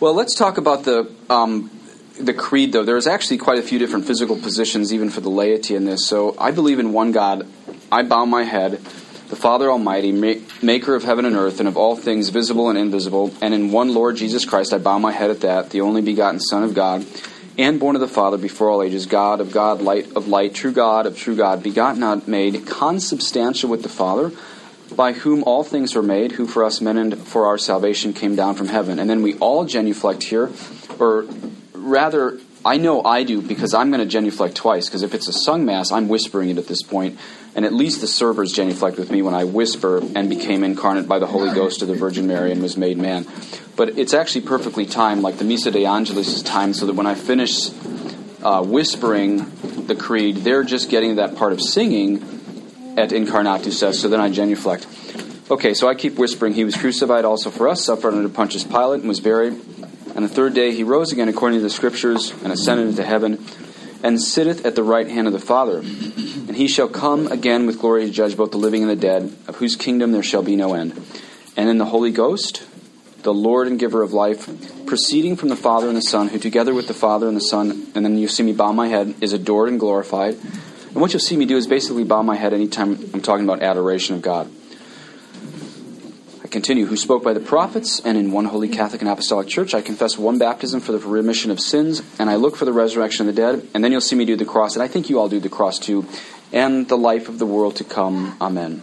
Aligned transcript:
Well, 0.00 0.14
let's 0.14 0.34
talk 0.34 0.56
about 0.56 0.84
the 0.84 1.12
um, 1.28 1.70
the 2.18 2.32
creed, 2.32 2.72
though. 2.72 2.84
There's 2.84 3.06
actually 3.06 3.36
quite 3.36 3.58
a 3.58 3.62
few 3.62 3.78
different 3.78 4.06
physical 4.06 4.34
positions, 4.34 4.94
even 4.94 5.10
for 5.10 5.20
the 5.20 5.28
laity 5.28 5.74
in 5.74 5.84
this. 5.84 6.06
So 6.06 6.34
I 6.38 6.52
believe 6.52 6.78
in 6.78 6.94
one 6.94 7.12
God. 7.12 7.46
I 7.92 8.02
bow 8.02 8.24
my 8.24 8.44
head, 8.44 8.72
the 9.28 9.36
Father 9.36 9.70
Almighty, 9.70 10.10
maker 10.10 10.94
of 10.94 11.04
heaven 11.04 11.26
and 11.26 11.36
earth, 11.36 11.58
and 11.60 11.68
of 11.68 11.76
all 11.76 11.96
things 11.96 12.30
visible 12.30 12.70
and 12.70 12.78
invisible, 12.78 13.34
and 13.42 13.52
in 13.52 13.72
one 13.72 13.92
Lord 13.92 14.16
Jesus 14.16 14.46
Christ 14.46 14.72
I 14.72 14.78
bow 14.78 14.98
my 14.98 15.12
head 15.12 15.28
at 15.28 15.42
that, 15.42 15.68
the 15.68 15.82
only 15.82 16.00
begotten 16.00 16.40
Son 16.40 16.64
of 16.64 16.72
God, 16.72 17.04
and 17.58 17.78
born 17.78 17.94
of 17.94 18.00
the 18.00 18.08
Father 18.08 18.38
before 18.38 18.70
all 18.70 18.82
ages, 18.82 19.04
God 19.04 19.42
of 19.42 19.52
God, 19.52 19.82
light 19.82 20.16
of 20.16 20.28
light, 20.28 20.54
true 20.54 20.72
God 20.72 21.04
of 21.04 21.18
true 21.18 21.36
God, 21.36 21.62
begotten, 21.62 22.00
not 22.00 22.26
made, 22.26 22.66
consubstantial 22.66 23.68
with 23.68 23.82
the 23.82 23.90
Father 23.90 24.32
by 24.96 25.12
whom 25.12 25.44
all 25.44 25.62
things 25.62 25.94
were 25.94 26.02
made, 26.02 26.32
who 26.32 26.46
for 26.46 26.64
us 26.64 26.80
men 26.80 26.96
and 26.98 27.16
for 27.18 27.46
our 27.46 27.58
salvation 27.58 28.12
came 28.12 28.36
down 28.36 28.54
from 28.54 28.68
heaven. 28.68 28.98
And 28.98 29.08
then 29.08 29.22
we 29.22 29.34
all 29.38 29.64
genuflect 29.64 30.22
here, 30.22 30.50
or 30.98 31.26
rather, 31.72 32.38
I 32.64 32.76
know 32.76 33.02
I 33.02 33.22
do 33.22 33.40
because 33.40 33.72
I'm 33.72 33.90
going 33.90 34.00
to 34.00 34.06
genuflect 34.06 34.54
twice, 34.54 34.86
because 34.86 35.02
if 35.02 35.14
it's 35.14 35.28
a 35.28 35.32
sung 35.32 35.64
mass, 35.64 35.90
I'm 35.90 36.08
whispering 36.08 36.50
it 36.50 36.58
at 36.58 36.66
this 36.66 36.82
point, 36.82 37.18
and 37.54 37.64
at 37.64 37.72
least 37.72 38.00
the 38.00 38.06
servers 38.06 38.52
genuflect 38.52 38.98
with 38.98 39.10
me 39.10 39.22
when 39.22 39.34
I 39.34 39.44
whisper 39.44 40.02
and 40.14 40.28
became 40.28 40.62
incarnate 40.62 41.08
by 41.08 41.18
the 41.18 41.26
Holy 41.26 41.54
Ghost 41.54 41.80
of 41.82 41.88
the 41.88 41.94
Virgin 41.94 42.26
Mary 42.26 42.52
and 42.52 42.62
was 42.62 42.76
made 42.76 42.98
man. 42.98 43.26
But 43.76 43.98
it's 43.98 44.12
actually 44.12 44.42
perfectly 44.42 44.84
timed, 44.84 45.22
like 45.22 45.38
the 45.38 45.44
Missa 45.44 45.70
de 45.70 45.86
Angelis 45.86 46.28
is 46.28 46.42
timed, 46.42 46.76
so 46.76 46.86
that 46.86 46.94
when 46.94 47.06
I 47.06 47.14
finish 47.14 47.70
uh, 48.42 48.62
whispering 48.62 49.50
the 49.86 49.94
creed, 49.94 50.36
they're 50.36 50.64
just 50.64 50.90
getting 50.90 51.16
that 51.16 51.36
part 51.36 51.52
of 51.52 51.62
singing 51.62 52.39
et 52.96 53.12
incarnatus 53.12 53.82
est, 53.82 54.00
so 54.00 54.08
then 54.08 54.20
I 54.20 54.30
genuflect. 54.30 54.86
Okay, 55.50 55.74
so 55.74 55.88
I 55.88 55.94
keep 55.94 56.16
whispering, 56.16 56.54
He 56.54 56.64
was 56.64 56.76
crucified 56.76 57.24
also 57.24 57.50
for 57.50 57.68
us, 57.68 57.84
suffered 57.84 58.14
under 58.14 58.28
Pontius 58.28 58.64
Pilate, 58.64 59.00
and 59.00 59.08
was 59.08 59.20
buried. 59.20 59.54
And 60.14 60.24
the 60.24 60.28
third 60.28 60.54
day 60.54 60.72
he 60.72 60.84
rose 60.84 61.12
again 61.12 61.28
according 61.28 61.58
to 61.58 61.62
the 61.62 61.70
Scriptures, 61.70 62.32
and 62.44 62.52
ascended 62.52 62.88
into 62.88 63.02
heaven, 63.02 63.44
and 64.02 64.20
sitteth 64.20 64.64
at 64.64 64.76
the 64.76 64.82
right 64.82 65.08
hand 65.08 65.26
of 65.26 65.32
the 65.32 65.40
Father. 65.40 65.78
And 65.78 66.56
he 66.56 66.68
shall 66.68 66.88
come 66.88 67.26
again 67.28 67.66
with 67.66 67.80
glory 67.80 68.06
to 68.06 68.12
judge 68.12 68.36
both 68.36 68.52
the 68.52 68.58
living 68.58 68.82
and 68.82 68.90
the 68.90 68.96
dead, 68.96 69.36
of 69.46 69.56
whose 69.56 69.76
kingdom 69.76 70.12
there 70.12 70.22
shall 70.22 70.42
be 70.42 70.56
no 70.56 70.74
end. 70.74 70.92
And 71.56 71.68
in 71.68 71.78
the 71.78 71.84
Holy 71.84 72.12
Ghost, 72.12 72.62
the 73.22 73.34
Lord 73.34 73.66
and 73.66 73.78
giver 73.78 74.02
of 74.02 74.12
life, 74.12 74.48
proceeding 74.86 75.36
from 75.36 75.48
the 75.48 75.56
Father 75.56 75.88
and 75.88 75.96
the 75.96 76.02
Son, 76.02 76.28
who 76.28 76.38
together 76.38 76.74
with 76.74 76.86
the 76.86 76.94
Father 76.94 77.28
and 77.28 77.36
the 77.36 77.40
Son, 77.40 77.88
and 77.94 78.04
then 78.04 78.16
you 78.16 78.28
see 78.28 78.42
me 78.42 78.52
bow 78.52 78.72
my 78.72 78.88
head, 78.88 79.14
is 79.20 79.32
adored 79.32 79.68
and 79.68 79.78
glorified 79.80 80.36
and 80.90 81.00
what 81.00 81.12
you'll 81.12 81.20
see 81.20 81.36
me 81.36 81.46
do 81.46 81.56
is 81.56 81.66
basically 81.66 82.04
bow 82.04 82.22
my 82.22 82.36
head 82.36 82.52
anytime 82.52 82.98
I'm 83.14 83.22
talking 83.22 83.44
about 83.44 83.62
adoration 83.62 84.16
of 84.16 84.22
God. 84.22 84.50
I 86.42 86.48
continue, 86.48 86.86
who 86.86 86.96
spoke 86.96 87.22
by 87.22 87.32
the 87.32 87.40
prophets, 87.40 88.00
and 88.04 88.18
in 88.18 88.32
one 88.32 88.46
holy 88.46 88.68
Catholic 88.68 89.00
and 89.00 89.08
Apostolic 89.08 89.46
Church, 89.46 89.72
I 89.72 89.82
confess 89.82 90.18
one 90.18 90.38
baptism 90.38 90.80
for 90.80 90.90
the 90.90 90.98
remission 90.98 91.52
of 91.52 91.60
sins, 91.60 92.02
and 92.18 92.28
I 92.28 92.34
look 92.36 92.56
for 92.56 92.64
the 92.64 92.72
resurrection 92.72 93.28
of 93.28 93.34
the 93.34 93.40
dead, 93.40 93.68
and 93.72 93.84
then 93.84 93.92
you'll 93.92 94.00
see 94.00 94.16
me 94.16 94.24
do 94.24 94.34
the 94.34 94.44
cross, 94.44 94.74
and 94.74 94.82
I 94.82 94.88
think 94.88 95.08
you 95.08 95.20
all 95.20 95.28
do 95.28 95.38
the 95.38 95.48
cross 95.48 95.78
too, 95.78 96.06
and 96.52 96.88
the 96.88 96.98
life 96.98 97.28
of 97.28 97.38
the 97.38 97.46
world 97.46 97.76
to 97.76 97.84
come. 97.84 98.36
Amen. 98.40 98.82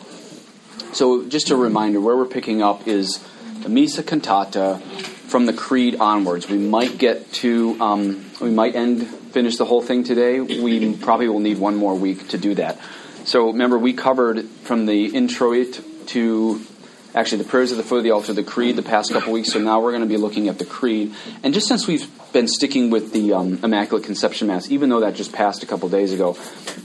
So, 0.93 1.27
just 1.27 1.49
a 1.49 1.57
reminder, 1.57 1.99
where 1.99 2.15
we're 2.15 2.25
picking 2.25 2.61
up 2.61 2.87
is 2.87 3.21
the 3.63 3.69
Missa 3.69 4.01
Cantata 4.01 4.79
from 5.27 5.45
the 5.45 5.53
Creed 5.53 5.97
onwards. 5.99 6.47
We 6.47 6.57
might 6.57 6.97
get 6.97 7.33
to, 7.33 7.75
um, 7.81 8.25
we 8.39 8.49
might 8.49 8.75
end 8.75 9.09
finish 9.37 9.57
the 9.57 9.65
whole 9.65 9.83
thing 9.83 10.03
today, 10.03 10.39
we 10.39 10.95
probably 10.95 11.29
will 11.29 11.39
need 11.39 11.59
one 11.59 11.75
more 11.75 11.93
week 11.93 12.29
to 12.29 12.39
do 12.39 12.55
that. 12.55 12.79
So 13.23 13.51
remember, 13.51 13.77
we 13.77 13.93
covered 13.93 14.43
from 14.63 14.87
the 14.87 15.15
introit 15.15 15.79
to 16.07 16.59
actually 17.13 17.43
the 17.43 17.47
prayers 17.47 17.69
of 17.69 17.77
the 17.77 17.83
foot 17.83 17.99
of 17.99 18.03
the 18.03 18.09
altar, 18.09 18.33
the 18.33 18.41
creed, 18.41 18.77
the 18.77 18.81
past 18.81 19.13
couple 19.13 19.31
weeks. 19.31 19.53
So 19.53 19.59
now 19.59 19.79
we're 19.79 19.91
going 19.91 20.01
to 20.01 20.07
be 20.07 20.17
looking 20.17 20.47
at 20.47 20.57
the 20.57 20.65
creed. 20.65 21.13
And 21.43 21.53
just 21.53 21.67
since 21.67 21.85
we've 21.85 22.09
been 22.33 22.47
sticking 22.47 22.89
with 22.89 23.13
the 23.13 23.33
um, 23.33 23.59
Immaculate 23.63 24.05
Conception 24.05 24.47
Mass, 24.47 24.71
even 24.71 24.89
though 24.89 25.01
that 25.01 25.13
just 25.13 25.33
passed 25.33 25.61
a 25.61 25.67
couple 25.67 25.87
days 25.87 26.13
ago, 26.13 26.35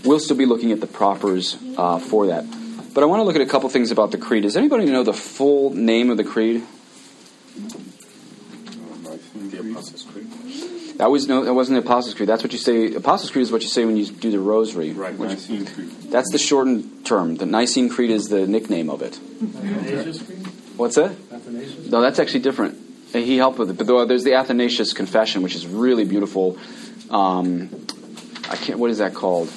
we'll 0.04 0.20
still 0.20 0.36
be 0.36 0.44
looking 0.44 0.72
at 0.72 0.80
the 0.82 0.86
propers 0.86 1.56
uh, 1.78 1.98
for 2.00 2.26
that. 2.26 2.44
But 2.92 3.02
I 3.02 3.06
want 3.06 3.20
to 3.20 3.24
look 3.24 3.36
at 3.36 3.40
a 3.40 3.46
couple 3.46 3.70
things 3.70 3.90
about 3.90 4.10
the 4.10 4.18
creed. 4.18 4.42
Does 4.42 4.58
anybody 4.58 4.84
know 4.84 5.04
the 5.04 5.14
full 5.14 5.70
name 5.70 6.10
of 6.10 6.18
the 6.18 6.24
creed? 6.24 6.62
That 10.96 11.10
was 11.10 11.26
no, 11.26 11.44
that 11.44 11.54
wasn't 11.54 11.82
the 11.82 11.86
Apostles' 11.88 12.14
Creed. 12.14 12.28
That's 12.28 12.42
what 12.42 12.52
you 12.52 12.58
say. 12.58 12.94
Apostles' 12.94 13.30
Creed 13.30 13.42
is 13.42 13.52
what 13.52 13.62
you 13.62 13.68
say 13.68 13.84
when 13.84 13.96
you 13.96 14.06
do 14.06 14.30
the 14.30 14.38
Rosary. 14.38 14.92
Right, 14.92 15.16
which, 15.16 15.30
Nicene 15.30 15.66
Creed. 15.66 15.90
That's 16.10 16.30
the 16.30 16.38
shortened 16.38 17.04
term. 17.06 17.36
The 17.36 17.46
Nicene 17.46 17.88
Creed 17.88 18.10
is 18.10 18.28
the 18.28 18.46
nickname 18.46 18.90
of 18.90 19.02
it. 19.02 19.18
Athanasius 19.18 20.22
Creed. 20.22 20.46
What's 20.76 20.96
that? 20.96 21.12
Athanasius. 21.32 21.90
No, 21.90 22.00
that's 22.00 22.18
actually 22.18 22.40
different. 22.40 22.78
He 23.12 23.36
helped 23.36 23.58
with 23.58 23.70
it, 23.70 23.74
but 23.74 24.06
there's 24.06 24.24
the 24.24 24.34
Athanasius 24.34 24.92
Confession, 24.94 25.42
which 25.42 25.54
is 25.54 25.66
really 25.66 26.04
beautiful. 26.04 26.58
Um, 27.10 27.68
I 28.48 28.56
can't. 28.56 28.78
What 28.78 28.90
is 28.90 28.98
that 28.98 29.12
called? 29.14 29.50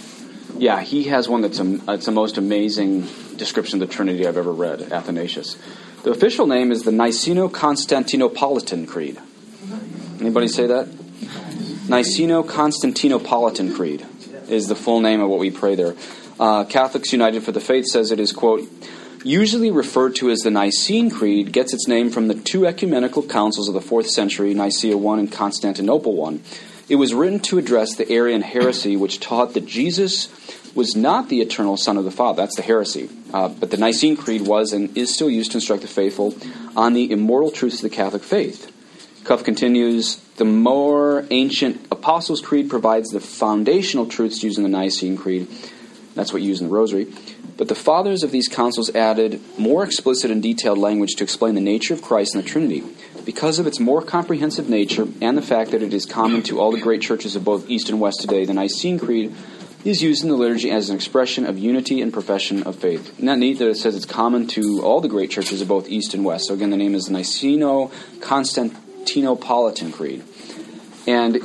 Yeah, 0.58 0.82
he 0.82 1.06
has 1.06 1.28
one 1.30 1.42
that's 1.42 1.60
a, 1.60 1.80
it's 1.94 2.06
the 2.06 2.12
most 2.12 2.38
amazing 2.38 3.08
description 3.38 3.82
of 3.82 3.88
the 3.88 3.94
Trinity 3.94 4.26
I've 4.26 4.38
ever 4.38 4.52
read. 4.52 4.82
Athanasius. 4.92 5.58
The 6.04 6.12
official 6.12 6.48
name 6.48 6.72
is 6.72 6.84
the 6.84 6.92
Niceno-Constantinopolitan 6.92 8.88
Creed. 8.88 9.20
Anybody 10.20 10.48
say 10.48 10.68
that? 10.68 10.88
Niceno-Constantinopolitan 11.86 13.76
Creed 13.76 14.04
is 14.50 14.68
the 14.68 14.76
full 14.76 15.02
name 15.02 15.22
of 15.22 15.30
what 15.30 15.40
we 15.40 15.52
pray 15.52 15.76
there. 15.76 15.94
Uh, 16.40 16.64
Catholics 16.66 17.12
United 17.12 17.44
for 17.44 17.52
the 17.52 17.60
Faith 17.60 17.86
says 17.86 18.12
it 18.12 18.20
is, 18.20 18.32
quote, 18.32 18.68
usually 19.24 19.70
referred 19.70 20.16
to 20.16 20.32
as 20.32 20.40
the 20.40 20.50
Nicene 20.50 21.12
Creed, 21.12 21.52
gets 21.52 21.76
its 21.76 21.88
name 21.88 22.10
from 22.10 22.28
the 22.28 22.34
two 22.34 22.66
ecumenical 22.66 23.22
councils 23.22 23.68
of 23.68 23.76
the 23.76 23.82
4th 23.82 24.08
century, 24.08 24.56
Nicaea 24.56 24.98
I 24.98 25.20
and 25.20 25.32
Constantinople 25.32 26.26
I. 26.26 26.40
It 26.90 26.96
was 26.96 27.14
written 27.14 27.40
to 27.42 27.60
address 27.60 27.96
the 27.96 28.12
Arian 28.12 28.42
heresy, 28.42 28.98
which 28.98 29.20
taught 29.20 29.54
that 29.54 29.68
Jesus 29.68 30.28
was 30.74 30.96
not 30.96 31.30
the 31.30 31.42
eternal 31.42 31.78
Son 31.78 31.98
of 31.98 32.04
the 32.04 32.12
Father. 32.12 32.42
That's 32.42 32.56
the 32.56 32.64
heresy. 32.64 33.10
Uh, 33.32 33.50
but 33.50 33.70
the 33.70 33.78
Nicene 33.78 34.18
Creed 34.18 34.42
was 34.42 34.74
and 34.74 34.98
is 34.98 35.14
still 35.14 35.30
used 35.30 35.52
to 35.52 35.58
instruct 35.58 35.84
the 35.84 35.88
faithful 35.88 36.36
on 36.76 36.94
the 36.94 37.12
immortal 37.12 37.52
truths 37.52 37.76
of 37.76 37.90
the 37.90 37.96
Catholic 37.96 38.24
faith. 38.24 38.72
CUF 39.24 39.44
continues 39.44 40.25
The 40.36 40.46
more 40.46 41.26
ancient 41.32 41.88
Apostles' 41.92 42.42
Creed 42.42 42.70
provides 42.70 43.10
the 43.10 43.22
foundational 43.22 44.06
truths 44.06 44.44
used 44.44 44.58
in 44.58 44.64
the 44.64 44.70
Nicene 44.70 45.16
Creed. 45.16 45.48
That's 46.14 46.34
what 46.34 46.42
you 46.42 46.50
use 46.50 46.60
in 46.60 46.68
the 46.68 46.74
Rosary. 46.74 47.08
But 47.58 47.70
the 47.70 47.76
fathers 47.76 48.22
of 48.22 48.32
these 48.32 48.50
councils 48.50 48.94
added 48.94 49.40
more 49.58 49.84
explicit 49.84 50.32
and 50.32 50.44
detailed 50.44 50.78
language 50.78 51.16
to 51.16 51.24
explain 51.24 51.56
the 51.56 51.62
nature 51.62 51.94
of 51.94 52.02
Christ 52.02 52.36
and 52.36 52.44
the 52.44 52.50
Trinity. 52.50 52.84
Because 53.24 53.60
of 53.60 53.68
its 53.68 53.80
more 53.80 54.02
comprehensive 54.02 54.70
nature 54.70 55.08
and 55.22 55.38
the 55.38 55.42
fact 55.42 55.72
that 55.72 55.82
it 55.82 55.94
is 55.94 56.06
common 56.06 56.44
to 56.44 56.60
all 56.60 56.72
the 56.72 56.82
great 56.82 57.02
churches 57.02 57.36
of 57.38 57.46
both 57.46 57.70
East 57.70 57.90
and 57.90 58.02
West 58.02 58.20
today, 58.20 58.44
the 58.44 58.54
Nicene 58.54 59.00
Creed 59.00 59.34
is 59.86 60.02
used 60.02 60.24
in 60.24 60.30
the 60.30 60.36
liturgy 60.36 60.70
as 60.70 60.90
an 60.90 60.96
expression 60.96 61.46
of 61.46 61.58
unity 61.58 62.02
and 62.02 62.12
profession 62.12 62.64
of 62.64 62.76
faith. 62.76 63.14
Isn't 63.14 63.26
that 63.28 63.38
neat 63.38 63.60
that 63.60 63.70
it 63.70 63.78
says 63.78 63.96
it's 63.96 64.06
common 64.06 64.48
to 64.48 64.82
all 64.84 65.00
the 65.00 65.08
great 65.08 65.32
churches 65.32 65.62
of 65.62 65.68
both 65.68 65.88
East 65.88 66.14
and 66.14 66.26
West? 66.26 66.48
So 66.48 66.56
again, 66.56 66.72
the 66.72 66.78
name 66.78 66.96
is 66.96 67.08
Niceno 67.08 67.92
Constant 68.20 68.74
Constantinopolitan 69.06 69.94
Creed. 69.94 70.24
And 71.08 71.42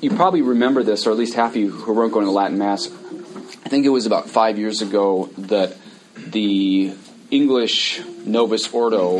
you 0.00 0.10
probably 0.10 0.42
remember 0.42 0.82
this, 0.82 1.06
or 1.06 1.10
at 1.10 1.16
least 1.16 1.34
half 1.34 1.50
of 1.50 1.56
you 1.56 1.70
who 1.70 1.92
weren't 1.92 2.12
going 2.12 2.26
to 2.26 2.32
Latin 2.32 2.58
Mass. 2.58 2.88
I 2.88 3.68
think 3.68 3.86
it 3.86 3.90
was 3.90 4.06
about 4.06 4.28
five 4.28 4.58
years 4.58 4.82
ago 4.82 5.30
that 5.38 5.76
the 6.16 6.94
English 7.30 8.00
Novus 8.24 8.72
Ordo 8.72 9.16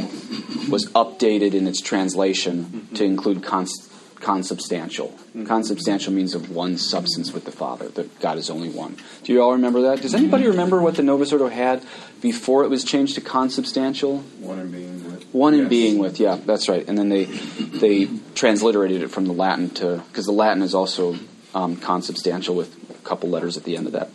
was 0.69 0.91
updated 0.94 1.54
in 1.54 1.66
its 1.66 1.81
translation 1.81 2.64
mm-hmm. 2.64 2.94
to 2.97 3.04
include 3.04 3.42
const- 3.42 3.91
consubstantial. 4.16 5.08
Mm-hmm. 5.08 5.47
Consubstantial 5.47 6.12
means 6.12 6.34
of 6.34 6.50
one 6.50 6.78
substance 6.78 7.32
with 7.32 7.44
the 7.44 7.52
Father, 7.52 7.88
that 7.91 8.20
God 8.20 8.38
is 8.38 8.50
only 8.50 8.69
one. 8.69 8.97
Do 9.25 9.32
you 9.32 9.42
all 9.42 9.52
remember 9.52 9.82
that? 9.82 10.02
Does 10.02 10.14
anybody 10.14 10.47
remember 10.47 10.81
what 10.81 10.97
the 10.97 11.02
Novus 11.02 11.32
Ordo 11.32 11.48
had 11.48 11.84
before 12.20 12.64
it 12.64 12.69
was 12.69 12.84
changed 12.84 13.14
to 13.14 13.20
consubstantial? 13.20 14.19
One 14.41 14.58
in 14.58 14.70
being 14.70 15.04
with. 15.04 15.22
One 15.32 15.54
in 15.54 15.60
yes. 15.60 15.69
being 15.70 15.98
with, 15.98 16.20
yeah, 16.20 16.37
that's 16.37 16.69
right. 16.69 16.87
And 16.87 16.97
then 16.97 17.09
they 17.09 17.25
they 17.25 18.06
transliterated 18.34 19.02
it 19.02 19.08
from 19.08 19.25
the 19.25 19.32
Latin 19.32 19.70
to 19.70 20.02
because 20.08 20.26
the 20.26 20.32
Latin 20.32 20.62
is 20.62 20.75
also 20.75 21.17
um, 21.55 21.76
consubstantial 21.76 22.55
with 22.55 22.75
a 22.90 23.08
couple 23.08 23.31
letters 23.31 23.56
at 23.56 23.64
the 23.64 23.76
end 23.76 23.87
of 23.87 23.93
that. 23.94 24.11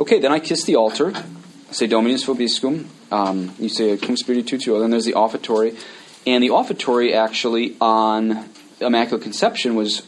Okay, 0.00 0.18
then 0.18 0.32
I 0.32 0.40
kiss 0.40 0.64
the 0.64 0.76
altar. 0.76 1.12
I 1.14 1.72
say 1.72 1.86
Dominus 1.86 2.24
vobiscum. 2.24 2.86
Um, 3.12 3.54
you 3.58 3.68
say 3.68 3.96
Cum 3.96 4.16
Spiritu 4.16 4.58
Tuo. 4.58 4.80
Then 4.80 4.90
there's 4.90 5.04
the 5.04 5.14
offertory, 5.14 5.76
and 6.26 6.42
the 6.42 6.50
offertory 6.50 7.14
actually 7.14 7.76
on 7.80 8.48
Immaculate 8.80 9.22
Conception 9.22 9.76
was 9.76 10.02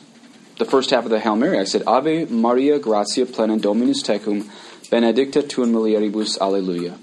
the 0.58 0.64
first 0.64 0.90
half 0.90 1.04
of 1.04 1.10
the 1.10 1.20
Hail 1.20 1.36
Mary. 1.36 1.58
I 1.58 1.64
said 1.64 1.82
Ave 1.86 2.26
Maria, 2.26 2.78
gratia 2.78 3.26
plena 3.26 3.58
Dominus 3.58 4.02
tecum, 4.02 4.48
benedicta 4.90 5.42
tu 5.42 5.62
in 5.62 5.72
mulieribus, 5.72 6.38
Alleluia. 6.38 6.98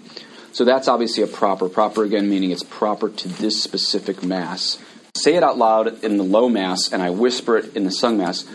So 0.54 0.66
that's 0.66 0.88
obviously 0.88 1.24
a 1.24 1.28
proper. 1.28 1.70
Proper 1.70 2.04
again 2.04 2.30
meaning 2.30 2.52
it's 2.52 2.64
proper 2.64 3.10
to 3.10 3.28
this 3.28 3.62
specific 3.62 4.24
Mass. 4.24 4.78
Say 5.16 5.36
it 5.36 5.44
out 5.44 5.58
loud 5.58 6.04
in 6.04 6.18
the 6.18 6.24
low 6.24 6.50
Mass, 6.50 6.92
and 6.92 7.02
I 7.02 7.10
whisper 7.10 7.58
it 7.58 7.76
in 7.76 7.84
the 7.84 7.92
sung 7.92 8.18
Mass. 8.18 8.46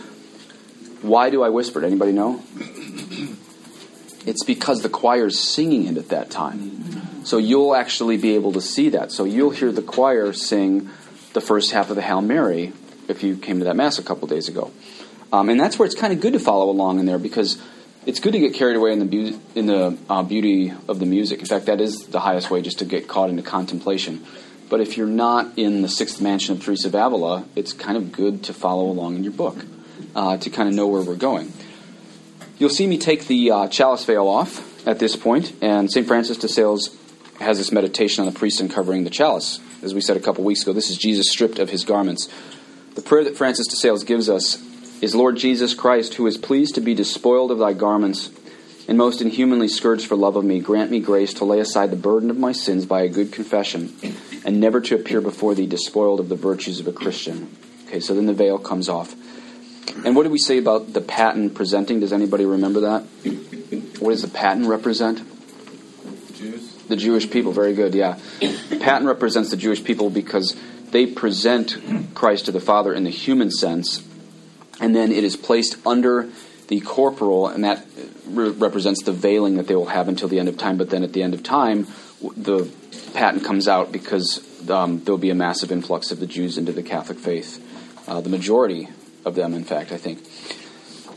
Why 1.01 1.29
do 1.29 1.43
I 1.43 1.49
whisper 1.49 1.83
it? 1.83 1.85
Anybody 1.85 2.11
know? 2.11 2.41
It's 4.25 4.43
because 4.43 4.81
the 4.81 4.89
choir's 4.89 5.39
singing 5.39 5.85
it 5.87 5.97
at 5.97 6.09
that 6.09 6.29
time. 6.29 7.23
So 7.23 7.37
you'll 7.37 7.75
actually 7.75 8.17
be 8.17 8.35
able 8.35 8.53
to 8.53 8.61
see 8.61 8.89
that. 8.89 9.11
So 9.11 9.23
you'll 9.23 9.51
hear 9.51 9.71
the 9.71 9.81
choir 9.81 10.33
sing 10.33 10.89
the 11.33 11.41
first 11.41 11.71
half 11.71 11.89
of 11.89 11.95
the 11.95 12.01
Hail 12.01 12.21
Mary 12.21 12.73
if 13.07 13.23
you 13.23 13.37
came 13.37 13.59
to 13.59 13.65
that 13.65 13.75
Mass 13.75 13.99
a 13.99 14.03
couple 14.03 14.27
days 14.27 14.49
ago. 14.49 14.71
Um, 15.31 15.49
and 15.49 15.59
that's 15.59 15.77
where 15.77 15.85
it's 15.85 15.95
kind 15.95 16.13
of 16.13 16.19
good 16.19 16.33
to 16.33 16.39
follow 16.39 16.69
along 16.69 16.99
in 16.99 17.05
there 17.05 17.19
because 17.19 17.61
it's 18.07 18.21
good 18.21 18.31
to 18.31 18.39
get 18.39 18.53
carried 18.53 18.77
away 18.77 18.93
in 18.93 18.99
the, 18.99 19.05
bu- 19.05 19.37
in 19.53 19.65
the 19.65 19.97
uh, 20.09 20.23
beauty 20.23 20.71
of 20.87 20.99
the 20.99 21.05
music. 21.05 21.41
In 21.41 21.45
fact, 21.45 21.65
that 21.65 21.81
is 21.81 22.07
the 22.07 22.21
highest 22.21 22.49
way 22.49 22.61
just 22.61 22.79
to 22.79 22.85
get 22.85 23.09
caught 23.09 23.29
into 23.29 23.43
contemplation. 23.43 24.25
But 24.69 24.79
if 24.79 24.95
you're 24.95 25.07
not 25.07 25.57
in 25.57 25.81
the 25.81 25.89
sixth 25.89 26.21
mansion 26.21 26.55
of 26.55 26.63
Teresa 26.63 26.87
of 26.87 26.95
Avila, 26.95 27.45
it's 27.57 27.73
kind 27.73 27.97
of 27.97 28.13
good 28.13 28.43
to 28.45 28.53
follow 28.53 28.85
along 28.85 29.17
in 29.17 29.25
your 29.25 29.33
book 29.33 29.57
uh, 30.15 30.37
to 30.37 30.49
kind 30.49 30.69
of 30.69 30.75
know 30.75 30.87
where 30.87 31.01
we're 31.01 31.15
going. 31.15 31.51
You'll 32.57 32.69
see 32.69 32.87
me 32.87 32.97
take 32.97 33.27
the 33.27 33.51
uh, 33.51 33.67
chalice 33.67 34.05
veil 34.05 34.27
off 34.27 34.87
at 34.87 34.99
this 34.99 35.17
point, 35.17 35.51
and 35.61 35.91
St. 35.91 36.07
Francis 36.07 36.37
de 36.37 36.47
Sales 36.47 36.95
has 37.41 37.57
this 37.57 37.73
meditation 37.73 38.25
on 38.25 38.31
the 38.31 38.39
priest 38.39 38.61
uncovering 38.61 39.03
the 39.03 39.09
chalice. 39.09 39.59
As 39.83 39.93
we 39.93 39.99
said 39.99 40.15
a 40.15 40.21
couple 40.21 40.45
weeks 40.45 40.63
ago, 40.63 40.71
this 40.71 40.89
is 40.89 40.97
Jesus 40.97 41.29
stripped 41.29 41.59
of 41.59 41.69
his 41.69 41.83
garments. 41.83 42.29
The 42.95 43.01
prayer 43.01 43.25
that 43.25 43.35
Francis 43.35 43.67
de 43.67 43.75
Sales 43.75 44.05
gives 44.05 44.29
us 44.29 44.63
is 45.01 45.15
Lord 45.15 45.37
Jesus 45.37 45.73
Christ, 45.73 46.15
who 46.15 46.27
is 46.27 46.37
pleased 46.37 46.75
to 46.75 46.81
be 46.81 46.93
despoiled 46.93 47.51
of 47.51 47.59
thy 47.59 47.73
garments 47.73 48.31
and 48.87 48.97
most 48.97 49.21
inhumanly 49.21 49.67
scourged 49.67 50.07
for 50.07 50.15
love 50.15 50.35
of 50.35 50.45
me, 50.45 50.59
grant 50.59 50.89
me 50.89 50.99
grace 50.99 51.33
to 51.35 51.45
lay 51.45 51.59
aside 51.59 51.91
the 51.91 51.97
burden 51.97 52.29
of 52.29 52.37
my 52.37 52.51
sins 52.53 52.85
by 52.85 53.01
a 53.01 53.09
good 53.09 53.31
confession 53.31 53.93
and 54.45 54.59
never 54.59 54.79
to 54.79 54.95
appear 54.95 55.19
before 55.19 55.53
thee 55.53 55.67
despoiled 55.67 56.19
of 56.19 56.29
the 56.29 56.35
virtues 56.35 56.79
of 56.79 56.87
a 56.87 56.93
Christian. 56.93 57.55
Okay, 57.87 57.99
so 57.99 58.13
then 58.13 58.25
the 58.25 58.33
veil 58.33 58.57
comes 58.57 58.87
off. 58.87 59.13
And 60.05 60.15
what 60.15 60.23
did 60.23 60.31
we 60.31 60.37
say 60.37 60.57
about 60.57 60.93
the 60.93 61.01
paten 61.01 61.49
presenting? 61.49 61.99
Does 61.99 62.13
anybody 62.13 62.45
remember 62.45 62.81
that? 62.81 63.01
What 63.99 64.11
does 64.11 64.21
the 64.21 64.27
paten 64.29 64.67
represent? 64.67 65.21
Jews? 66.35 66.73
The 66.83 66.95
Jewish 66.95 67.29
people. 67.29 67.51
Very 67.51 67.73
good, 67.73 67.93
yeah. 67.93 68.17
Paten 68.39 69.05
represents 69.05 69.49
the 69.49 69.57
Jewish 69.57 69.83
people 69.83 70.09
because 70.09 70.55
they 70.91 71.05
present 71.05 71.77
Christ 72.13 72.45
to 72.45 72.51
the 72.51 72.59
Father 72.59 72.93
in 72.93 73.03
the 73.03 73.09
human 73.09 73.51
sense, 73.51 74.06
and 74.79 74.95
then 74.95 75.11
it 75.11 75.23
is 75.23 75.35
placed 75.35 75.77
under 75.85 76.29
the 76.67 76.79
corporal, 76.81 77.47
and 77.47 77.63
that 77.63 77.85
re- 78.27 78.49
represents 78.49 79.03
the 79.03 79.11
veiling 79.11 79.57
that 79.57 79.67
they 79.67 79.75
will 79.75 79.85
have 79.85 80.07
until 80.07 80.27
the 80.27 80.39
end 80.39 80.49
of 80.49 80.57
time. 80.57 80.77
But 80.77 80.89
then 80.89 81.03
at 81.03 81.13
the 81.13 81.23
end 81.23 81.33
of 81.33 81.43
time, 81.43 81.87
the 82.35 82.69
paten 83.13 83.39
comes 83.39 83.67
out 83.67 83.91
because 83.91 84.43
um, 84.69 85.03
there'll 85.03 85.17
be 85.17 85.29
a 85.29 85.35
massive 85.35 85.71
influx 85.71 86.11
of 86.11 86.19
the 86.19 86.27
Jews 86.27 86.57
into 86.57 86.71
the 86.71 86.83
Catholic 86.83 87.19
faith. 87.19 87.63
Uh, 88.07 88.21
the 88.21 88.29
majority 88.29 88.89
of 89.25 89.35
them, 89.35 89.53
in 89.53 89.63
fact, 89.63 89.91
I 89.91 89.97
think. 89.97 90.25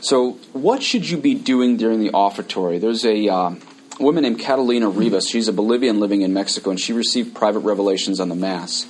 So, 0.01 0.31
what 0.53 0.81
should 0.81 1.07
you 1.07 1.17
be 1.17 1.35
doing 1.35 1.77
during 1.77 1.99
the 1.99 2.09
offertory? 2.09 2.79
There's 2.79 3.05
a 3.05 3.27
uh, 3.27 3.55
woman 3.99 4.23
named 4.23 4.39
Catalina 4.39 4.89
Rivas. 4.89 5.29
She's 5.29 5.47
a 5.47 5.53
Bolivian 5.53 5.99
living 5.99 6.21
in 6.21 6.33
Mexico, 6.33 6.71
and 6.71 6.79
she 6.79 6.91
received 6.91 7.35
private 7.35 7.59
revelations 7.59 8.19
on 8.19 8.29
the 8.29 8.35
Mass. 8.35 8.85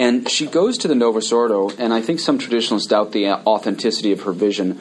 And 0.00 0.30
she 0.30 0.46
goes 0.46 0.78
to 0.78 0.88
the 0.88 0.94
Novus 0.94 1.30
Ordo, 1.30 1.68
and 1.76 1.92
I 1.92 2.00
think 2.00 2.20
some 2.20 2.38
traditionalists 2.38 2.88
doubt 2.88 3.12
the 3.12 3.32
authenticity 3.32 4.12
of 4.12 4.22
her 4.22 4.32
vision. 4.32 4.80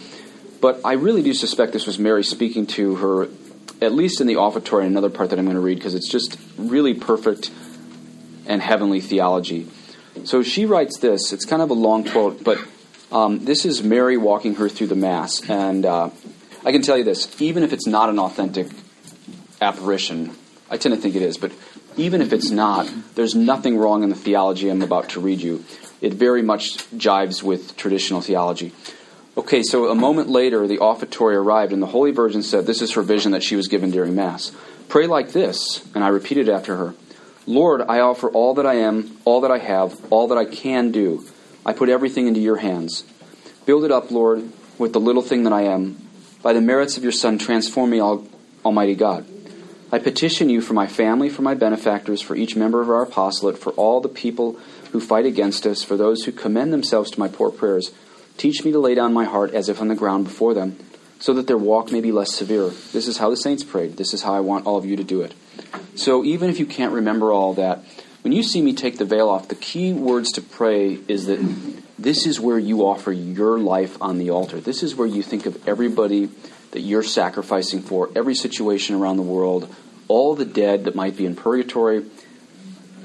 But 0.61 0.79
I 0.85 0.93
really 0.93 1.21
do 1.21 1.33
suspect 1.33 1.73
this 1.73 1.85
was 1.85 1.99
Mary 1.99 2.23
speaking 2.23 2.65
to 2.67 2.95
her, 2.95 3.27
at 3.81 3.91
least 3.91 4.21
in 4.21 4.27
the 4.27 4.37
offertory, 4.37 4.85
another 4.85 5.09
part 5.09 5.31
that 5.31 5.37
I'm 5.37 5.43
going 5.43 5.55
to 5.55 5.61
read, 5.61 5.75
because 5.75 5.93
it's 5.93 6.07
just 6.09 6.39
really 6.57 6.93
perfect 6.93 7.51
and 8.45 8.61
heavenly 8.61 9.01
theology. 9.01 9.67
So 10.23 10.41
she 10.41 10.65
writes 10.65 10.99
this. 10.99 11.33
It's 11.33 11.43
kind 11.43 11.61
of 11.61 11.69
a 11.69 11.73
long 11.73 12.05
quote, 12.05 12.41
but 12.41 12.57
um, 13.11 13.43
this 13.43 13.65
is 13.65 13.83
Mary 13.83 14.15
walking 14.15 14.55
her 14.55 14.69
through 14.69 14.87
the 14.87 14.95
Mass. 14.95 15.41
And 15.49 15.85
uh, 15.85 16.11
I 16.63 16.71
can 16.71 16.81
tell 16.81 16.97
you 16.97 17.03
this 17.03 17.41
even 17.41 17.63
if 17.63 17.73
it's 17.73 17.87
not 17.87 18.07
an 18.07 18.19
authentic 18.19 18.67
apparition, 19.59 20.33
I 20.69 20.77
tend 20.77 20.95
to 20.95 21.01
think 21.01 21.17
it 21.17 21.23
is, 21.23 21.37
but 21.37 21.51
even 21.99 22.21
if 22.21 22.33
it's 22.33 22.49
not, 22.49 22.89
there's 23.15 23.35
nothing 23.35 23.77
wrong 23.77 24.03
in 24.03 24.09
the 24.09 24.15
theology 24.15 24.69
I'm 24.69 24.81
about 24.81 25.09
to 25.09 25.19
read 25.19 25.41
you. 25.41 25.63
It 26.01 26.13
very 26.13 26.41
much 26.41 26.77
jives 26.91 27.43
with 27.43 27.75
traditional 27.75 28.21
theology. 28.21 28.71
Okay, 29.37 29.63
so 29.63 29.89
a 29.89 29.95
moment 29.95 30.29
later, 30.29 30.67
the 30.67 30.79
offertory 30.79 31.35
arrived, 31.35 31.73
and 31.73 31.81
the 31.81 31.87
Holy 31.87 32.11
Virgin 32.11 32.43
said, 32.43 32.65
This 32.65 32.81
is 32.81 32.93
her 32.93 33.01
vision 33.01 33.31
that 33.33 33.43
she 33.43 33.55
was 33.55 33.67
given 33.67 33.91
during 33.91 34.15
Mass. 34.15 34.51
Pray 34.87 35.07
like 35.07 35.31
this. 35.31 35.85
And 35.93 36.03
I 36.03 36.07
repeated 36.09 36.49
after 36.49 36.75
her 36.75 36.95
Lord, 37.45 37.81
I 37.81 37.99
offer 37.99 38.29
all 38.29 38.53
that 38.55 38.65
I 38.67 38.75
am, 38.75 39.17
all 39.25 39.41
that 39.41 39.49
I 39.49 39.57
have, 39.57 39.99
all 40.11 40.27
that 40.27 40.37
I 40.37 40.45
can 40.45 40.91
do. 40.91 41.25
I 41.65 41.73
put 41.73 41.89
everything 41.89 42.27
into 42.27 42.39
your 42.39 42.57
hands. 42.57 43.03
Build 43.65 43.83
it 43.85 43.91
up, 43.91 44.11
Lord, 44.11 44.47
with 44.77 44.93
the 44.93 44.99
little 44.99 45.23
thing 45.23 45.43
that 45.43 45.53
I 45.53 45.63
am. 45.63 45.97
By 46.43 46.53
the 46.53 46.61
merits 46.61 46.95
of 46.97 47.03
your 47.03 47.11
Son, 47.11 47.39
transform 47.39 47.89
me, 47.89 48.01
Almighty 48.01 48.93
God. 48.93 49.25
I 49.91 49.97
petition 49.99 50.49
you 50.49 50.61
for 50.61 50.73
my 50.73 50.85
family, 50.85 51.29
for 51.29 51.41
my 51.41 51.55
benefactors, 51.55 52.21
for 52.21 52.35
each 52.35 52.55
member 52.55 52.81
of 52.81 52.89
our 52.89 53.01
apostolate, 53.01 53.57
for 53.57 53.71
all 53.71 54.01
the 54.01 54.09
people 54.09 54.53
who 54.91 54.99
fight 54.99 55.25
against 55.25 55.65
us, 55.65 55.83
for 55.83 55.97
those 55.97 56.23
who 56.23 56.31
commend 56.31 56.71
themselves 56.71 57.09
to 57.11 57.19
my 57.19 57.27
poor 57.27 57.51
prayers. 57.51 57.91
Teach 58.37 58.63
me 58.63 58.71
to 58.71 58.79
lay 58.79 58.93
down 58.93 59.13
my 59.13 59.25
heart 59.25 59.53
as 59.53 59.67
if 59.67 59.81
on 59.81 59.87
the 59.87 59.95
ground 59.95 60.25
before 60.25 60.53
them, 60.53 60.77
so 61.19 61.33
that 61.33 61.47
their 61.47 61.57
walk 61.57 61.91
may 61.91 62.01
be 62.01 62.11
less 62.11 62.33
severe. 62.33 62.69
This 62.93 63.07
is 63.07 63.17
how 63.17 63.29
the 63.29 63.37
saints 63.37 63.63
prayed. 63.63 63.97
This 63.97 64.13
is 64.13 64.21
how 64.21 64.33
I 64.33 64.39
want 64.41 64.65
all 64.65 64.77
of 64.77 64.85
you 64.85 64.95
to 64.95 65.03
do 65.03 65.21
it. 65.21 65.33
So 65.95 66.23
even 66.23 66.49
if 66.49 66.59
you 66.59 66.65
can't 66.65 66.93
remember 66.93 67.31
all 67.31 67.53
that, 67.55 67.83
when 68.21 68.31
you 68.31 68.43
see 68.43 68.61
me 68.61 68.73
take 68.73 68.97
the 68.97 69.05
veil 69.05 69.27
off, 69.27 69.47
the 69.47 69.55
key 69.55 69.91
words 69.91 70.31
to 70.33 70.41
pray 70.41 70.99
is 71.07 71.25
that 71.25 71.39
this 72.01 72.25
is 72.25 72.39
where 72.39 72.57
you 72.57 72.85
offer 72.85 73.11
your 73.11 73.59
life 73.59 74.01
on 74.01 74.17
the 74.17 74.29
altar. 74.29 74.59
This 74.59 74.83
is 74.83 74.95
where 74.95 75.07
you 75.07 75.21
think 75.21 75.45
of 75.45 75.67
everybody 75.67 76.29
that 76.71 76.81
you're 76.81 77.03
sacrificing 77.03 77.81
for, 77.81 78.09
every 78.15 78.35
situation 78.35 78.95
around 78.95 79.17
the 79.17 79.23
world, 79.23 79.73
all 80.07 80.35
the 80.35 80.45
dead 80.45 80.85
that 80.85 80.95
might 80.95 81.17
be 81.17 81.25
in 81.25 81.35
purgatory, 81.35 82.05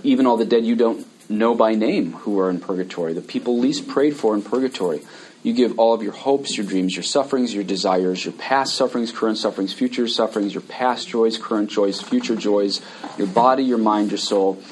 even 0.02 0.26
all 0.26 0.36
the 0.36 0.44
dead 0.44 0.64
you 0.64 0.76
don't 0.76 1.06
know 1.30 1.54
by 1.54 1.74
name 1.74 2.12
who 2.12 2.38
are 2.38 2.50
in 2.50 2.60
purgatory, 2.60 3.14
the 3.14 3.20
people 3.20 3.58
least 3.58 3.88
prayed 3.88 4.16
for 4.16 4.34
in 4.34 4.42
purgatory. 4.42 5.02
You 5.42 5.52
give 5.52 5.78
all 5.78 5.92
of 5.92 6.02
your 6.02 6.12
hopes, 6.12 6.56
your 6.56 6.64
dreams, 6.64 6.96
your 6.96 7.02
sufferings, 7.02 7.54
your 7.54 7.64
desires, 7.64 8.24
your 8.24 8.32
past 8.32 8.74
sufferings, 8.74 9.12
current 9.12 9.36
sufferings, 9.36 9.74
future 9.74 10.08
sufferings, 10.08 10.54
your 10.54 10.62
past 10.62 11.08
joys, 11.08 11.36
current 11.36 11.68
joys, 11.68 12.00
future 12.00 12.36
joys, 12.36 12.80
your 13.18 13.26
body, 13.26 13.64
your 13.64 13.78
mind, 13.78 14.10
your 14.10 14.18
soul. 14.18 14.62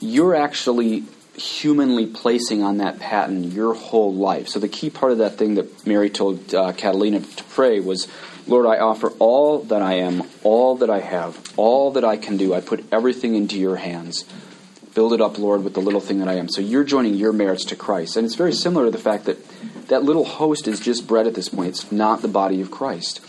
You're 0.00 0.34
actually 0.34 1.04
humanly 1.36 2.06
placing 2.06 2.62
on 2.62 2.78
that 2.78 2.98
paten 2.98 3.50
your 3.52 3.74
whole 3.74 4.14
life. 4.14 4.48
So 4.48 4.58
the 4.58 4.68
key 4.68 4.90
part 4.90 5.12
of 5.12 5.18
that 5.18 5.36
thing 5.36 5.56
that 5.56 5.86
Mary 5.86 6.10
told 6.10 6.54
uh, 6.54 6.72
Catalina 6.72 7.20
to 7.20 7.44
pray 7.44 7.80
was, 7.80 8.08
Lord, 8.46 8.66
I 8.66 8.78
offer 8.78 9.08
all 9.18 9.60
that 9.64 9.82
I 9.82 9.94
am, 9.94 10.22
all 10.42 10.76
that 10.76 10.90
I 10.90 11.00
have, 11.00 11.38
all 11.56 11.92
that 11.92 12.04
I 12.04 12.16
can 12.16 12.36
do. 12.36 12.54
I 12.54 12.60
put 12.60 12.84
everything 12.92 13.34
into 13.34 13.58
your 13.58 13.76
hands. 13.76 14.24
Build 14.94 15.12
it 15.12 15.20
up, 15.20 15.38
Lord, 15.38 15.62
with 15.62 15.74
the 15.74 15.80
little 15.80 16.00
thing 16.00 16.20
that 16.20 16.28
I 16.28 16.34
am. 16.34 16.48
So 16.48 16.62
you're 16.62 16.84
joining 16.84 17.14
your 17.14 17.32
merits 17.32 17.66
to 17.66 17.76
Christ. 17.76 18.16
And 18.16 18.24
it's 18.24 18.34
very 18.34 18.52
similar 18.52 18.86
to 18.86 18.90
the 18.90 18.98
fact 18.98 19.26
that 19.26 19.36
that 19.88 20.02
little 20.02 20.24
host 20.24 20.66
is 20.66 20.80
just 20.80 21.06
bread 21.06 21.26
at 21.26 21.34
this 21.34 21.50
point. 21.50 21.68
It's 21.68 21.92
not 21.92 22.22
the 22.22 22.28
body 22.28 22.62
of 22.62 22.70
Christ. 22.70 23.20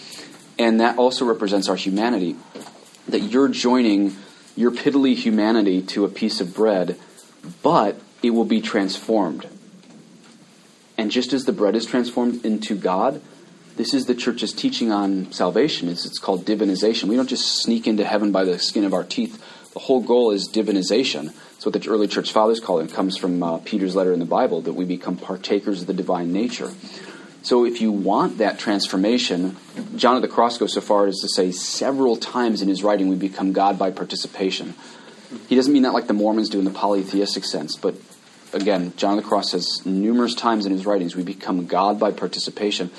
And 0.57 0.79
that 0.79 0.97
also 0.97 1.25
represents 1.25 1.67
our 1.67 1.75
humanity. 1.75 2.37
That 3.09 3.19
you're 3.19 3.49
joining 3.49 4.15
your 4.55 4.71
piddly 4.71 5.13
humanity 5.15 5.81
to 5.81 6.05
a 6.05 6.09
piece 6.09 6.39
of 6.39 6.55
bread 6.55 6.97
but 7.61 7.99
it 8.23 8.31
will 8.31 8.45
be 8.45 8.61
transformed. 8.61 9.47
And 10.97 11.11
just 11.11 11.33
as 11.33 11.45
the 11.45 11.53
bread 11.53 11.75
is 11.75 11.85
transformed 11.85 12.43
into 12.43 12.75
God, 12.75 13.21
this 13.75 13.93
is 13.93 14.07
the 14.07 14.15
church's 14.15 14.53
teaching 14.53 14.91
on 14.91 15.31
salvation. 15.31 15.87
It's, 15.87 16.05
it's 16.05 16.17
called 16.17 16.45
divinization. 16.45 17.03
We 17.03 17.15
don't 17.15 17.29
just 17.29 17.61
sneak 17.61 17.85
into 17.85 18.03
heaven 18.03 18.31
by 18.31 18.43
the 18.43 18.57
skin 18.57 18.83
of 18.83 18.93
our 18.93 19.03
teeth. 19.03 19.43
The 19.73 19.79
whole 19.79 20.01
goal 20.01 20.31
is 20.31 20.49
divinization. 20.49 21.25
That's 21.25 21.65
what 21.65 21.79
the 21.79 21.87
early 21.87 22.07
church 22.07 22.31
fathers 22.31 22.59
call 22.59 22.79
it. 22.79 22.85
It 22.85 22.93
comes 22.95 23.17
from 23.17 23.43
uh, 23.43 23.59
Peter's 23.59 23.95
letter 23.95 24.13
in 24.13 24.19
the 24.19 24.25
Bible 24.25 24.61
that 24.61 24.73
we 24.73 24.85
become 24.85 25.17
partakers 25.17 25.81
of 25.81 25.87
the 25.87 25.93
divine 25.93 26.33
nature. 26.33 26.71
So 27.43 27.65
if 27.65 27.79
you 27.79 27.91
want 27.91 28.39
that 28.39 28.57
transformation, 28.57 29.55
John 29.95 30.15
of 30.15 30.23
the 30.23 30.27
Cross 30.27 30.57
goes 30.57 30.73
so 30.73 30.81
far 30.81 31.05
as 31.05 31.19
to 31.19 31.29
say 31.29 31.51
several 31.51 32.17
times 32.17 32.63
in 32.63 32.67
his 32.67 32.83
writing 32.83 33.07
we 33.07 33.15
become 33.15 33.53
God 33.53 33.77
by 33.77 33.91
participation. 33.91 34.73
He 35.47 35.55
doesn't 35.55 35.73
mean 35.73 35.83
that 35.83 35.93
like 35.93 36.07
the 36.07 36.13
Mormons 36.13 36.49
do 36.49 36.59
in 36.59 36.65
the 36.65 36.71
polytheistic 36.71 37.43
sense, 37.43 37.75
but 37.75 37.95
again, 38.53 38.93
John 38.95 39.17
of 39.17 39.23
the 39.23 39.27
Cross 39.27 39.51
says 39.51 39.85
numerous 39.85 40.33
times 40.33 40.65
in 40.65 40.71
his 40.71 40.85
writings, 40.85 41.15
we 41.15 41.23
become 41.23 41.67
God 41.67 41.99
by 41.99 42.11
participation. 42.11 42.91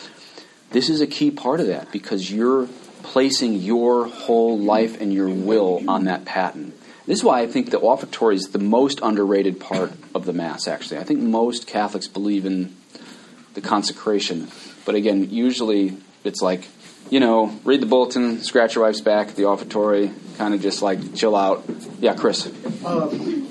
This 0.70 0.90
is 0.90 1.00
a 1.00 1.06
key 1.06 1.30
part 1.30 1.60
of 1.60 1.68
that 1.68 1.90
because 1.90 2.30
you're 2.30 2.68
placing 3.02 3.54
your 3.54 4.06
whole 4.06 4.58
life 4.58 5.00
and 5.00 5.12
your 5.12 5.28
will 5.28 5.88
on 5.88 6.04
that 6.04 6.24
paten. 6.24 6.74
This 7.06 7.20
is 7.20 7.24
why 7.24 7.40
I 7.40 7.46
think 7.46 7.70
the 7.70 7.78
offertory 7.78 8.34
is 8.34 8.48
the 8.48 8.58
most 8.58 9.00
underrated 9.02 9.58
part 9.58 9.92
of 10.14 10.26
the 10.26 10.34
Mass, 10.34 10.68
actually. 10.68 10.98
I 10.98 11.04
think 11.04 11.20
most 11.20 11.66
Catholics 11.66 12.06
believe 12.06 12.44
in 12.44 12.76
the 13.54 13.62
consecration. 13.62 14.48
But 14.84 14.94
again, 14.94 15.30
usually 15.30 15.96
it's 16.22 16.42
like, 16.42 16.68
you 17.08 17.18
know, 17.18 17.58
read 17.64 17.80
the 17.80 17.86
bulletin, 17.86 18.42
scratch 18.42 18.74
your 18.74 18.84
wife's 18.84 19.00
back, 19.00 19.36
the 19.36 19.44
offertory, 19.44 20.12
kind 20.38 20.54
of 20.54 20.62
just 20.62 20.80
like 20.80 21.14
chill 21.14 21.36
out. 21.36 21.64
Yeah, 22.00 22.14
Chris. 22.14 22.46
Um, 22.84 23.48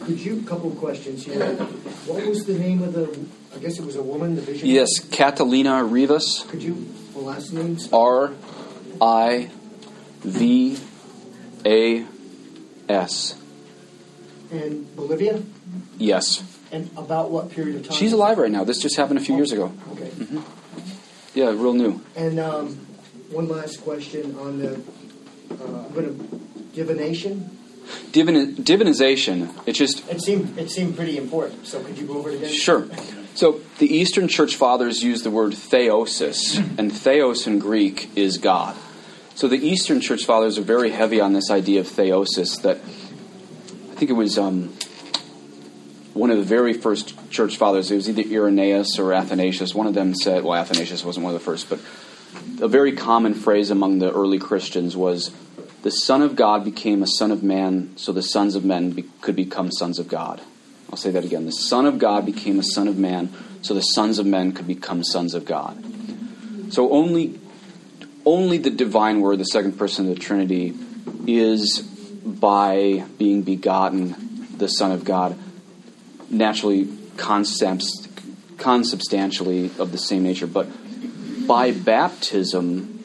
could 0.00 0.20
you, 0.20 0.40
a 0.40 0.42
couple 0.42 0.70
questions 0.72 1.24
here. 1.24 1.54
What 2.06 2.26
was 2.26 2.44
the 2.44 2.58
name 2.58 2.82
of 2.82 2.92
the, 2.92 3.18
I 3.54 3.58
guess 3.58 3.78
it 3.78 3.84
was 3.86 3.96
a 3.96 4.02
woman, 4.02 4.36
the 4.36 4.42
vision? 4.42 4.68
Yes, 4.68 5.00
Catalina 5.00 5.82
Rivas. 5.84 6.44
Could 6.48 6.62
you, 6.62 6.86
the 7.12 7.20
last 7.20 7.52
name? 7.52 7.78
R 7.92 8.32
I 9.00 9.50
V 10.20 10.78
A 11.64 12.04
S. 12.88 13.34
And 14.52 14.94
Bolivia? 14.94 15.42
Yes. 15.98 16.42
And 16.70 16.90
about 16.96 17.30
what 17.30 17.50
period 17.50 17.76
of 17.76 17.88
time? 17.88 17.96
She's 17.96 18.12
alive 18.12 18.38
right 18.38 18.50
now. 18.50 18.64
This 18.64 18.78
just 18.80 18.96
happened 18.96 19.18
a 19.18 19.22
few 19.22 19.36
years 19.36 19.52
ago. 19.52 19.72
Okay. 19.92 20.10
Yeah, 21.34 21.46
real 21.48 21.74
new. 21.74 22.00
And 22.14 22.38
um, 22.38 22.76
one 23.30 23.48
last 23.48 23.82
question 23.82 24.36
on 24.38 24.58
the, 24.58 24.80
uh, 25.50 25.54
I'm 25.54 25.94
going 25.94 26.18
to, 26.18 26.74
divination. 26.74 27.50
Divin- 28.12 28.56
divinization. 28.56 29.50
It 29.66 29.72
just 29.72 30.08
It 30.10 30.20
seemed 30.20 30.58
it 30.58 30.70
seemed 30.70 30.96
pretty 30.96 31.16
important. 31.16 31.66
So 31.66 31.82
could 31.82 31.96
you 31.96 32.06
go 32.06 32.18
over 32.18 32.30
it 32.30 32.36
again? 32.36 32.52
Sure. 32.52 32.86
So 33.34 33.60
the 33.78 33.94
Eastern 33.94 34.28
Church 34.28 34.56
Fathers 34.56 35.02
use 35.02 35.22
the 35.22 35.30
word 35.30 35.52
theosis, 35.52 36.56
and 36.78 36.92
theos 36.92 37.46
in 37.46 37.58
Greek 37.58 38.10
is 38.16 38.38
God. 38.38 38.74
So 39.34 39.46
the 39.46 39.58
Eastern 39.58 40.00
Church 40.00 40.24
Fathers 40.24 40.58
are 40.58 40.62
very 40.62 40.90
heavy 40.90 41.20
on 41.20 41.34
this 41.34 41.50
idea 41.50 41.80
of 41.80 41.86
theosis. 41.86 42.62
That 42.62 42.78
I 42.78 43.94
think 43.98 44.10
it 44.10 44.14
was 44.14 44.38
um, 44.38 44.72
one 46.14 46.30
of 46.30 46.38
the 46.38 46.44
very 46.44 46.72
first 46.72 47.14
church 47.30 47.56
fathers. 47.56 47.90
It 47.90 47.96
was 47.96 48.08
either 48.08 48.22
Irenaeus 48.22 48.98
or 48.98 49.12
Athanasius. 49.12 49.74
One 49.74 49.86
of 49.86 49.94
them 49.94 50.14
said, 50.14 50.42
well, 50.42 50.54
Athanasius 50.54 51.04
wasn't 51.04 51.24
one 51.24 51.34
of 51.34 51.40
the 51.40 51.44
first, 51.44 51.68
but 51.68 51.78
a 52.60 52.68
very 52.68 52.92
common 52.92 53.34
phrase 53.34 53.70
among 53.70 53.98
the 53.98 54.10
early 54.12 54.38
Christians 54.38 54.96
was, 54.96 55.30
"The 55.82 55.90
Son 55.90 56.22
of 56.22 56.36
God 56.36 56.64
became 56.64 57.02
a 57.02 57.06
Son 57.06 57.30
of 57.30 57.42
Man, 57.42 57.90
so 57.96 58.12
the 58.12 58.22
sons 58.22 58.54
of 58.54 58.64
men 58.64 58.90
be- 58.90 59.04
could 59.20 59.36
become 59.36 59.70
sons 59.70 59.98
of 59.98 60.08
God." 60.08 60.40
I'll 60.90 60.96
say 60.96 61.10
that 61.10 61.24
again. 61.24 61.46
The 61.46 61.52
Son 61.52 61.84
of 61.84 61.98
God 61.98 62.24
became 62.24 62.58
a 62.58 62.62
Son 62.62 62.88
of 62.88 62.96
Man, 62.96 63.30
so 63.60 63.74
the 63.74 63.80
sons 63.80 64.18
of 64.18 64.26
men 64.26 64.52
could 64.52 64.66
become 64.66 65.02
sons 65.02 65.34
of 65.34 65.44
God. 65.44 65.76
So 66.70 66.90
only, 66.90 67.38
only 68.24 68.58
the 68.58 68.70
divine 68.70 69.20
word, 69.20 69.38
the 69.38 69.44
second 69.44 69.78
person 69.78 70.08
of 70.08 70.14
the 70.14 70.20
Trinity, 70.20 70.74
is 71.26 71.82
by 72.24 73.04
being 73.18 73.42
begotten, 73.42 74.14
the 74.56 74.68
Son 74.68 74.92
of 74.92 75.04
God, 75.04 75.36
naturally 76.30 76.84
consubst- 77.16 78.08
consubstantially 78.58 79.70
of 79.78 79.92
the 79.92 79.98
same 79.98 80.22
nature. 80.22 80.46
But 80.46 80.68
by 81.46 81.72
baptism, 81.72 83.04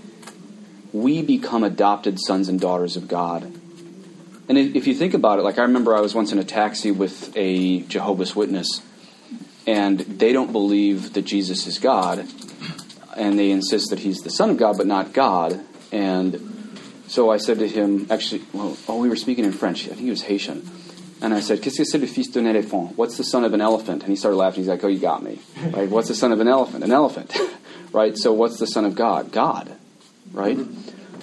we 0.93 1.21
become 1.21 1.63
adopted 1.63 2.19
sons 2.19 2.49
and 2.49 2.59
daughters 2.59 2.97
of 2.97 3.07
God. 3.07 3.43
And 4.49 4.57
if 4.57 4.87
you 4.87 4.93
think 4.93 5.13
about 5.13 5.39
it, 5.39 5.43
like 5.43 5.57
I 5.57 5.61
remember 5.61 5.95
I 5.95 6.01
was 6.01 6.13
once 6.13 6.31
in 6.31 6.39
a 6.39 6.43
taxi 6.43 6.91
with 6.91 7.31
a 7.37 7.81
Jehovah's 7.81 8.35
Witness, 8.35 8.81
and 9.65 9.99
they 9.99 10.33
don't 10.33 10.51
believe 10.51 11.13
that 11.13 11.21
Jesus 11.21 11.67
is 11.67 11.79
God, 11.79 12.27
and 13.15 13.39
they 13.39 13.51
insist 13.51 13.91
that 13.91 13.99
he's 13.99 14.21
the 14.21 14.29
Son 14.29 14.49
of 14.49 14.57
God, 14.57 14.77
but 14.77 14.87
not 14.87 15.13
God. 15.13 15.59
And 15.91 16.75
so 17.07 17.29
I 17.29 17.37
said 17.37 17.59
to 17.59 17.67
him, 17.67 18.07
actually, 18.09 18.41
well, 18.51 18.77
oh, 18.87 18.99
we 18.99 19.07
were 19.07 19.15
speaking 19.15 19.45
in 19.45 19.51
French. 19.51 19.85
I 19.85 19.89
think 19.89 20.01
he 20.01 20.09
was 20.09 20.23
Haitian. 20.23 20.69
And 21.21 21.33
I 21.33 21.39
said, 21.39 21.61
Qu'est-ce 21.61 21.77
que 21.77 21.85
c'est 21.85 21.99
le 21.99 22.07
fils 22.07 22.31
d'un 22.31 22.45
éléphant? 22.45 22.95
What's 22.95 23.17
the 23.17 23.23
son 23.23 23.43
of 23.43 23.53
an 23.53 23.61
elephant? 23.61 24.01
And 24.01 24.09
he 24.09 24.15
started 24.15 24.37
laughing. 24.37 24.63
He's 24.63 24.69
like, 24.69 24.83
Oh, 24.83 24.87
you 24.87 24.99
got 24.99 25.23
me. 25.23 25.39
Right? 25.71 25.89
What's 25.89 26.07
the 26.07 26.15
son 26.15 26.31
of 26.31 26.39
an 26.39 26.47
elephant? 26.47 26.83
An 26.83 26.91
elephant. 26.91 27.37
right? 27.93 28.17
So 28.17 28.33
what's 28.33 28.57
the 28.57 28.67
son 28.67 28.85
of 28.85 28.95
God? 28.95 29.31
God. 29.31 29.71
Right? 30.31 30.57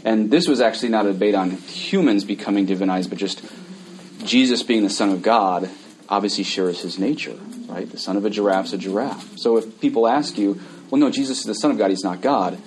And 0.05 0.31
this 0.31 0.47
was 0.47 0.61
actually 0.61 0.91
not 0.91 1.07
a 1.07 1.13
debate 1.13 1.35
on 1.35 1.51
humans 1.51 2.25
becoming 2.25 2.67
divinized, 2.67 3.09
but 3.09 3.19
just 3.19 3.43
Jesus 4.25 4.63
being 4.63 4.83
the 4.83 4.91
Son 4.91 5.11
of 5.11 5.23
God 5.23 5.69
obviously 6.09 6.45
shares 6.45 6.81
his 6.81 6.99
nature, 6.99 7.39
right? 7.67 7.91
The 7.91 7.99
son 7.99 8.17
of 8.17 8.25
a 8.25 8.31
giraffe's 8.31 8.73
a 8.73 8.79
giraffe. 8.79 9.37
So 9.39 9.57
if 9.57 9.81
people 9.81 10.09
ask 10.09 10.39
you, 10.39 10.61
well, 10.91 11.01
no, 11.01 11.11
Jesus 11.11 11.41
is 11.41 11.45
the 11.45 11.55
Son 11.55 11.71
of 11.71 11.79
God, 11.79 11.91
he's 11.91 12.05
not 12.05 12.21
God, 12.21 12.59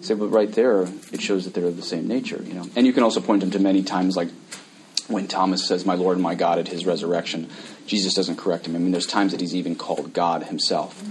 say, 0.00 0.14
but 0.14 0.28
right 0.28 0.50
there, 0.52 0.88
it 1.12 1.20
shows 1.20 1.44
that 1.44 1.54
they're 1.54 1.66
of 1.66 1.76
the 1.76 1.82
same 1.82 2.08
nature, 2.08 2.42
you 2.42 2.54
know. 2.54 2.66
And 2.76 2.86
you 2.86 2.92
can 2.92 3.02
also 3.02 3.20
point 3.20 3.40
them 3.40 3.50
to 3.50 3.58
many 3.58 3.82
times, 3.82 4.16
like 4.16 4.28
when 5.08 5.28
Thomas 5.28 5.66
says, 5.66 5.86
my 5.86 5.94
Lord 5.94 6.16
and 6.16 6.22
my 6.22 6.34
God, 6.34 6.58
at 6.58 6.68
his 6.68 6.84
resurrection. 6.86 7.48
Jesus 7.86 8.14
doesn't 8.14 8.36
correct 8.36 8.66
him. 8.66 8.74
I 8.74 8.78
mean, 8.78 8.90
there's 8.90 9.06
times 9.06 9.32
that 9.32 9.40
he's 9.40 9.54
even 9.54 9.76
called 9.76 10.12
God 10.12 10.44
himself. 10.44 11.02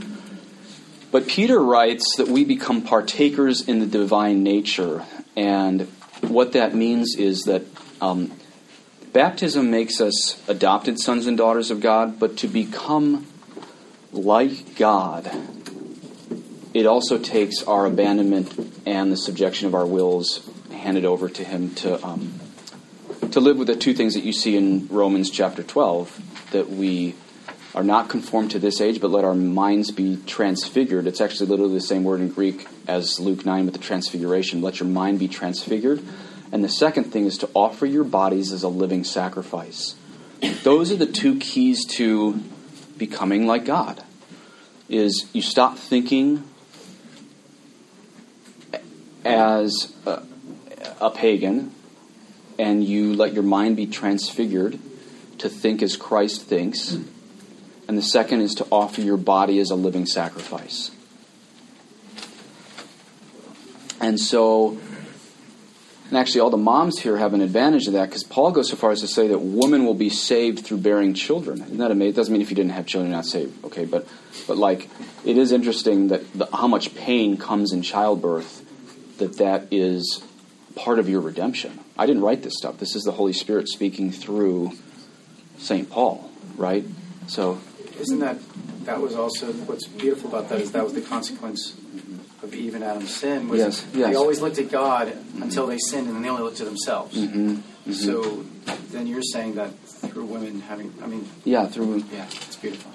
But 1.12 1.28
Peter 1.28 1.60
writes 1.60 2.18
that 2.18 2.28
we 2.28 2.44
become 2.44 2.82
partakers 2.82 3.68
in 3.68 3.80
the 3.80 3.86
divine 3.86 4.44
nature. 4.44 5.06
And 5.38 5.84
what 6.22 6.52
that 6.54 6.76
means 6.76 7.16
is 7.16 7.44
that 7.44 7.64
um, 8.02 8.34
baptism 9.14 9.72
makes 9.72 10.02
us 10.02 10.42
adopted 10.50 11.00
sons 11.00 11.26
and 11.26 11.38
daughters 11.38 11.72
of 11.72 11.80
God, 11.80 12.20
but 12.20 12.38
to 12.38 12.48
become 12.48 13.28
like 14.12 14.76
God, 14.76 15.32
it 16.74 16.86
also 16.86 17.18
takes 17.18 17.64
our 17.64 17.86
abandonment 17.86 18.82
and 18.86 19.10
the 19.12 19.18
subjection 19.18 19.68
of 19.68 19.76
our 19.76 19.86
wills 19.86 20.50
handed 20.72 21.06
over 21.06 21.30
to 21.30 21.44
Him 21.44 21.74
to, 21.76 22.06
um, 22.06 22.40
to 23.32 23.40
live 23.40 23.58
with 23.58 23.68
the 23.68 23.76
two 23.76 23.94
things 23.94 24.14
that 24.14 24.24
you 24.24 24.34
see 24.34 24.56
in 24.56 24.88
Romans 24.88 25.30
chapter 25.30 25.64
12 25.64 26.50
that 26.52 26.70
we 26.70 27.16
are 27.76 27.84
not 27.84 28.08
conformed 28.08 28.52
to 28.52 28.60
this 28.60 28.80
age, 28.80 29.02
but 29.02 29.12
let 29.12 29.26
our 29.26 29.36
minds 29.36 29.92
be 29.92 30.18
transfigured. 30.26 31.08
It's 31.08 31.20
actually 31.20 31.50
literally 31.50 31.74
the 31.74 31.82
same 31.82 32.06
word 32.06 32.22
in 32.22 32.30
Greek 32.30 32.68
as 32.88 33.20
Luke 33.20 33.46
9 33.46 33.66
with 33.66 33.74
the 33.74 33.82
transfiguration. 33.82 34.62
Let 34.62 34.80
your 34.80 34.88
mind 34.88 35.20
be 35.20 35.28
transfigured. 35.28 36.02
And 36.54 36.64
the 36.64 36.70
second 36.70 37.06
thing 37.06 37.26
is 37.26 37.38
to 37.40 37.50
offer 37.54 37.86
your 37.86 38.06
bodies 38.06 38.54
as 38.54 38.64
a 38.64 38.70
living 38.70 39.04
sacrifice. 39.04 39.96
Those 40.64 40.92
are 40.92 40.96
the 40.96 41.06
two 41.06 41.38
keys 41.38 41.86
to 41.96 42.40
becoming 42.98 43.46
like 43.46 43.66
God. 43.66 44.02
Is 44.88 45.30
you 45.34 45.42
stop 45.42 45.78
thinking 45.78 46.46
as 49.26 49.94
a, 50.06 50.24
a 51.02 51.10
pagan 51.10 51.75
and 52.58 52.84
you 52.84 53.14
let 53.14 53.34
your 53.34 53.44
mind 53.44 53.76
be 53.76 53.86
transfigured 53.86 54.80
to 55.40 55.50
think 55.50 55.82
as 55.82 55.98
Christ 55.98 56.44
thinks. 56.44 56.98
And 57.88 57.98
the 57.98 58.02
second 58.02 58.42
is 58.42 58.56
to 58.56 58.68
offer 58.72 59.02
your 59.02 59.18
body 59.18 59.60
as 59.60 59.70
a 59.70 59.76
living 59.76 60.06
sacrifice. 60.06 60.92
And 64.02 64.20
so, 64.20 64.78
and 66.10 66.18
actually, 66.18 66.42
all 66.42 66.50
the 66.50 66.58
moms 66.58 67.00
here 67.00 67.18
have 67.18 67.34
an 67.34 67.42
advantage 67.42 67.88
of 67.88 67.94
that 67.94 68.10
because 68.10 68.24
Paul 68.24 68.52
goes 68.52 68.70
so 68.70 68.76
far 68.76 68.92
as 68.92 69.02
to 69.02 69.08
say 69.08 69.28
that 69.28 69.40
women 69.40 69.86
will 69.86 69.96
be 69.96 70.10
saved 70.10 70.66
through 70.66 70.78
bearing 70.78 71.14
children. 71.14 71.62
Isn't 71.62 71.78
that 71.78 71.92
amazing? 71.92 72.14
It 72.14 72.16
doesn't 72.16 72.32
mean 72.32 72.42
if 72.42 72.50
you 72.50 72.56
didn't 72.56 72.74
have 72.74 72.86
children, 72.86 73.12
you're 73.12 73.18
not 73.18 73.26
saved, 73.26 73.64
okay? 73.66 73.86
But, 73.86 74.08
but 74.48 74.58
like, 74.58 74.90
it 75.24 75.38
is 75.38 75.52
interesting 75.52 76.10
that 76.10 76.22
the, 76.34 76.48
how 76.54 76.68
much 76.68 76.94
pain 76.96 77.38
comes 77.38 77.72
in 77.72 77.82
childbirth, 77.82 79.18
that 79.18 79.38
that 79.38 79.68
is 79.72 80.24
part 80.76 81.00
of 81.00 81.10
your 81.10 81.22
redemption. 81.22 81.80
I 81.98 82.06
didn't 82.06 82.24
write 82.24 82.44
this 82.44 82.54
stuff. 82.58 82.78
This 82.78 82.96
is 82.96 83.04
the 83.04 83.12
Holy 83.12 83.34
Spirit 83.34 83.68
speaking 83.70 84.12
through 84.12 84.74
St. 85.58 85.90
Paul, 85.90 86.30
right? 86.58 86.84
So, 87.28 87.60
Isn't 88.00 88.20
that 88.20 88.38
that 88.86 89.02
was 89.02 89.16
also 89.16 89.52
what's 89.54 89.88
beautiful 89.88 90.30
about 90.30 90.50
that 90.50 90.62
is 90.62 90.72
that 90.74 90.84
was 90.84 90.94
the 90.94 91.02
consequence 91.02 91.76
of 92.44 92.54
Eve 92.54 92.76
and 92.76 92.84
Adam's 92.84 93.14
sin. 93.14 93.50
Was 93.50 93.60
Yes, 93.60 93.88
yes. 93.94 94.10
They 94.10 94.16
always 94.16 94.42
looked 94.42 94.60
at 94.60 94.70
God 94.70 95.12
until 95.42 95.68
they 95.68 95.78
sinned, 95.78 96.08
and 96.08 96.16
then 96.16 96.24
they 96.24 96.30
only 96.30 96.44
looked 96.44 96.60
at 96.60 96.68
themselves. 96.68 97.18
Mm-hmm. 97.18 97.92
So 97.92 98.44
then 98.92 99.08
you're 99.08 99.22
saying 99.22 99.56
that 99.56 99.78
through 99.88 100.26
women 100.26 100.62
having, 100.62 100.94
I 101.04 101.08
mean, 101.08 101.28
yeah, 101.44 101.68
through 101.68 102.04
yeah, 102.12 102.26
it's 102.26 102.56
beautiful. 102.56 102.92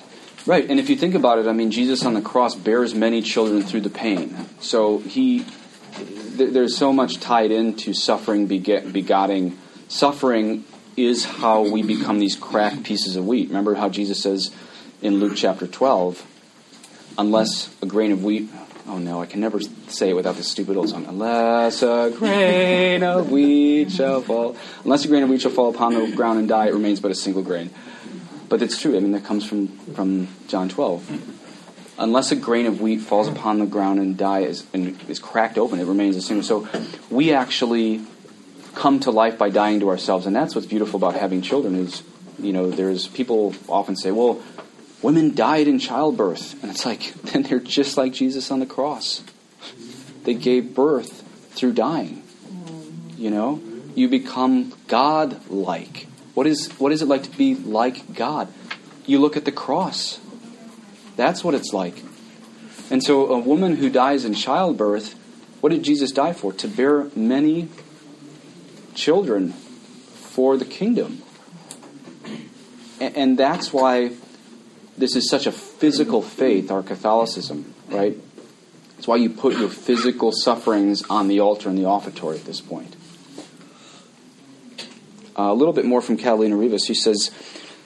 Right, 0.47 0.69
and 0.69 0.81
if 0.81 0.89
you 0.89 0.97
think 0.97 1.15
about 1.15 1.39
it, 1.39 1.47
I 1.47 1.53
mean, 1.53 1.71
Jesus 1.71 2.05
on 2.07 2.15
the 2.15 2.23
cross 2.23 2.55
bears 2.55 2.95
many 2.95 3.21
children 3.21 3.63
through 3.63 3.83
the 3.83 3.91
pain. 3.91 4.35
So 4.61 4.99
he, 4.99 5.45
th- 6.37 6.53
there's 6.53 6.77
so 6.77 6.93
much 6.93 7.21
tied 7.21 7.51
into 7.51 7.95
suffering, 7.95 8.47
beget, 8.47 8.93
begetting. 8.93 9.59
Suffering 9.89 10.65
is 10.97 11.25
how 11.25 11.63
we 11.63 11.83
become 11.83 12.19
these 12.19 12.37
cracked 12.37 12.85
pieces 12.85 13.17
of 13.17 13.27
wheat. 13.27 13.49
Remember 13.49 13.75
how 13.75 13.89
Jesus 13.89 14.23
says 14.23 14.51
in 15.03 15.19
Luke 15.21 15.35
chapter 15.37 15.67
12, 15.67 16.27
unless 17.19 17.75
a 17.83 17.87
grain 17.87 18.13
of 18.13 18.25
wheat. 18.25 18.49
Oh 18.87 18.99
no, 18.99 19.23
I 19.23 19.27
can 19.27 19.41
never 19.41 19.61
say 19.89 20.11
it 20.11 20.15
without 20.15 20.37
this 20.37 20.49
stupid 20.49 20.77
old 20.77 20.89
song. 20.89 21.07
Unless 21.07 21.83
a 21.83 22.13
grain 22.17 23.03
of 23.03 23.31
wheat 23.31 23.93
shall 23.93 24.21
fall, 24.21 24.57
unless 24.85 25.05
a 25.05 25.09
grain 25.09 25.23
of 25.23 25.29
wheat 25.29 25.43
shall 25.43 25.51
fall 25.51 25.71
upon 25.71 25.95
the 25.95 26.11
ground 26.17 26.39
and 26.39 26.49
die, 26.49 26.67
it 26.69 26.75
remains 26.75 27.01
but 27.01 27.11
a 27.11 27.15
single 27.15 27.43
grain. 27.43 27.71
But 28.49 28.63
it's 28.63 28.81
true. 28.81 28.97
I 28.97 29.01
mean, 29.01 29.13
that 29.13 29.25
comes 29.25 29.47
from, 29.47 29.69
from 29.95 30.27
John 30.49 30.69
12. 30.69 31.39
Unless 32.01 32.33
a 32.33 32.37
grain 32.37 32.65
of 32.65 32.81
wheat 32.81 33.03
falls 33.03 33.29
hmm. 33.29 33.37
upon 33.37 33.59
the 33.59 33.67
ground 33.67 34.01
and 34.01 34.17
dies 34.17 34.67
and 34.73 34.99
is 35.09 35.19
cracked 35.19 35.59
open, 35.59 35.79
it 35.79 35.85
remains 35.85 36.17
the 36.17 36.23
same. 36.23 36.43
So 36.43 36.67
we 37.11 37.33
actually 37.33 38.01
come 38.75 39.01
to 39.01 39.11
life 39.11 39.37
by 39.37 39.51
dying 39.51 39.81
to 39.81 39.91
ourselves, 39.91 40.27
and 40.27 40.35
that's 40.35 40.55
what's 40.55 40.67
beautiful 40.67 40.97
about 40.97 41.15
having 41.15 41.43
children. 41.43 41.75
Is 41.75 42.03
you 42.39 42.55
know, 42.55 42.71
there's 42.71 43.07
people 43.07 43.55
often 43.69 43.97
say, 43.97 44.11
well, 44.11 44.43
women 45.03 45.35
died 45.35 45.69
in 45.69 45.79
childbirth, 45.79 46.63
and 46.63 46.71
it's 46.71 46.87
like 46.87 47.13
then 47.25 47.43
they're 47.43 47.61
just 47.61 47.97
like 47.97 48.13
Jesus 48.13 48.51
on 48.51 48.61
the 48.61 48.67
cross. 48.67 49.23
They 50.25 50.35
gave 50.35 50.75
birth 50.75 51.23
through 51.53 51.75
dying. 51.75 52.23
You 53.17 53.31
know, 53.31 53.61
you 53.95 54.09
become 54.09 54.73
God-like. 54.89 56.07
What 56.33 56.47
is 56.47 56.69
what 56.79 56.93
is 56.93 57.03
it 57.03 57.07
like 57.07 57.25
to 57.25 57.31
be 57.31 57.55
like 57.55 58.15
God? 58.15 58.49
You 59.05 59.19
look 59.19 59.37
at 59.37 59.45
the 59.45 59.53
cross. 59.53 60.19
That's 61.21 61.45
what 61.45 61.53
it's 61.55 61.75
like. 61.75 62.03
And 62.91 63.05
so, 63.05 63.27
a 63.27 63.39
woman 63.39 63.77
who 63.77 63.91
dies 63.91 64.25
in 64.25 64.33
childbirth, 64.33 65.13
what 65.61 65.69
did 65.69 65.83
Jesus 65.83 66.13
die 66.13 66.33
for? 66.33 66.55
To 66.55 66.67
bear 66.67 67.11
many 67.15 67.69
children 68.95 69.53
for 69.53 70.57
the 70.57 70.65
kingdom. 70.65 71.21
And 72.99 73.39
that's 73.39 73.71
why 73.71 74.13
this 74.97 75.15
is 75.15 75.29
such 75.29 75.47
a 75.47 75.53
physical 75.53 76.23
faith, 76.23 76.71
our 76.71 76.83
Catholicism, 76.83 77.75
right? 77.89 78.17
That's 78.97 79.07
why 79.07 79.17
you 79.17 79.29
put 79.29 79.59
your 79.59 79.69
physical 79.69 80.33
sufferings 80.33 81.03
on 81.11 81.29
the 81.29 81.41
altar 81.41 81.69
in 81.69 81.77
the 81.77 81.85
offertory 81.85 82.39
at 82.39 82.47
this 82.47 82.63
point. 82.63 82.97
Uh, 85.39 85.53
a 85.53 85.55
little 85.55 85.75
bit 85.75 85.85
more 85.85 86.01
from 86.01 86.17
Catalina 86.17 86.57
Rivas. 86.57 86.87
She 86.87 86.95
says, 86.95 87.31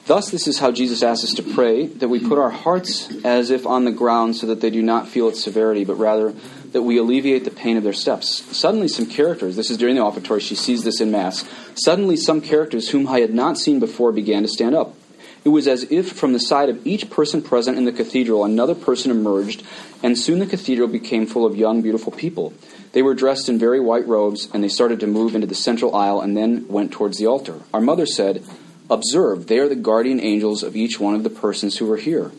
Thus, 0.07 0.31
this 0.31 0.47
is 0.47 0.59
how 0.59 0.71
Jesus 0.71 1.03
asks 1.03 1.25
us 1.25 1.35
to 1.35 1.43
pray 1.43 1.87
that 1.87 2.09
we 2.09 2.21
put 2.21 2.39
our 2.39 2.51
hearts 2.51 3.11
as 3.25 3.51
if 3.51 3.67
on 3.67 3.87
the 3.87 3.91
ground 3.91 4.37
so 4.37 4.49
that 4.49 4.61
they 4.61 4.69
do 4.69 4.83
not 4.83 5.09
feel 5.09 5.29
its 5.29 5.43
severity, 5.43 5.85
but 5.85 5.95
rather 5.95 6.35
that 6.73 6.83
we 6.83 6.99
alleviate 6.99 7.45
the 7.45 7.51
pain 7.51 7.79
of 7.79 7.85
their 7.85 7.95
steps. 7.95 8.45
Suddenly, 8.55 8.89
some 8.89 9.07
characters, 9.07 9.57
this 9.57 9.71
is 9.71 9.79
during 9.79 9.95
the 9.95 10.03
offertory, 10.03 10.43
she 10.43 10.57
sees 10.57 10.85
this 10.85 11.01
in 11.01 11.11
Mass. 11.11 11.45
Suddenly, 11.75 12.17
some 12.17 12.43
characters 12.43 12.91
whom 12.91 13.09
I 13.09 13.21
had 13.21 13.33
not 13.33 13.57
seen 13.57 13.81
before 13.81 14.13
began 14.13 14.43
to 14.43 14.49
stand 14.49 14.75
up. 14.75 14.95
It 15.43 15.51
was 15.51 15.67
as 15.67 15.85
if 15.91 16.13
from 16.13 16.35
the 16.35 16.41
side 16.41 16.69
of 16.69 16.87
each 16.87 17.09
person 17.09 17.41
present 17.41 17.79
in 17.79 17.85
the 17.85 17.93
cathedral 17.93 18.45
another 18.45 18.75
person 18.75 19.11
emerged, 19.11 19.63
and 20.03 20.19
soon 20.19 20.39
the 20.39 20.47
cathedral 20.47 20.89
became 20.89 21.27
full 21.27 21.47
of 21.47 21.57
young, 21.57 21.81
beautiful 21.81 22.13
people. 22.13 22.53
They 22.93 23.03
were 23.03 23.15
dressed 23.15 23.49
in 23.49 23.59
very 23.59 23.81
white 23.81 24.07
robes, 24.07 24.49
and 24.53 24.63
they 24.63 24.69
started 24.69 25.01
to 25.01 25.07
move 25.07 25.35
into 25.35 25.47
the 25.47 25.55
central 25.55 25.95
aisle 25.95 26.21
and 26.21 26.37
then 26.37 26.69
went 26.69 26.93
towards 26.93 27.19
the 27.19 27.27
altar. 27.27 27.61
Our 27.73 27.81
mother 27.81 28.07
said, 28.07 28.43
Observe, 28.91 29.47
they 29.47 29.59
are 29.59 29.69
the 29.69 29.75
guardian 29.75 30.21
angels 30.21 30.63
of 30.63 30.77
each 30.77 31.01
one 31.01 31.15
of 31.15 31.23
the 31.23 31.31
persons 31.31 31.79
who 31.79 31.91
are 31.91 31.97
here. 31.97 32.33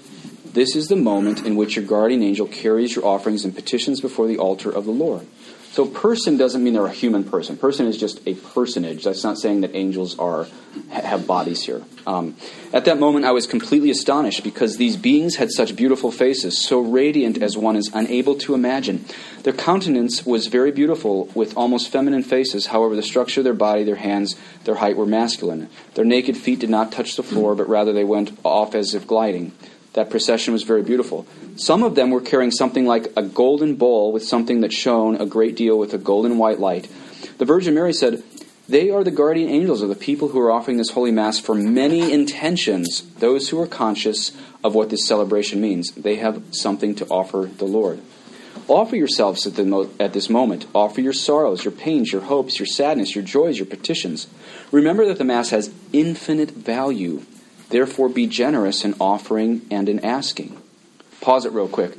This 0.54 0.76
is 0.76 0.88
the 0.88 0.96
moment 0.96 1.46
in 1.46 1.56
which 1.56 1.76
your 1.76 1.86
guardian 1.86 2.24
angel 2.24 2.48
carries 2.48 2.96
your 2.96 3.06
offerings 3.06 3.44
and 3.44 3.54
petitions 3.54 4.00
before 4.00 4.28
the 4.28 4.38
altar 4.38 4.70
of 4.70 4.86
the 4.86 4.92
Lord. 4.92 5.28
So, 5.76 5.86
person 5.86 6.38
doesn't 6.38 6.64
mean 6.64 6.74
they're 6.74 6.86
a 6.86 6.90
human 6.90 7.26
person. 7.26 7.58
Person 7.58 7.86
is 7.86 7.98
just 7.98 8.26
a 8.26 8.34
personage. 8.34 9.04
That's 9.04 9.26
not 9.26 9.38
saying 9.38 9.60
that 9.60 9.76
angels 9.76 10.18
are 10.18 10.48
have 10.90 11.28
bodies 11.28 11.64
here. 11.64 11.84
Um, 12.08 12.38
at 12.72 12.86
that 12.86 12.98
moment, 12.98 13.26
I 13.26 13.32
was 13.32 13.46
completely 13.46 13.90
astonished 13.90 14.42
because 14.42 14.78
these 14.78 14.96
beings 14.96 15.36
had 15.36 15.52
such 15.52 15.76
beautiful 15.76 16.12
faces, 16.12 16.66
so 16.66 16.80
radiant 16.80 17.42
as 17.42 17.58
one 17.58 17.76
is 17.76 17.92
unable 17.94 18.36
to 18.36 18.54
imagine. 18.54 19.04
Their 19.44 19.52
countenance 19.52 20.26
was 20.26 20.48
very 20.48 20.72
beautiful, 20.72 21.26
with 21.36 21.58
almost 21.58 21.90
feminine 21.90 22.24
faces. 22.24 22.68
However, 22.68 22.96
the 22.96 23.04
structure 23.04 23.42
of 23.42 23.44
their 23.44 23.54
body, 23.54 23.84
their 23.84 23.96
hands, 23.98 24.38
their 24.64 24.76
height 24.76 24.96
were 24.96 25.06
masculine. 25.06 25.70
Their 25.96 26.06
naked 26.06 26.38
feet 26.38 26.60
did 26.60 26.70
not 26.70 26.94
touch 26.94 27.18
the 27.18 27.24
floor, 27.24 27.54
but 27.54 27.68
rather 27.68 27.92
they 27.92 28.06
went 28.06 28.32
off 28.46 28.76
as 28.76 28.94
if 28.94 29.06
gliding. 29.06 29.52
That 29.96 30.10
procession 30.10 30.52
was 30.52 30.64
very 30.64 30.84
beautiful. 30.84 31.26
Some 31.56 31.82
of 31.82 31.96
them 31.96 32.10
were 32.10 32.20
carrying 32.20 32.52
something 32.52 32.86
like 32.86 33.14
a 33.16 33.24
golden 33.24 33.76
bowl 33.76 34.12
with 34.12 34.26
something 34.26 34.60
that 34.60 34.74
shone 34.74 35.16
a 35.16 35.26
great 35.26 35.56
deal 35.56 35.80
with 35.80 35.94
a 35.94 35.98
golden 35.98 36.38
white 36.38 36.60
light. 36.60 36.90
The 37.38 37.46
Virgin 37.46 37.74
Mary 37.76 37.94
said, 37.94 38.22
They 38.68 38.90
are 38.90 39.06
the 39.06 39.12
guardian 39.12 39.50
angels 39.50 39.82
of 39.82 39.88
the 39.88 39.96
people 39.96 40.28
who 40.28 40.40
are 40.42 40.52
offering 40.52 40.76
this 40.76 40.90
holy 40.90 41.12
Mass 41.12 41.40
for 41.40 41.56
many 41.56 42.12
intentions, 42.12 43.10
those 43.20 43.48
who 43.48 43.62
are 43.62 43.68
conscious 43.68 44.34
of 44.66 44.76
what 44.76 44.90
this 44.90 45.08
celebration 45.08 45.62
means. 45.62 45.92
They 45.92 46.18
have 46.18 46.44
something 46.52 46.94
to 46.96 47.06
offer 47.08 47.50
the 47.58 47.64
Lord. 47.64 48.02
Offer 48.68 48.98
yourselves 48.98 49.48
at, 49.48 49.66
mo- 49.66 49.90
at 49.98 50.12
this 50.12 50.30
moment. 50.30 50.66
Offer 50.76 51.00
your 51.00 51.14
sorrows, 51.14 51.64
your 51.64 51.72
pains, 51.72 52.12
your 52.12 52.24
hopes, 52.24 52.60
your 52.60 52.66
sadness, 52.66 53.16
your 53.16 53.24
joys, 53.24 53.60
your 53.60 53.66
petitions. 53.66 54.28
Remember 54.74 55.06
that 55.06 55.20
the 55.20 55.24
Mass 55.24 55.52
has 55.52 55.74
infinite 55.94 56.52
value 56.52 57.22
Therefore, 57.70 58.10
be 58.10 58.28
generous 58.28 58.86
in 58.86 58.96
offering 59.00 59.66
and 59.72 59.90
in 59.90 60.04
asking. 60.04 60.58
Pause 61.22 61.48
it 61.48 61.54
real 61.54 61.68
quick. 61.68 61.98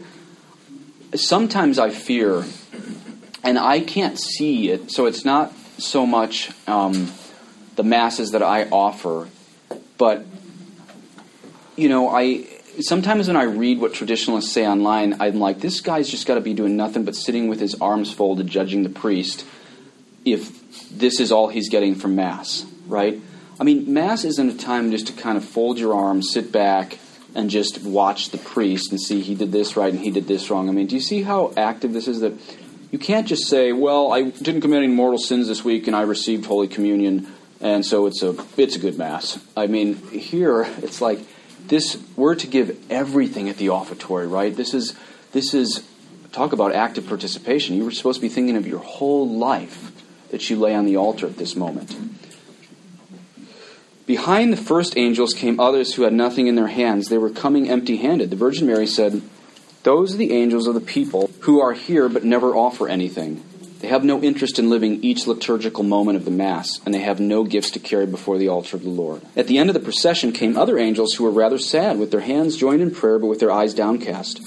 Sometimes 1.15 1.79
I 1.79 1.91
fear, 1.91 2.45
and 3.43 3.59
I 3.59 3.81
can't 3.81 4.19
see 4.19 4.71
it, 4.71 4.91
so 4.91 5.07
it's 5.07 5.25
not 5.25 5.53
so 5.79 6.07
much 6.07 6.51
um, 6.69 7.13
the 7.77 7.83
masses 7.83 8.33
that 8.33 8.43
I 8.43 8.65
offer, 8.65 9.29
but 9.99 10.25
you 11.77 11.89
know, 11.89 12.09
I 12.09 12.47
sometimes 12.81 13.29
when 13.29 13.37
I 13.37 13.45
read 13.45 13.81
what 13.81 13.95
traditionalists 13.95 14.53
say 14.53 14.67
online, 14.67 15.21
I'm 15.21 15.39
like, 15.39 15.61
this 15.61 15.81
guy's 15.81 16.09
just 16.09 16.27
got 16.27 16.35
to 16.35 16.41
be 16.41 16.55
doing 16.55 16.76
nothing 16.76 17.05
but 17.05 17.15
sitting 17.15 17.49
with 17.49 17.61
his 17.61 17.75
arms 17.81 18.13
folded, 18.13 18.47
judging 18.47 18.83
the 18.83 18.89
priest. 18.91 19.45
If 20.25 20.91
this 20.91 21.21
is 21.21 21.31
all 21.33 21.49
he's 21.49 21.69
getting 21.69 21.95
from 21.95 22.17
mass, 22.17 22.67
right? 22.87 23.21
I 23.58 23.64
mean, 23.64 23.92
Mass 23.92 24.25
isn't 24.25 24.50
a 24.50 24.56
time 24.56 24.90
just 24.90 25.06
to 25.06 25.12
kind 25.12 25.38
of 25.38 25.45
fold 25.45 25.78
your 25.78 25.95
arms, 25.95 26.30
sit 26.32 26.52
back, 26.52 26.99
and 27.34 27.50
just 27.50 27.82
watch 27.82 28.30
the 28.30 28.38
priest 28.38 28.90
and 28.90 29.00
see 29.00 29.21
he 29.21 29.34
did 29.34 29.52
this 29.52 29.76
right 29.76 29.92
and 29.92 30.02
he 30.02 30.10
did 30.10 30.26
this 30.26 30.50
wrong. 30.50 30.69
I 30.69 30.73
mean, 30.73 30.86
do 30.86 30.95
you 30.95 31.00
see 31.02 31.23
how 31.23 31.52
active 31.56 31.92
this 31.92 32.08
is? 32.08 32.21
That 32.21 32.32
you 32.90 32.99
can't 32.99 33.26
just 33.26 33.47
say, 33.47 33.73
"Well, 33.73 34.12
I 34.12 34.23
didn't 34.23 34.62
commit 34.62 34.82
any 34.82 34.92
mortal 34.92 35.19
sins 35.19 35.49
this 35.49 35.62
week 35.64 35.86
and 35.86 35.95
I 35.95 36.02
received 36.02 36.47
Holy 36.47 36.66
Communion, 36.66 37.28
and 37.60 37.84
so 37.84 38.06
it's 38.06 38.23
a 38.23 38.34
it's 38.56 38.76
a 38.76 38.78
good 38.78 38.97
Mass." 38.97 39.38
I 39.56 39.66
mean, 39.66 39.97
here 40.08 40.62
it's 40.82 41.00
like 41.00 41.21
this. 41.66 41.99
We're 42.16 42.36
to 42.36 42.47
give 42.47 42.78
everything 42.90 43.49
at 43.50 43.58
the 43.58 43.69
offertory, 43.69 44.26
right? 44.26 44.56
This 44.56 44.73
is 44.73 44.95
this 45.32 45.52
is 45.52 45.86
talk 46.32 46.52
about 46.52 46.75
active 46.75 47.06
participation. 47.06 47.76
You 47.76 47.84
were 47.84 47.90
supposed 47.90 48.16
to 48.16 48.23
be 48.23 48.28
thinking 48.30 48.56
of 48.56 48.66
your 48.66 48.80
whole 48.80 49.28
life 49.28 49.92
that 50.30 50.49
you 50.49 50.56
lay 50.56 50.75
on 50.75 50.86
the 50.86 50.97
altar 50.97 51.26
at 51.26 51.36
this 51.36 51.54
moment. 51.54 51.97
Behind 54.06 54.52
the 54.52 54.56
first 54.56 54.97
angels 54.97 55.34
came 55.34 55.58
others 55.58 55.95
who 55.95 56.02
had 56.02 56.12
nothing 56.12 56.47
in 56.47 56.54
their 56.54 56.69
hands. 56.69 57.08
They 57.08 57.19
were 57.19 57.30
coming 57.30 57.69
empty 57.69 57.97
handed. 57.97 58.30
The 58.30 58.36
Virgin 58.36 58.69
Mary 58.69 58.86
said, 58.86 59.21
Those 59.82 60.14
are 60.14 60.19
the 60.19 60.32
angels 60.32 60.69
of 60.69 60.75
the 60.75 60.80
people 60.80 61.28
who 61.40 61.60
are 61.60 61.73
here 61.73 62.08
but 62.08 62.25
never 62.25 62.54
offer 62.54 62.88
anything. 62.88 63.42
They 63.80 63.88
have 63.88 64.04
no 64.04 64.23
interest 64.23 64.60
in 64.60 64.71
living 64.71 65.02
each 65.02 65.26
liturgical 65.26 65.82
moment 65.82 66.16
of 66.16 66.25
the 66.25 66.30
Mass, 66.30 66.80
and 66.84 66.95
they 66.95 67.00
have 67.00 67.19
no 67.19 67.42
gifts 67.42 67.73
to 67.73 67.80
carry 67.80 68.06
before 68.06 68.38
the 68.38 68.49
altar 68.49 68.76
of 68.76 68.84
the 68.84 68.90
Lord. 68.90 69.23
At 69.36 69.49
the 69.49 69.58
end 69.58 69.71
of 69.71 69.75
the 69.75 69.80
procession 69.80 70.32
came 70.32 70.56
other 70.56 70.78
angels 70.78 71.14
who 71.14 71.25
were 71.25 71.30
rather 71.30 71.58
sad, 71.58 71.99
with 71.99 72.12
their 72.12 72.21
hands 72.21 72.56
joined 72.56 72.82
in 72.82 72.92
prayer 72.92 73.19
but 73.19 73.26
with 73.26 73.40
their 73.40 73.50
eyes 73.50 73.75
downcast. 73.75 74.40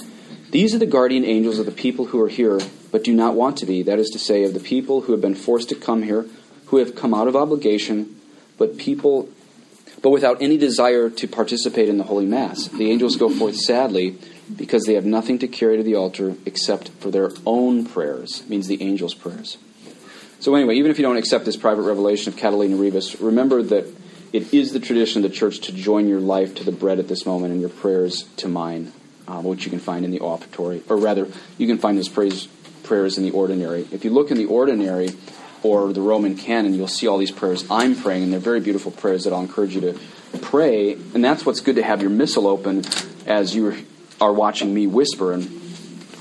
These 0.51 0.73
are 0.73 0.79
the 0.79 0.85
guardian 0.85 1.25
angels 1.25 1.59
of 1.59 1.65
the 1.65 1.71
people 1.71 2.05
who 2.05 2.21
are 2.21 2.29
here 2.29 2.59
but 2.91 3.03
do 3.03 3.13
not 3.13 3.35
want 3.35 3.57
to 3.57 3.65
be, 3.65 3.83
that 3.83 3.99
is 3.99 4.09
to 4.11 4.19
say, 4.19 4.43
of 4.45 4.53
the 4.53 4.59
people 4.59 5.01
who 5.01 5.11
have 5.11 5.21
been 5.21 5.35
forced 5.35 5.69
to 5.69 5.75
come 5.75 6.01
here, 6.03 6.25
who 6.67 6.77
have 6.77 6.95
come 6.95 7.13
out 7.13 7.27
of 7.27 7.35
obligation, 7.35 8.19
but 8.57 8.77
people 8.77 9.29
but 10.01 10.11
without 10.11 10.41
any 10.41 10.57
desire 10.57 11.09
to 11.09 11.27
participate 11.27 11.89
in 11.89 11.97
the 11.97 12.03
Holy 12.03 12.25
Mass. 12.25 12.67
The 12.67 12.89
angels 12.89 13.17
go 13.17 13.29
forth 13.29 13.55
sadly 13.55 14.17
because 14.55 14.85
they 14.85 14.93
have 14.93 15.05
nothing 15.05 15.39
to 15.39 15.47
carry 15.47 15.77
to 15.77 15.83
the 15.83 15.95
altar 15.95 16.35
except 16.45 16.89
for 16.99 17.11
their 17.11 17.31
own 17.45 17.85
prayers, 17.85 18.41
it 18.41 18.49
means 18.49 18.67
the 18.67 18.81
angels' 18.81 19.13
prayers. 19.13 19.57
So, 20.39 20.55
anyway, 20.55 20.75
even 20.75 20.89
if 20.89 20.97
you 20.97 21.03
don't 21.03 21.17
accept 21.17 21.43
this 21.43 21.57
private 21.57 21.81
revelation 21.81 22.31
of 22.31 22.39
Catalina 22.39 22.77
Rivas, 22.77 23.19
remember 23.19 23.61
that 23.61 23.85
it 24.31 24.53
is 24.53 24.71
the 24.71 24.79
tradition 24.79 25.23
of 25.23 25.31
the 25.31 25.35
church 25.35 25.59
to 25.61 25.73
join 25.73 26.07
your 26.07 26.21
life 26.21 26.55
to 26.55 26.63
the 26.63 26.71
bread 26.71 26.99
at 26.99 27.07
this 27.07 27.25
moment 27.25 27.51
and 27.51 27.59
your 27.59 27.69
prayers 27.69 28.23
to 28.37 28.47
mine, 28.47 28.93
uh, 29.27 29.41
which 29.41 29.65
you 29.65 29.69
can 29.69 29.79
find 29.79 30.05
in 30.05 30.11
the 30.11 30.19
offertory. 30.19 30.81
Or 30.87 30.95
rather, 30.95 31.27
you 31.57 31.67
can 31.67 31.77
find 31.77 31.97
those 31.97 32.07
prayers 32.09 33.17
in 33.17 33.23
the 33.23 33.31
ordinary. 33.31 33.87
If 33.91 34.05
you 34.05 34.11
look 34.11 34.31
in 34.31 34.37
the 34.37 34.45
ordinary, 34.45 35.09
or 35.63 35.93
the 35.93 36.01
Roman 36.01 36.35
canon, 36.35 36.73
you'll 36.73 36.87
see 36.87 37.07
all 37.07 37.17
these 37.17 37.31
prayers 37.31 37.65
I'm 37.69 37.95
praying, 37.95 38.23
and 38.23 38.33
they're 38.33 38.39
very 38.39 38.59
beautiful 38.59 38.91
prayers 38.91 39.23
that 39.23 39.33
I'll 39.33 39.41
encourage 39.41 39.75
you 39.75 39.81
to 39.81 39.99
pray. 40.41 40.93
And 40.93 41.23
that's 41.23 41.45
what's 41.45 41.61
good 41.61 41.75
to 41.75 41.83
have 41.83 42.01
your 42.01 42.11
missal 42.11 42.47
open 42.47 42.83
as 43.25 43.55
you 43.55 43.85
are 44.21 44.33
watching 44.33 44.73
me 44.73 44.87
whisper 44.87 45.33
and 45.33 45.45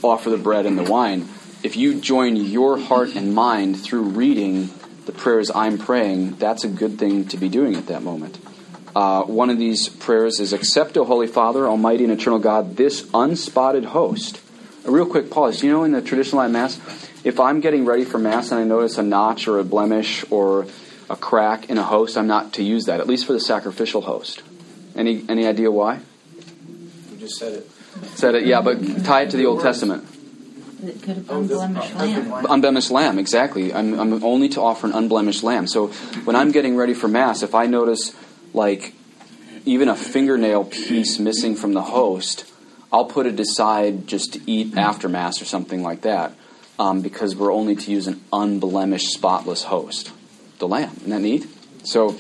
offer 0.02 0.30
the 0.30 0.36
bread 0.36 0.66
and 0.66 0.78
the 0.78 0.90
wine. 0.90 1.28
If 1.62 1.76
you 1.76 2.00
join 2.00 2.36
your 2.36 2.78
heart 2.78 3.16
and 3.16 3.34
mind 3.34 3.80
through 3.80 4.02
reading 4.02 4.70
the 5.06 5.12
prayers 5.12 5.50
I'm 5.54 5.78
praying, 5.78 6.36
that's 6.36 6.64
a 6.64 6.68
good 6.68 6.98
thing 6.98 7.26
to 7.28 7.36
be 7.36 7.48
doing 7.48 7.74
at 7.74 7.86
that 7.86 8.02
moment. 8.02 8.38
Uh, 8.94 9.22
one 9.22 9.50
of 9.50 9.58
these 9.58 9.88
prayers 9.88 10.40
is 10.40 10.52
Accept, 10.52 10.96
O 10.96 11.04
Holy 11.04 11.26
Father, 11.26 11.66
Almighty 11.66 12.04
and 12.04 12.12
Eternal 12.12 12.38
God, 12.38 12.76
this 12.76 13.08
unspotted 13.14 13.84
host. 13.86 14.40
A 14.84 14.90
real 14.90 15.06
quick 15.06 15.30
pause. 15.30 15.62
You 15.62 15.70
know, 15.70 15.84
in 15.84 15.92
the 15.92 16.00
traditional 16.00 16.38
Latin 16.38 16.52
Mass, 16.52 16.80
if 17.24 17.40
I'm 17.40 17.60
getting 17.60 17.84
ready 17.84 18.04
for 18.04 18.18
Mass 18.18 18.50
and 18.52 18.60
I 18.60 18.64
notice 18.64 18.98
a 18.98 19.02
notch 19.02 19.48
or 19.48 19.58
a 19.58 19.64
blemish 19.64 20.24
or 20.30 20.66
a 21.10 21.16
crack 21.16 21.70
in 21.70 21.78
a 21.78 21.82
host, 21.82 22.16
I'm 22.16 22.26
not 22.26 22.54
to 22.54 22.62
use 22.62 22.86
that, 22.86 23.00
at 23.00 23.06
least 23.06 23.26
for 23.26 23.32
the 23.32 23.40
sacrificial 23.40 24.02
host. 24.02 24.42
Any, 24.94 25.24
any 25.28 25.46
idea 25.46 25.70
why? 25.70 26.00
You 27.10 27.18
just 27.18 27.36
said 27.36 27.52
it. 27.54 27.70
Said 28.14 28.34
it, 28.34 28.46
yeah, 28.46 28.60
but 28.60 29.04
tie 29.04 29.22
it 29.22 29.30
to 29.30 29.36
the 29.36 29.46
Old 29.46 29.62
Testament. 29.62 30.06
It 30.84 31.02
could 31.02 31.16
have 31.16 31.30
oh, 31.30 31.42
been 31.42 31.58
unblemished 31.58 31.94
lamb. 31.96 32.46
Unblemished 32.48 32.90
lamb, 32.90 33.18
exactly. 33.18 33.74
I'm, 33.74 33.98
I'm 33.98 34.24
only 34.24 34.48
to 34.50 34.60
offer 34.60 34.86
an 34.86 34.92
unblemished 34.92 35.42
lamb. 35.42 35.66
So 35.66 35.88
when 36.24 36.36
I'm 36.36 36.52
getting 36.52 36.76
ready 36.76 36.94
for 36.94 37.08
Mass, 37.08 37.42
if 37.42 37.54
I 37.54 37.66
notice, 37.66 38.14
like, 38.54 38.94
even 39.64 39.88
a 39.88 39.96
fingernail 39.96 40.64
piece 40.64 41.18
missing 41.18 41.56
from 41.56 41.72
the 41.72 41.82
host, 41.82 42.44
I'll 42.92 43.06
put 43.06 43.26
it 43.26 43.40
aside 43.40 44.06
just 44.06 44.34
to 44.34 44.50
eat 44.50 44.76
after 44.76 45.08
Mass 45.08 45.42
or 45.42 45.46
something 45.46 45.82
like 45.82 46.02
that 46.02 46.32
um, 46.78 47.02
because 47.02 47.34
we're 47.34 47.52
only 47.52 47.76
to 47.76 47.90
use 47.90 48.06
an 48.06 48.20
unblemished, 48.32 49.12
spotless 49.12 49.64
host, 49.64 50.12
the 50.58 50.68
Lamb. 50.68 50.90
Isn't 50.98 51.10
that 51.10 51.20
neat? 51.20 51.46
So, 51.84 52.16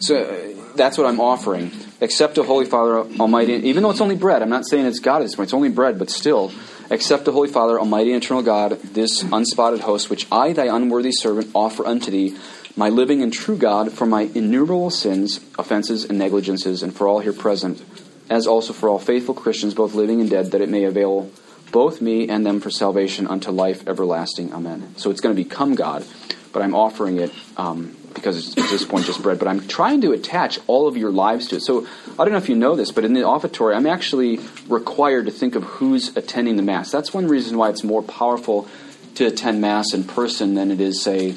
so 0.00 0.22
uh, 0.22 0.74
that's 0.76 0.98
what 0.98 1.06
I'm 1.06 1.20
offering. 1.20 1.72
Accept 2.00 2.38
a 2.38 2.42
Holy 2.42 2.64
Father 2.64 2.98
Almighty, 3.20 3.54
even 3.54 3.82
though 3.82 3.90
it's 3.90 4.00
only 4.00 4.16
bread. 4.16 4.42
I'm 4.42 4.50
not 4.50 4.66
saying 4.66 4.86
it's 4.86 5.00
God 5.00 5.16
at 5.16 5.22
this 5.22 5.34
point. 5.34 5.46
It's 5.46 5.54
only 5.54 5.68
bread, 5.68 5.98
but 5.98 6.10
still, 6.10 6.52
accept 6.90 7.24
the 7.24 7.32
Holy 7.32 7.48
Father, 7.48 7.78
Almighty 7.78 8.12
Eternal 8.12 8.42
God, 8.42 8.80
this 8.82 9.22
unspotted 9.32 9.80
host, 9.80 10.08
which 10.08 10.26
I, 10.30 10.52
thy 10.52 10.74
unworthy 10.74 11.12
servant, 11.12 11.50
offer 11.54 11.84
unto 11.86 12.10
thee, 12.10 12.36
my 12.76 12.88
living 12.88 13.22
and 13.22 13.32
true 13.32 13.56
God, 13.56 13.92
for 13.92 14.06
my 14.06 14.30
innumerable 14.34 14.90
sins, 14.90 15.40
offenses, 15.58 16.04
and 16.04 16.18
negligences, 16.18 16.82
and 16.82 16.94
for 16.94 17.08
all 17.08 17.18
here 17.18 17.32
present 17.32 17.82
as 18.30 18.46
also 18.46 18.72
for 18.72 18.88
all 18.88 18.98
faithful 18.98 19.34
Christians, 19.34 19.74
both 19.74 19.94
living 19.94 20.20
and 20.20 20.30
dead, 20.30 20.50
that 20.52 20.60
it 20.60 20.68
may 20.68 20.84
avail 20.84 21.30
both 21.70 22.00
me 22.00 22.28
and 22.28 22.44
them 22.44 22.60
for 22.60 22.70
salvation 22.70 23.26
unto 23.26 23.50
life 23.50 23.86
everlasting. 23.86 24.52
Amen. 24.52 24.94
So 24.96 25.10
it's 25.10 25.20
going 25.20 25.34
to 25.34 25.42
become 25.42 25.74
God, 25.74 26.04
but 26.52 26.62
I'm 26.62 26.74
offering 26.74 27.18
it 27.18 27.32
um, 27.56 27.96
because 28.14 28.38
it's 28.38 28.58
at 28.58 28.70
this 28.70 28.84
point 28.84 29.06
just 29.06 29.22
bread. 29.22 29.38
But 29.38 29.48
I'm 29.48 29.66
trying 29.66 30.00
to 30.02 30.12
attach 30.12 30.58
all 30.66 30.88
of 30.88 30.96
your 30.96 31.10
lives 31.10 31.48
to 31.48 31.56
it. 31.56 31.62
So 31.62 31.86
I 32.12 32.16
don't 32.24 32.32
know 32.32 32.38
if 32.38 32.48
you 32.48 32.56
know 32.56 32.76
this, 32.76 32.90
but 32.90 33.04
in 33.04 33.12
the 33.12 33.22
offertory, 33.22 33.74
I'm 33.74 33.86
actually 33.86 34.40
required 34.68 35.26
to 35.26 35.30
think 35.30 35.54
of 35.54 35.64
who's 35.64 36.16
attending 36.16 36.56
the 36.56 36.62
Mass. 36.62 36.90
That's 36.90 37.12
one 37.12 37.28
reason 37.28 37.58
why 37.58 37.70
it's 37.70 37.84
more 37.84 38.02
powerful 38.02 38.68
to 39.16 39.26
attend 39.26 39.60
Mass 39.60 39.94
in 39.94 40.04
person 40.04 40.54
than 40.54 40.70
it 40.70 40.80
is, 40.80 41.02
say, 41.02 41.34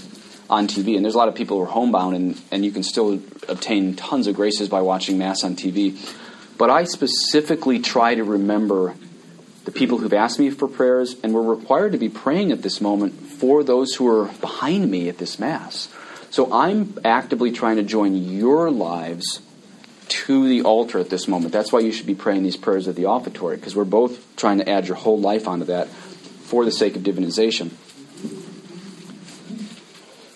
on 0.50 0.68
TV. 0.68 0.96
And 0.96 1.06
there's 1.06 1.16
a 1.16 1.18
lot 1.18 1.30
of 1.30 1.36
people 1.36 1.58
who 1.58 1.64
are 1.64 1.68
homebound, 1.68 2.16
and, 2.16 2.42
and 2.52 2.66
you 2.66 2.72
can 2.72 2.84
still 2.84 3.20
obtain 3.48 3.96
tons 3.96 4.28
of 4.28 4.36
graces 4.36 4.70
by 4.70 4.82
watching 4.82 5.18
Mass 5.18 5.44
on 5.44 5.56
TV. 5.56 5.98
But 6.58 6.70
I 6.70 6.84
specifically 6.84 7.80
try 7.80 8.14
to 8.16 8.24
remember 8.24 8.96
the 9.66 9.72
people 9.72 10.00
who've 10.00 10.14
asked 10.14 10.40
me 10.40 10.50
for 10.50 10.68
prayers, 10.68 11.16
and 11.24 11.34
we're 11.34 11.42
required 11.42 11.92
to 11.92 11.98
be 11.98 12.10
praying 12.10 12.52
at 12.52 12.62
this 12.62 12.82
moment 12.82 13.14
for 13.14 13.64
those 13.64 13.94
who 13.96 14.08
are 14.08 14.26
behind 14.42 14.90
me 14.90 15.08
at 15.08 15.18
this 15.18 15.38
Mass. 15.40 15.88
So 16.30 16.52
I'm 16.52 16.98
actively 17.04 17.52
trying 17.52 17.76
to 17.76 17.84
join 17.84 18.16
your 18.16 18.72
lives 18.72 19.42
to 20.08 20.48
the 20.48 20.64
altar 20.64 21.00
at 21.00 21.10
this 21.10 21.28
moment. 21.28 21.54
That's 21.54 21.72
why 21.72 21.80
you 21.80 21.92
should 21.92 22.08
be 22.08 22.16
praying 22.16 22.44
these 22.44 22.58
prayers 22.58 22.88
at 22.88 22.96
the 22.96 23.04
offertory, 23.04 23.56
because 23.56 23.76
we're 23.76 23.86
both 23.86 24.36
trying 24.36 24.58
to 24.58 24.70
add 24.70 24.88
your 24.88 24.98
whole 24.98 25.20
life 25.20 25.48
onto 25.48 25.66
that 25.66 25.88
for 25.88 26.66
the 26.66 26.72
sake 26.72 26.96
of 26.96 27.04
divinization. 27.04 27.72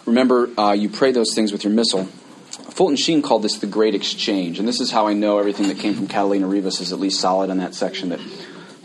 Remember, 0.06 0.50
uh, 0.60 0.74
you 0.74 0.88
pray 0.88 1.12
those 1.12 1.34
things 1.34 1.52
with 1.52 1.64
your 1.64 1.74
missal. 1.74 2.06
Fulton 2.76 2.96
Sheen 2.96 3.22
called 3.22 3.42
this 3.42 3.58
the 3.58 3.68
Great 3.68 3.96
Exchange, 3.96 4.60
and 4.60 4.68
this 4.68 4.80
is 4.80 4.92
how 4.92 5.08
I 5.08 5.14
know 5.14 5.40
everything 5.40 5.68
that 5.70 5.80
came 5.80 5.94
from 5.94 6.08
Catalina 6.08 6.46
Rivas 6.46 6.80
is 6.80 6.94
at 6.94 7.00
least 7.00 7.20
solid 7.20 7.50
in 7.50 7.58
that 7.58 7.74
section. 7.74 8.10
That 8.10 8.20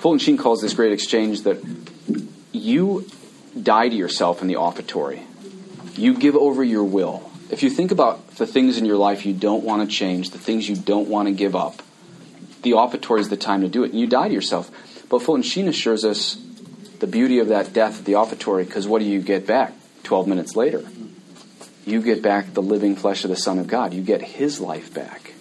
Fulton 0.00 0.18
Sheen 0.18 0.38
calls 0.38 0.62
this 0.62 0.72
Great 0.72 0.92
Exchange 0.92 1.42
that 1.42 1.62
you 2.52 3.06
die 3.62 3.90
to 3.90 3.94
yourself 3.94 4.40
in 4.40 4.48
the 4.48 4.56
offertory. 4.56 5.22
You 5.92 6.14
give 6.14 6.36
over 6.36 6.64
your 6.64 6.84
will. 6.84 7.30
If 7.50 7.62
you 7.62 7.68
think 7.68 7.90
about 7.90 8.36
the 8.36 8.46
things 8.46 8.78
in 8.78 8.86
your 8.86 8.96
life 8.96 9.26
you 9.26 9.34
don't 9.34 9.62
want 9.62 9.86
to 9.86 9.94
change, 9.94 10.30
the 10.30 10.38
things 10.38 10.66
you 10.66 10.76
don't 10.76 11.08
want 11.08 11.28
to 11.28 11.34
give 11.34 11.54
up, 11.54 11.82
the 12.62 12.72
offertory 12.72 13.20
is 13.20 13.28
the 13.28 13.36
time 13.36 13.60
to 13.60 13.68
do 13.68 13.84
it. 13.84 13.90
And 13.90 14.00
you 14.00 14.06
die 14.06 14.28
to 14.28 14.34
yourself. 14.34 14.70
But 15.10 15.20
Fulton 15.20 15.42
Sheen 15.42 15.68
assures 15.68 16.02
us 16.02 16.42
the 17.00 17.06
beauty 17.06 17.38
of 17.38 17.48
that 17.48 17.74
death 17.74 17.98
at 17.98 18.04
the 18.06 18.14
offertory, 18.14 18.64
because 18.64 18.88
what 18.88 19.00
do 19.00 19.04
you 19.04 19.20
get 19.20 19.46
back 19.46 19.74
12 20.04 20.26
minutes 20.26 20.56
later? 20.56 20.82
You 21.84 22.00
get 22.00 22.22
back 22.22 22.54
the 22.54 22.62
living 22.62 22.96
flesh 22.96 23.24
of 23.24 23.30
the 23.30 23.36
Son 23.36 23.58
of 23.58 23.66
God. 23.66 23.92
You 23.92 24.00
get 24.00 24.22
His 24.22 24.60
life 24.60 24.94
back. 24.94 25.34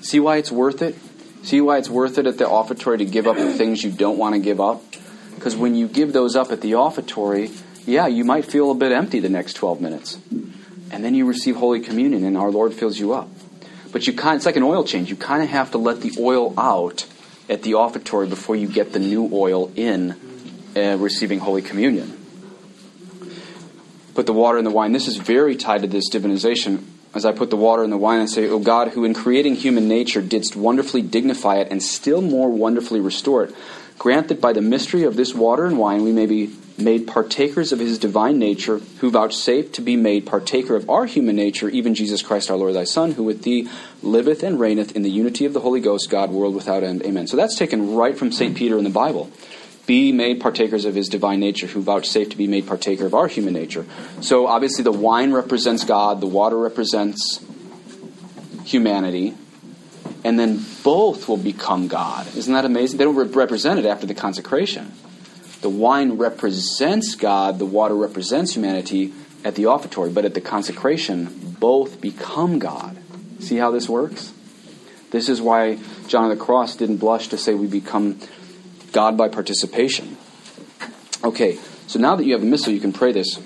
See 0.00 0.20
why 0.20 0.38
it's 0.38 0.50
worth 0.50 0.80
it? 0.80 0.96
See 1.42 1.60
why 1.60 1.78
it's 1.78 1.88
worth 1.88 2.18
it 2.18 2.26
at 2.26 2.38
the 2.38 2.48
offertory 2.48 2.98
to 2.98 3.04
give 3.04 3.26
up 3.26 3.36
the 3.36 3.52
things 3.52 3.82
you 3.82 3.90
don't 3.90 4.18
want 4.18 4.34
to 4.34 4.40
give 4.40 4.60
up? 4.60 4.82
Because 5.34 5.56
when 5.56 5.74
you 5.74 5.86
give 5.86 6.12
those 6.12 6.36
up 6.36 6.50
at 6.50 6.60
the 6.60 6.72
offertory, 6.72 7.50
yeah, 7.86 8.06
you 8.06 8.24
might 8.24 8.44
feel 8.44 8.70
a 8.70 8.74
bit 8.74 8.92
empty 8.92 9.20
the 9.20 9.28
next 9.28 9.54
12 9.54 9.80
minutes. 9.80 10.18
And 10.90 11.04
then 11.04 11.14
you 11.14 11.26
receive 11.26 11.56
Holy 11.56 11.80
Communion 11.80 12.24
and 12.24 12.36
our 12.36 12.50
Lord 12.50 12.74
fills 12.74 12.98
you 12.98 13.12
up. 13.12 13.28
But 13.92 14.06
you 14.06 14.12
kind 14.12 14.36
it's 14.36 14.46
like 14.46 14.56
an 14.56 14.62
oil 14.62 14.84
change. 14.84 15.10
You 15.10 15.16
kind 15.16 15.42
of 15.42 15.48
have 15.48 15.70
to 15.70 15.78
let 15.78 16.00
the 16.00 16.14
oil 16.18 16.52
out 16.58 17.06
at 17.48 17.62
the 17.62 17.74
offertory 17.74 18.28
before 18.28 18.56
you 18.56 18.68
get 18.68 18.92
the 18.92 18.98
new 18.98 19.30
oil 19.32 19.72
in 19.74 20.16
uh, 20.76 20.96
receiving 20.98 21.38
Holy 21.38 21.62
Communion. 21.62 22.14
Put 24.14 24.26
the 24.26 24.32
water 24.32 24.58
in 24.58 24.64
the 24.64 24.70
wine. 24.70 24.92
This 24.92 25.08
is 25.08 25.16
very 25.16 25.56
tied 25.56 25.82
to 25.82 25.88
this 25.88 26.10
divinization. 26.10 26.84
As 27.14 27.24
I 27.24 27.32
put 27.32 27.50
the 27.50 27.56
water 27.56 27.82
in 27.82 27.90
the 27.90 27.96
wine, 27.96 28.20
I 28.20 28.26
say, 28.26 28.48
O 28.48 28.58
God, 28.58 28.88
who 28.88 29.04
in 29.04 29.14
creating 29.14 29.56
human 29.56 29.88
nature 29.88 30.20
didst 30.20 30.56
wonderfully 30.56 31.02
dignify 31.02 31.56
it 31.56 31.68
and 31.70 31.82
still 31.82 32.20
more 32.20 32.50
wonderfully 32.50 33.00
restore 33.00 33.44
it, 33.44 33.54
grant 33.98 34.28
that 34.28 34.40
by 34.40 34.52
the 34.52 34.60
mystery 34.60 35.04
of 35.04 35.16
this 35.16 35.34
water 35.34 35.64
and 35.64 35.78
wine 35.78 36.04
we 36.04 36.12
may 36.12 36.26
be 36.26 36.54
made 36.78 37.06
partakers 37.06 37.72
of 37.72 37.80
his 37.80 37.98
divine 37.98 38.38
nature, 38.38 38.78
who 39.00 39.10
vouchsafed 39.10 39.74
to 39.74 39.82
be 39.82 39.96
made 39.96 40.26
partaker 40.26 40.76
of 40.76 40.88
our 40.88 41.06
human 41.06 41.34
nature, 41.34 41.68
even 41.68 41.94
Jesus 41.94 42.22
Christ 42.22 42.50
our 42.50 42.56
Lord, 42.56 42.74
thy 42.74 42.84
Son, 42.84 43.12
who 43.12 43.24
with 43.24 43.42
thee 43.42 43.68
liveth 44.02 44.42
and 44.42 44.60
reigneth 44.60 44.94
in 44.94 45.02
the 45.02 45.10
unity 45.10 45.44
of 45.44 45.52
the 45.52 45.60
Holy 45.60 45.80
Ghost, 45.80 46.08
God, 46.08 46.30
world 46.30 46.54
without 46.54 46.84
end. 46.84 47.02
Amen. 47.02 47.26
So 47.26 47.36
that's 47.36 47.56
taken 47.56 47.94
right 47.94 48.16
from 48.16 48.30
St. 48.30 48.56
Peter 48.56 48.78
in 48.78 48.84
the 48.84 48.90
Bible. 48.90 49.30
Be 49.88 50.12
made 50.12 50.38
partakers 50.40 50.84
of 50.84 50.94
his 50.94 51.08
divine 51.08 51.40
nature, 51.40 51.66
who 51.66 51.80
vouchsafed 51.80 52.32
to 52.32 52.36
be 52.36 52.46
made 52.46 52.66
partaker 52.66 53.06
of 53.06 53.14
our 53.14 53.26
human 53.26 53.54
nature. 53.54 53.86
So 54.20 54.46
obviously 54.46 54.84
the 54.84 54.92
wine 54.92 55.32
represents 55.32 55.82
God, 55.82 56.20
the 56.20 56.26
water 56.26 56.58
represents 56.58 57.42
humanity, 58.66 59.34
and 60.24 60.38
then 60.38 60.62
both 60.82 61.26
will 61.26 61.38
become 61.38 61.88
God. 61.88 62.26
Isn't 62.36 62.52
that 62.52 62.66
amazing? 62.66 62.98
They 62.98 63.04
don't 63.04 63.16
represent 63.16 63.78
it 63.78 63.86
after 63.86 64.06
the 64.06 64.14
consecration. 64.14 64.92
The 65.62 65.70
wine 65.70 66.18
represents 66.18 67.14
God, 67.14 67.58
the 67.58 67.64
water 67.64 67.94
represents 67.94 68.54
humanity 68.54 69.14
at 69.42 69.54
the 69.54 69.64
offertory, 69.64 70.10
but 70.10 70.26
at 70.26 70.34
the 70.34 70.42
consecration, 70.42 71.56
both 71.58 72.00
become 72.00 72.58
God. 72.58 72.98
See 73.40 73.56
how 73.56 73.70
this 73.70 73.88
works? 73.88 74.34
This 75.12 75.30
is 75.30 75.40
why 75.40 75.78
John 76.08 76.30
of 76.30 76.38
the 76.38 76.44
Cross 76.44 76.76
didn't 76.76 76.98
blush 76.98 77.28
to 77.28 77.38
say 77.38 77.54
we 77.54 77.66
become 77.66 78.20
God 78.92 79.16
by 79.16 79.28
participation. 79.28 80.16
Okay, 81.24 81.58
so 81.86 81.98
now 81.98 82.16
that 82.16 82.24
you 82.24 82.32
have 82.32 82.40
the 82.40 82.46
missal, 82.46 82.72
you 82.72 82.80
can 82.80 82.92
pray 82.92 83.12
this. 83.12 83.40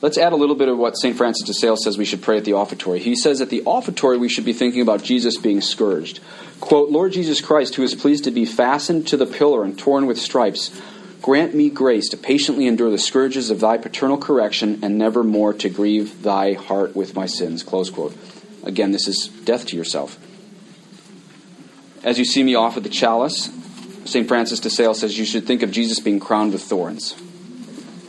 Let's 0.00 0.18
add 0.18 0.32
a 0.32 0.36
little 0.36 0.56
bit 0.56 0.68
of 0.68 0.78
what 0.78 0.96
St. 0.96 1.16
Francis 1.16 1.46
de 1.46 1.54
Sales 1.54 1.84
says 1.84 1.96
we 1.96 2.04
should 2.04 2.22
pray 2.22 2.36
at 2.36 2.44
the 2.44 2.54
offertory. 2.54 2.98
He 2.98 3.14
says 3.14 3.40
at 3.40 3.50
the 3.50 3.62
offertory 3.62 4.18
we 4.18 4.28
should 4.28 4.44
be 4.44 4.52
thinking 4.52 4.82
about 4.82 5.02
Jesus 5.02 5.36
being 5.36 5.60
scourged. 5.60 6.20
Quote, 6.60 6.90
Lord 6.90 7.12
Jesus 7.12 7.40
Christ, 7.40 7.76
who 7.76 7.82
is 7.82 7.94
pleased 7.94 8.24
to 8.24 8.32
be 8.32 8.44
fastened 8.44 9.06
to 9.08 9.16
the 9.16 9.26
pillar 9.26 9.62
and 9.62 9.78
torn 9.78 10.06
with 10.06 10.18
stripes, 10.18 10.70
Grant 11.22 11.54
me 11.54 11.70
grace 11.70 12.08
to 12.08 12.16
patiently 12.16 12.66
endure 12.66 12.90
the 12.90 12.98
scourges 12.98 13.48
of 13.48 13.60
thy 13.60 13.78
paternal 13.78 14.18
correction 14.18 14.80
and 14.82 14.98
never 14.98 15.22
more 15.22 15.52
to 15.54 15.68
grieve 15.68 16.22
thy 16.22 16.54
heart 16.54 16.96
with 16.96 17.14
my 17.14 17.26
sins. 17.26 17.62
Close 17.62 17.90
quote. 17.90 18.16
Again, 18.64 18.90
this 18.90 19.06
is 19.06 19.28
death 19.44 19.66
to 19.66 19.76
yourself. 19.76 20.18
As 22.02 22.18
you 22.18 22.24
see 22.24 22.42
me 22.42 22.56
offer 22.56 22.80
the 22.80 22.88
chalice, 22.88 23.50
St. 24.04 24.26
Francis 24.26 24.60
de 24.60 24.70
Sales 24.70 25.00
says 25.00 25.18
you 25.18 25.24
should 25.24 25.46
think 25.46 25.62
of 25.62 25.70
Jesus 25.70 26.00
being 26.00 26.20
crowned 26.20 26.52
with 26.52 26.62
thorns. 26.62 27.14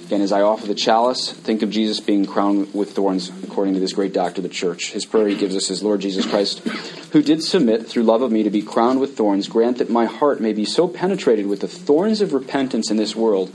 Again, 0.05 0.21
as 0.21 0.31
I 0.31 0.41
offer 0.41 0.67
the 0.67 0.75
chalice, 0.75 1.31
think 1.31 1.61
of 1.61 1.69
Jesus 1.69 1.99
being 1.99 2.25
crowned 2.25 2.73
with 2.73 2.91
thorns, 2.91 3.31
according 3.43 3.73
to 3.75 3.79
this 3.79 3.93
great 3.93 4.13
doctor 4.13 4.39
of 4.39 4.43
the 4.43 4.49
church. 4.49 4.91
His 4.91 5.05
prayer 5.05 5.27
he 5.27 5.35
gives 5.35 5.55
us 5.55 5.69
is 5.69 5.81
Lord 5.81 6.01
Jesus 6.01 6.25
Christ, 6.25 6.59
who 7.13 7.23
did 7.23 7.43
submit 7.43 7.87
through 7.87 8.03
love 8.03 8.21
of 8.21 8.31
me 8.31 8.43
to 8.43 8.49
be 8.49 8.61
crowned 8.61 8.99
with 8.99 9.15
thorns, 9.15 9.47
grant 9.47 9.77
that 9.77 9.89
my 9.89 10.05
heart 10.05 10.41
may 10.41 10.51
be 10.51 10.65
so 10.65 10.87
penetrated 10.87 11.47
with 11.47 11.61
the 11.61 11.67
thorns 11.67 12.21
of 12.21 12.33
repentance 12.33 12.91
in 12.91 12.97
this 12.97 13.15
world 13.15 13.51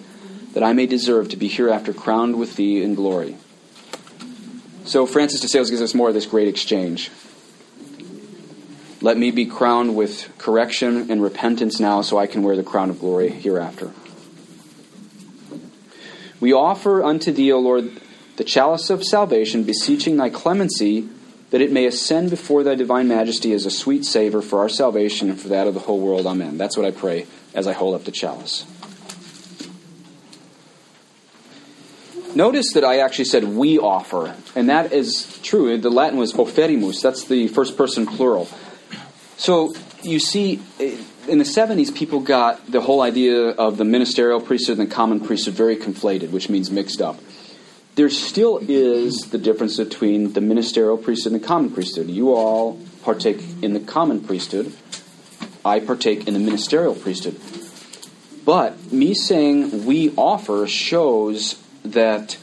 that 0.55 0.63
I 0.63 0.73
may 0.73 0.87
deserve 0.87 1.29
to 1.29 1.37
be 1.37 1.49
hereafter 1.49 1.93
crowned 1.93 2.39
with 2.39 2.57
thee 2.57 2.83
in 2.83 2.95
glory. 2.95 3.37
So 4.85 5.07
Francis 5.07 5.41
de 5.41 5.49
Sales 5.49 5.71
gives 5.71 5.83
us 5.83 5.95
more 5.95 6.09
of 6.09 6.15
this 6.15 6.27
great 6.27 6.49
exchange. 6.49 7.11
Let 9.09 9.17
me 9.17 9.31
be 9.31 9.47
crowned 9.47 9.97
with 9.97 10.31
correction 10.37 11.11
and 11.11 11.23
repentance 11.23 11.81
now 11.81 12.03
so 12.03 12.19
I 12.19 12.27
can 12.27 12.43
wear 12.43 12.57
the 12.57 12.63
crown 12.63 12.91
of 12.91 13.01
glory 13.01 13.31
hereafter. 13.31 13.91
We 16.41 16.53
offer 16.53 17.03
unto 17.03 17.33
thee, 17.33 17.51
O 17.51 17.59
Lord, 17.59 17.91
the 18.37 18.45
chalice 18.45 18.91
of 18.91 19.03
salvation, 19.03 19.63
beseeching 19.63 20.19
thy 20.19 20.29
clemency, 20.29 21.09
that 21.49 21.63
it 21.63 21.73
may 21.73 21.87
ascend 21.87 22.29
before 22.29 22.63
thy 22.63 22.75
divine 22.75 23.09
majesty 23.09 23.55
as 23.55 23.65
a 23.65 23.71
sweet 23.71 24.05
savor 24.05 24.43
for 24.43 24.59
our 24.59 24.69
salvation 24.69 25.31
and 25.31 25.41
for 25.41 25.49
that 25.49 25.67
of 25.67 25.73
the 25.73 25.81
whole 25.81 26.01
world. 26.01 26.27
Amen. 26.27 26.59
That's 26.59 26.77
what 26.77 26.85
I 26.85 26.91
pray 26.91 27.27
as 27.55 27.67
I 27.67 27.73
hold 27.73 27.95
up 27.95 28.05
the 28.05 28.13
chalice. 28.13 28.67
Notice 32.35 32.75
that 32.75 32.85
I 32.85 32.99
actually 32.99 33.25
said 33.25 33.45
we 33.45 33.79
offer, 33.79 34.37
and 34.55 34.69
that 34.69 34.93
is 34.93 35.41
true. 35.43 35.79
The 35.79 35.89
Latin 35.89 36.19
was 36.19 36.35
offerimus, 36.35 37.01
that's 37.01 37.25
the 37.25 37.49
first 37.49 37.79
person 37.79 38.05
plural. 38.05 38.51
So 39.39 39.73
you 40.03 40.19
see, 40.19 40.61
in 41.29 41.39
the 41.39 41.45
70s, 41.45 41.95
people 41.95 42.21
got 42.21 42.71
the 42.71 42.81
whole 42.81 43.01
idea 43.01 43.51
of 43.51 43.77
the 43.77 43.85
ministerial 43.85 44.41
priesthood 44.41 44.79
and 44.79 44.91
the 44.91 44.95
common 44.95 45.21
priesthood 45.21 45.55
very 45.55 45.77
conflated, 45.77 46.33
which 46.33 46.49
means 46.49 46.73
mixed 46.73 47.01
up. 47.01 47.21
There 47.95 48.11
still 48.11 48.59
is 48.59 49.31
the 49.31 49.39
difference 49.39 49.77
between 49.77 50.33
the 50.33 50.41
ministerial 50.41 50.99
priesthood 50.99 51.33
and 51.33 51.43
the 51.43 51.47
common 51.47 51.71
priesthood. 51.71 52.09
You 52.09 52.35
all 52.35 52.81
partake 53.03 53.41
in 53.63 53.75
the 53.75 53.81
common 53.81 54.21
priesthood, 54.21 54.73
I 55.65 55.81
partake 55.81 56.27
in 56.27 56.35
the 56.35 56.41
ministerial 56.41 56.95
priesthood. 56.95 57.41
But 58.45 58.93
me 58.93 59.15
saying 59.15 59.85
we 59.85 60.13
offer 60.17 60.67
shows 60.67 61.63
that 61.85 62.37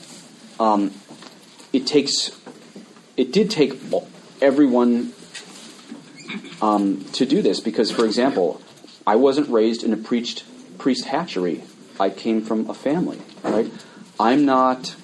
um, 0.60 0.94
it 1.74 1.88
takes, 1.88 2.32
it 3.18 3.34
did 3.34 3.52
take 3.52 3.82
everyone 4.42 5.14
um, 6.66 7.04
to 7.14 7.26
do 7.26 7.42
this 7.42 7.60
because, 7.60 7.92
for 7.92 8.06
example, 8.06 8.62
I 9.06 9.16
wasn't 9.16 9.50
raised 9.50 9.84
in 9.84 9.94
a 9.94 9.98
priest 9.98 10.44
priest 10.78 11.06
hatchery. 11.06 11.64
I 12.00 12.10
came 12.10 12.42
from 12.42 12.70
a 12.70 12.74
family, 12.74 13.20
right? 13.44 13.72
I'm 14.20 14.46
not 14.46 14.96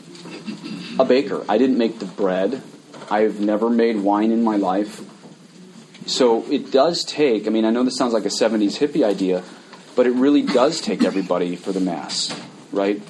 a 1.00 1.06
baker. 1.06 1.46
I 1.48 1.58
didn't 1.58 1.78
make 1.78 2.00
the 2.00 2.06
bread. 2.06 2.62
I've 3.10 3.40
never 3.40 3.70
made 3.70 3.98
wine 3.98 4.32
in 4.32 4.44
my 4.44 4.58
life. 4.58 5.02
So 6.06 6.44
it 6.52 6.72
does 6.72 7.06
take, 7.06 7.48
I 7.48 7.50
mean, 7.50 7.64
I 7.64 7.70
know 7.70 7.84
this 7.84 7.98
sounds 7.98 8.14
like 8.14 8.26
a 8.26 8.30
70s 8.30 8.78
hippie 8.78 9.06
idea, 9.06 9.44
but 9.96 10.08
it 10.08 10.12
really 10.12 10.42
does 10.42 10.82
take 10.82 11.04
everybody 11.04 11.56
for 11.56 11.72
the 11.72 11.80
Mass, 11.80 12.38
right? 12.72 13.02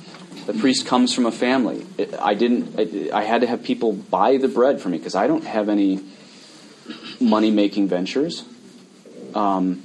The 0.45 0.53
priest 0.53 0.85
comes 0.85 1.13
from 1.13 1.25
a 1.25 1.31
family. 1.31 1.85
I 2.19 2.33
didn't, 2.35 2.79
I, 2.79 3.19
I 3.19 3.23
had 3.23 3.41
to 3.41 3.47
have 3.47 3.63
people 3.63 3.93
buy 3.93 4.37
the 4.37 4.47
bread 4.47 4.81
for 4.81 4.89
me 4.89 4.97
because 4.97 5.15
I 5.15 5.27
don't 5.27 5.45
have 5.45 5.69
any 5.69 6.01
money 7.19 7.51
making 7.51 7.87
ventures. 7.87 8.43
Um, 9.35 9.83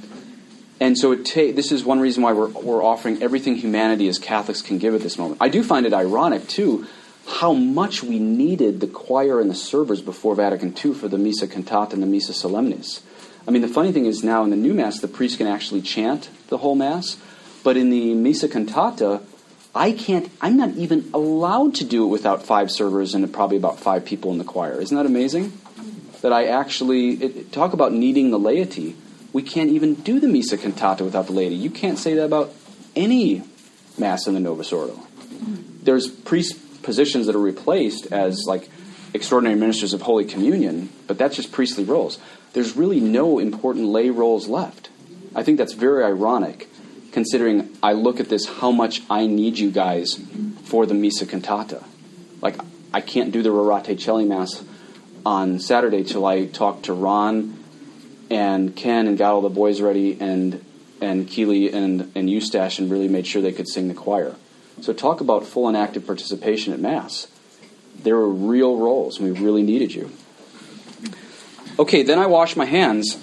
and 0.80 0.98
so 0.98 1.14
ta- 1.14 1.52
this 1.52 1.72
is 1.72 1.84
one 1.84 2.00
reason 2.00 2.22
why 2.22 2.32
we're, 2.32 2.48
we're 2.48 2.82
offering 2.82 3.22
everything 3.22 3.56
humanity 3.56 4.08
as 4.08 4.18
Catholics 4.18 4.60
can 4.60 4.78
give 4.78 4.94
at 4.94 5.00
this 5.00 5.18
moment. 5.18 5.38
I 5.40 5.48
do 5.48 5.62
find 5.62 5.86
it 5.86 5.94
ironic, 5.94 6.48
too, 6.48 6.86
how 7.26 7.52
much 7.52 8.02
we 8.02 8.18
needed 8.18 8.80
the 8.80 8.86
choir 8.86 9.40
and 9.40 9.50
the 9.50 9.54
servers 9.54 10.00
before 10.00 10.34
Vatican 10.34 10.74
II 10.76 10.94
for 10.94 11.08
the 11.08 11.18
Missa 11.18 11.46
Cantata 11.48 11.94
and 11.94 12.02
the 12.02 12.06
Missa 12.06 12.32
Solemnis. 12.32 13.00
I 13.48 13.50
mean, 13.50 13.62
the 13.62 13.68
funny 13.68 13.92
thing 13.92 14.06
is 14.06 14.22
now 14.22 14.44
in 14.44 14.50
the 14.50 14.56
new 14.56 14.74
Mass, 14.74 15.00
the 15.00 15.08
priest 15.08 15.38
can 15.38 15.46
actually 15.46 15.80
chant 15.80 16.28
the 16.48 16.58
whole 16.58 16.74
Mass, 16.74 17.16
but 17.64 17.76
in 17.76 17.90
the 17.90 18.14
Missa 18.14 18.48
Cantata, 18.48 19.22
I 19.74 19.92
can't, 19.92 20.30
I'm 20.40 20.56
not 20.56 20.70
even 20.70 21.10
allowed 21.12 21.74
to 21.76 21.84
do 21.84 22.04
it 22.04 22.08
without 22.08 22.44
five 22.44 22.70
servers 22.70 23.14
and 23.14 23.30
probably 23.32 23.56
about 23.56 23.78
five 23.78 24.04
people 24.04 24.32
in 24.32 24.38
the 24.38 24.44
choir. 24.44 24.80
Isn't 24.80 24.96
that 24.96 25.06
amazing? 25.06 25.52
That 26.26 26.32
I 26.32 26.46
actually, 26.46 27.10
it, 27.22 27.52
talk 27.52 27.72
about 27.72 27.92
needing 27.92 28.32
the 28.32 28.38
laity. 28.38 28.96
We 29.32 29.42
can't 29.42 29.70
even 29.70 29.94
do 29.94 30.18
the 30.18 30.26
Missa 30.26 30.58
Cantata 30.58 31.04
without 31.04 31.26
the 31.26 31.32
laity. 31.32 31.54
You 31.54 31.70
can't 31.70 32.00
say 32.00 32.14
that 32.14 32.24
about 32.24 32.52
any 32.96 33.44
Mass 33.96 34.26
in 34.26 34.34
the 34.34 34.40
Novus 34.40 34.72
Ordo. 34.72 34.98
There's 35.84 36.08
priest 36.08 36.82
positions 36.82 37.26
that 37.26 37.36
are 37.36 37.40
replaced 37.40 38.06
as 38.12 38.42
like 38.44 38.68
extraordinary 39.14 39.56
ministers 39.56 39.92
of 39.92 40.02
Holy 40.02 40.24
Communion, 40.24 40.88
but 41.06 41.16
that's 41.16 41.36
just 41.36 41.52
priestly 41.52 41.84
roles. 41.84 42.18
There's 42.54 42.76
really 42.76 42.98
no 42.98 43.38
important 43.38 43.86
lay 43.86 44.10
roles 44.10 44.48
left. 44.48 44.88
I 45.32 45.44
think 45.44 45.58
that's 45.58 45.74
very 45.74 46.02
ironic, 46.02 46.68
considering 47.12 47.70
I 47.84 47.92
look 47.92 48.18
at 48.18 48.28
this 48.28 48.46
how 48.46 48.72
much 48.72 49.00
I 49.08 49.28
need 49.28 49.60
you 49.60 49.70
guys 49.70 50.20
for 50.64 50.86
the 50.86 50.94
Missa 50.94 51.24
Cantata. 51.24 51.84
Like, 52.42 52.56
I 52.92 53.00
can't 53.00 53.30
do 53.30 53.44
the 53.44 53.50
Rorate 53.50 53.96
Caeli 53.96 54.26
Mass 54.26 54.64
on 55.26 55.58
Saturday 55.58 56.04
till 56.04 56.24
I 56.24 56.46
talk 56.46 56.82
to 56.82 56.92
Ron 56.92 57.58
and 58.30 58.76
Ken 58.76 59.08
and 59.08 59.18
got 59.18 59.32
all 59.32 59.40
the 59.40 59.48
boys 59.48 59.80
ready 59.80 60.16
and 60.20 60.64
and 61.00 61.26
Keeley 61.26 61.72
and, 61.72 62.12
and 62.14 62.30
Eustache 62.30 62.78
and 62.78 62.88
really 62.88 63.08
made 63.08 63.26
sure 63.26 63.42
they 63.42 63.52
could 63.52 63.68
sing 63.68 63.88
the 63.88 63.94
choir. 63.94 64.36
So 64.80 64.92
talk 64.92 65.20
about 65.20 65.44
full 65.44 65.66
and 65.66 65.76
active 65.76 66.06
participation 66.06 66.72
at 66.72 66.78
Mass. 66.78 67.26
There 68.02 68.14
were 68.14 68.30
real 68.30 68.76
roles, 68.78 69.18
and 69.18 69.30
we 69.30 69.38
really 69.38 69.64
needed 69.64 69.92
you. 69.92 70.10
Okay, 71.78 72.02
then 72.04 72.20
I 72.20 72.26
wash 72.26 72.56
my 72.56 72.64
hands. 72.64 73.18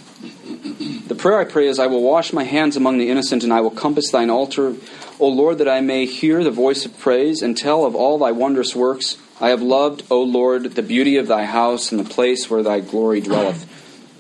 The 1.08 1.16
prayer 1.16 1.40
I 1.40 1.46
pray 1.46 1.68
is, 1.68 1.80
I 1.80 1.88
will 1.88 2.04
wash 2.04 2.34
my 2.34 2.44
hands 2.44 2.76
among 2.76 2.98
the 2.98 3.10
innocent, 3.10 3.44
and 3.44 3.54
I 3.54 3.62
will 3.62 3.72
compass 3.72 4.12
thine 4.12 4.30
altar, 4.30 4.76
O 5.20 5.28
Lord, 5.30 5.58
that 5.60 5.70
I 5.70 5.80
may 5.80 6.06
hear 6.06 6.44
the 6.44 6.52
voice 6.52 6.86
of 6.86 7.00
praise 7.00 7.42
and 7.42 7.58
tell 7.58 7.86
of 7.86 7.96
all 7.96 8.20
thy 8.20 8.32
wondrous 8.34 8.76
works. 8.76 9.18
I 9.44 9.50
have 9.50 9.62
loved, 9.62 10.04
O 10.10 10.24
Lord, 10.24 10.64
the 10.76 10.82
beauty 10.82 11.18
of 11.18 11.28
thy 11.28 11.44
house 11.44 11.92
and 11.92 12.00
the 12.00 12.10
place 12.10 12.50
where 12.50 12.64
thy 12.64 12.80
glory 12.80 13.20
dwelleth. 13.20 13.68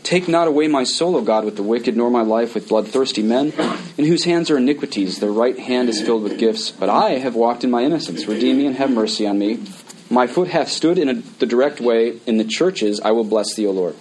Take 0.03 0.27
not 0.27 0.49
away 0.49 0.67
my 0.67 0.83
soul, 0.83 1.15
O 1.15 1.21
God, 1.21 1.45
with 1.45 1.55
the 1.55 1.63
wicked, 1.63 1.95
nor 1.95 2.09
my 2.09 2.23
life 2.23 2.53
with 2.53 2.67
bloodthirsty 2.67 3.23
men, 3.23 3.53
in 3.97 4.03
whose 4.03 4.25
hands 4.25 4.51
are 4.51 4.57
iniquities. 4.57 5.19
Their 5.19 5.31
right 5.31 5.57
hand 5.57 5.88
is 5.88 6.01
filled 6.01 6.23
with 6.23 6.38
gifts. 6.38 6.71
But 6.71 6.89
I 6.89 7.19
have 7.19 7.36
walked 7.36 7.63
in 7.63 7.71
my 7.71 7.83
innocence. 7.83 8.25
Redeem 8.27 8.57
me 8.57 8.65
and 8.65 8.75
have 8.75 8.91
mercy 8.91 9.25
on 9.25 9.39
me. 9.39 9.63
My 10.09 10.27
foot 10.27 10.49
hath 10.49 10.67
stood 10.67 10.97
in 10.97 11.07
a, 11.07 11.13
the 11.13 11.45
direct 11.45 11.79
way. 11.79 12.19
In 12.27 12.36
the 12.36 12.43
churches 12.43 12.99
I 12.99 13.12
will 13.12 13.23
bless 13.23 13.55
thee, 13.55 13.65
O 13.65 13.71
Lord. 13.71 13.95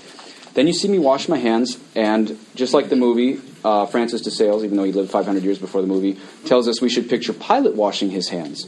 Then 0.54 0.66
you 0.66 0.72
see 0.72 0.88
me 0.88 0.98
wash 0.98 1.28
my 1.28 1.38
hands, 1.38 1.78
and 1.94 2.36
just 2.56 2.74
like 2.74 2.88
the 2.88 2.96
movie, 2.96 3.40
uh, 3.64 3.86
Francis 3.86 4.22
de 4.22 4.30
Sales, 4.32 4.64
even 4.64 4.76
though 4.76 4.82
he 4.82 4.92
lived 4.92 5.12
500 5.12 5.44
years 5.44 5.60
before 5.60 5.82
the 5.82 5.86
movie, 5.86 6.18
tells 6.46 6.66
us 6.66 6.80
we 6.80 6.90
should 6.90 7.08
picture 7.08 7.32
Pilate 7.32 7.76
washing 7.76 8.10
his 8.10 8.28
hands. 8.28 8.66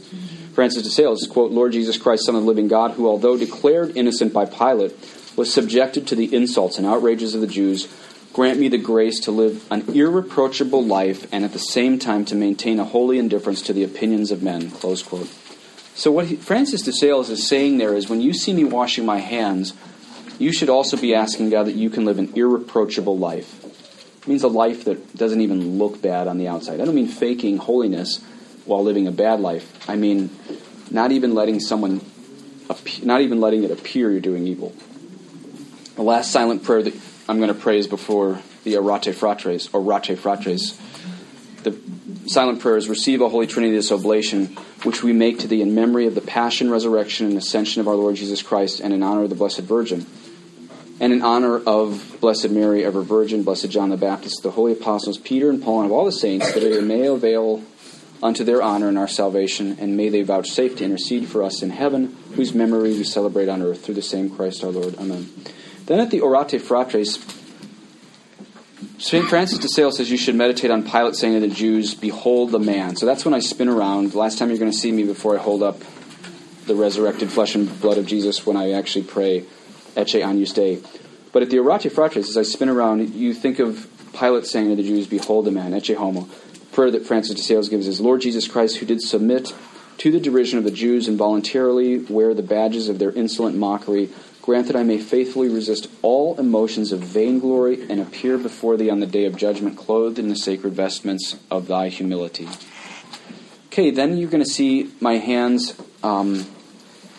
Francis 0.55 0.83
de 0.83 0.89
Sales, 0.89 1.27
quote, 1.27 1.51
Lord 1.51 1.73
Jesus 1.73 1.97
Christ, 1.97 2.25
Son 2.25 2.33
of 2.33 2.43
the 2.43 2.47
living 2.47 2.69
God, 2.69 2.91
who, 2.91 3.09
although 3.09 3.35
declared 3.35 3.97
innocent 3.97 4.31
by 4.31 4.45
Pilate, 4.45 4.97
was 5.35 5.53
subjected 5.53 6.07
to 6.07 6.15
the 6.15 6.33
insults 6.33 6.77
and 6.77 6.87
outrages 6.87 7.35
of 7.35 7.41
the 7.41 7.47
Jews, 7.47 7.93
grant 8.31 8.57
me 8.57 8.69
the 8.69 8.77
grace 8.77 9.19
to 9.21 9.31
live 9.31 9.69
an 9.69 9.83
irreproachable 9.93 10.81
life 10.81 11.27
and 11.33 11.43
at 11.43 11.51
the 11.51 11.59
same 11.59 11.99
time 11.99 12.23
to 12.23 12.35
maintain 12.35 12.79
a 12.79 12.85
holy 12.85 13.19
indifference 13.19 13.61
to 13.63 13.73
the 13.73 13.83
opinions 13.83 14.31
of 14.31 14.41
men. 14.41 14.71
Close 14.71 15.03
quote. 15.03 15.27
So 15.93 16.09
what 16.09 16.27
he, 16.27 16.37
Francis 16.37 16.83
de 16.83 16.93
Sales 16.93 17.29
is 17.29 17.45
saying 17.45 17.77
there 17.77 17.93
is 17.93 18.09
when 18.09 18.21
you 18.21 18.33
see 18.33 18.53
me 18.53 18.63
washing 18.63 19.05
my 19.05 19.17
hands, 19.17 19.73
you 20.39 20.53
should 20.53 20.69
also 20.69 20.95
be 20.95 21.13
asking 21.13 21.49
God 21.49 21.67
that 21.67 21.75
you 21.75 21.89
can 21.89 22.05
live 22.05 22.17
an 22.17 22.31
irreproachable 22.33 23.17
life. 23.17 23.61
It 24.21 24.27
means 24.29 24.43
a 24.43 24.47
life 24.47 24.85
that 24.85 25.17
doesn't 25.17 25.41
even 25.41 25.77
look 25.77 26.01
bad 26.01 26.29
on 26.29 26.37
the 26.37 26.47
outside. 26.47 26.79
I 26.79 26.85
don't 26.85 26.95
mean 26.95 27.09
faking 27.09 27.57
holiness 27.57 28.23
while 28.65 28.83
living 28.83 29.07
a 29.07 29.11
bad 29.11 29.39
life. 29.39 29.89
I 29.89 29.95
mean 29.95 30.29
not 30.91 31.11
even 31.11 31.33
letting 31.33 31.59
someone 31.59 32.01
not 33.03 33.21
even 33.21 33.39
letting 33.41 33.63
it 33.63 33.71
appear 33.71 34.11
you're 34.11 34.19
doing 34.19 34.47
evil. 34.47 34.73
The 35.95 36.03
last 36.03 36.31
silent 36.31 36.63
prayer 36.63 36.83
that 36.83 36.93
I'm 37.29 37.37
going 37.37 37.53
to 37.53 37.59
pray 37.59 37.77
is 37.77 37.87
before 37.87 38.39
the 38.63 38.73
Orate 38.73 39.13
Fratres, 39.13 39.73
or 39.73 39.81
Rate 39.81 40.17
Fratres. 40.17 40.77
The 41.63 41.77
silent 42.27 42.59
prayer 42.59 42.77
is 42.77 42.89
Receive, 42.89 43.21
O 43.21 43.29
Holy 43.29 43.47
Trinity, 43.47 43.75
this 43.75 43.91
oblation, 43.91 44.47
which 44.83 45.03
we 45.03 45.13
make 45.13 45.39
to 45.39 45.47
thee 45.47 45.61
in 45.61 45.73
memory 45.73 46.07
of 46.07 46.15
the 46.15 46.21
passion, 46.21 46.69
resurrection, 46.69 47.27
and 47.27 47.37
ascension 47.37 47.81
of 47.81 47.87
our 47.87 47.95
Lord 47.95 48.15
Jesus 48.15 48.41
Christ, 48.41 48.79
and 48.79 48.93
in 48.93 49.03
honor 49.03 49.23
of 49.23 49.29
the 49.29 49.35
Blessed 49.35 49.61
Virgin, 49.61 50.05
and 50.99 51.13
in 51.13 51.21
honor 51.21 51.57
of 51.59 52.17
Blessed 52.19 52.49
Mary, 52.49 52.83
ever 52.83 53.01
Virgin, 53.01 53.43
Blessed 53.43 53.69
John 53.69 53.89
the 53.89 53.97
Baptist, 53.97 54.43
the 54.43 54.51
holy 54.51 54.73
apostles 54.73 55.17
Peter 55.17 55.49
and 55.49 55.61
Paul, 55.61 55.81
and 55.81 55.85
of 55.85 55.91
all 55.91 56.05
the 56.05 56.11
saints, 56.11 56.51
that 56.53 56.59
they 56.59 56.81
may 56.81 57.05
avail 57.05 57.63
unto 58.23 58.43
their 58.43 58.61
honor 58.61 58.87
and 58.87 58.97
our 58.97 59.07
salvation, 59.07 59.77
and 59.79 59.97
may 59.97 60.09
they 60.09 60.21
vouchsafe 60.21 60.77
to 60.77 60.83
intercede 60.83 61.27
for 61.27 61.43
us 61.43 61.61
in 61.61 61.69
heaven, 61.69 62.15
whose 62.35 62.53
memory 62.53 62.93
we 62.93 63.03
celebrate 63.03 63.49
on 63.49 63.61
earth, 63.61 63.85
through 63.85 63.95
the 63.95 64.01
same 64.01 64.29
Christ 64.29 64.63
our 64.63 64.71
Lord. 64.71 64.95
Amen. 64.97 65.29
Then 65.85 65.99
at 65.99 66.11
the 66.11 66.21
Orate 66.21 66.59
Fratres, 66.59 67.19
St. 68.97 69.27
Francis 69.27 69.59
de 69.59 69.67
Sales 69.67 69.97
says 69.97 70.09
you 70.09 70.17
should 70.17 70.35
meditate 70.35 70.71
on 70.71 70.83
Pilate 70.83 71.15
saying 71.15 71.39
to 71.39 71.47
the 71.47 71.53
Jews, 71.53 71.93
Behold 71.93 72.51
the 72.51 72.59
man. 72.59 72.95
So 72.95 73.05
that's 73.05 73.25
when 73.25 73.33
I 73.33 73.39
spin 73.39 73.67
around. 73.67 74.11
The 74.11 74.17
last 74.17 74.39
time 74.39 74.49
you're 74.49 74.57
going 74.57 74.71
to 74.71 74.77
see 74.77 74.91
me 74.91 75.03
before 75.03 75.37
I 75.37 75.41
hold 75.41 75.61
up 75.61 75.79
the 76.65 76.75
resurrected 76.75 77.29
flesh 77.29 77.55
and 77.55 77.79
blood 77.81 77.97
of 77.97 78.05
Jesus 78.07 78.45
when 78.45 78.57
I 78.57 78.71
actually 78.71 79.05
pray 79.05 79.45
Ecce 79.95 80.23
Agnus 80.23 80.53
Dei. 80.53 80.81
But 81.31 81.43
at 81.43 81.49
the 81.49 81.57
Orate 81.57 81.91
Fratres, 81.91 82.29
as 82.29 82.37
I 82.37 82.43
spin 82.43 82.69
around, 82.69 83.13
you 83.13 83.33
think 83.33 83.59
of 83.59 83.87
Pilate 84.13 84.45
saying 84.45 84.69
to 84.69 84.75
the 84.75 84.83
Jews, 84.83 85.07
Behold 85.07 85.45
the 85.45 85.51
man, 85.51 85.73
Ecce 85.73 85.95
Homo. 85.95 86.27
Prayer 86.75 86.91
that 86.91 87.07
Francis 87.07 87.35
de 87.35 87.41
Sales 87.41 87.69
gives 87.69 87.87
is, 87.87 88.01
Lord 88.01 88.21
Jesus 88.21 88.47
Christ, 88.47 88.77
who 88.77 88.85
did 88.85 89.01
submit 89.01 89.53
to 89.97 90.11
the 90.11 90.19
derision 90.19 90.57
of 90.57 90.65
the 90.65 90.71
Jews 90.71 91.07
and 91.07 91.17
voluntarily 91.17 91.99
wear 91.99 92.33
the 92.33 92.43
badges 92.43 92.89
of 92.89 92.99
their 92.99 93.11
insolent 93.11 93.55
mockery, 93.55 94.09
Grant 94.45 94.67
that 94.67 94.75
I 94.75 94.83
may 94.83 94.99
faithfully 94.99 95.49
resist 95.49 95.89
all 96.03 96.39
emotions 96.39 96.91
of 96.91 96.99
vainglory 96.99 97.89
and 97.89 97.99
appear 97.99 98.37
before 98.37 98.77
thee 98.77 98.91
on 98.91 98.99
the 98.99 99.07
day 99.07 99.25
of 99.25 99.35
judgment, 99.35 99.75
clothed 99.75 100.19
in 100.19 100.27
the 100.27 100.35
sacred 100.35 100.73
vestments 100.73 101.35
of 101.49 101.65
thy 101.65 101.89
humility. 101.89 102.47
Okay, 103.67 103.89
then 103.89 104.17
you're 104.17 104.29
going 104.29 104.43
to 104.43 104.49
see 104.49 104.91
my 105.01 105.13
hands. 105.17 105.73
Um, 106.03 106.45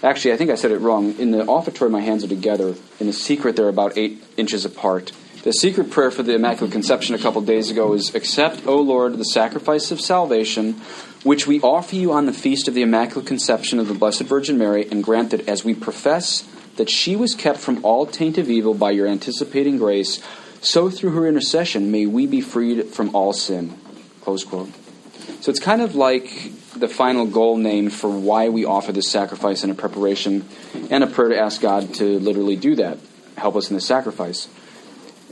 actually, 0.04 0.34
I 0.34 0.36
think 0.36 0.52
I 0.52 0.54
said 0.54 0.70
it 0.70 0.78
wrong. 0.78 1.18
In 1.18 1.32
the 1.32 1.44
offertory, 1.46 1.90
my 1.90 2.00
hands 2.00 2.22
are 2.22 2.28
together. 2.28 2.76
In 3.00 3.08
the 3.08 3.12
secret, 3.12 3.56
they're 3.56 3.68
about 3.68 3.98
eight 3.98 4.22
inches 4.36 4.64
apart. 4.64 5.10
The 5.46 5.52
secret 5.52 5.92
prayer 5.92 6.10
for 6.10 6.24
the 6.24 6.34
Immaculate 6.34 6.72
Conception 6.72 7.14
a 7.14 7.18
couple 7.18 7.40
days 7.40 7.70
ago 7.70 7.92
is 7.92 8.12
Accept, 8.16 8.66
O 8.66 8.80
Lord, 8.80 9.16
the 9.16 9.22
sacrifice 9.22 9.92
of 9.92 10.00
salvation, 10.00 10.72
which 11.22 11.46
we 11.46 11.60
offer 11.60 11.94
you 11.94 12.10
on 12.10 12.26
the 12.26 12.32
feast 12.32 12.66
of 12.66 12.74
the 12.74 12.82
Immaculate 12.82 13.28
Conception 13.28 13.78
of 13.78 13.86
the 13.86 13.94
Blessed 13.94 14.22
Virgin 14.22 14.58
Mary, 14.58 14.88
and 14.90 15.04
grant 15.04 15.30
that 15.30 15.48
as 15.48 15.64
we 15.64 15.72
profess 15.72 16.42
that 16.78 16.90
she 16.90 17.14
was 17.14 17.36
kept 17.36 17.60
from 17.60 17.84
all 17.84 18.06
taint 18.06 18.38
of 18.38 18.50
evil 18.50 18.74
by 18.74 18.90
your 18.90 19.06
anticipating 19.06 19.78
grace, 19.78 20.20
so 20.62 20.90
through 20.90 21.10
her 21.10 21.28
intercession 21.28 21.92
may 21.92 22.06
we 22.06 22.26
be 22.26 22.40
freed 22.40 22.86
from 22.86 23.14
all 23.14 23.32
sin. 23.32 23.78
Close 24.22 24.42
quote. 24.42 24.70
So 25.42 25.50
it's 25.52 25.60
kind 25.60 25.80
of 25.80 25.94
like 25.94 26.50
the 26.74 26.88
final 26.88 27.24
goal 27.24 27.56
name 27.56 27.90
for 27.90 28.10
why 28.10 28.48
we 28.48 28.64
offer 28.64 28.90
this 28.90 29.08
sacrifice 29.08 29.62
and 29.62 29.70
a 29.70 29.76
preparation 29.76 30.44
and 30.90 31.04
a 31.04 31.06
prayer 31.06 31.28
to 31.28 31.38
ask 31.38 31.60
God 31.60 31.94
to 31.94 32.18
literally 32.18 32.56
do 32.56 32.74
that, 32.74 32.98
help 33.36 33.54
us 33.54 33.70
in 33.70 33.76
the 33.76 33.80
sacrifice. 33.80 34.48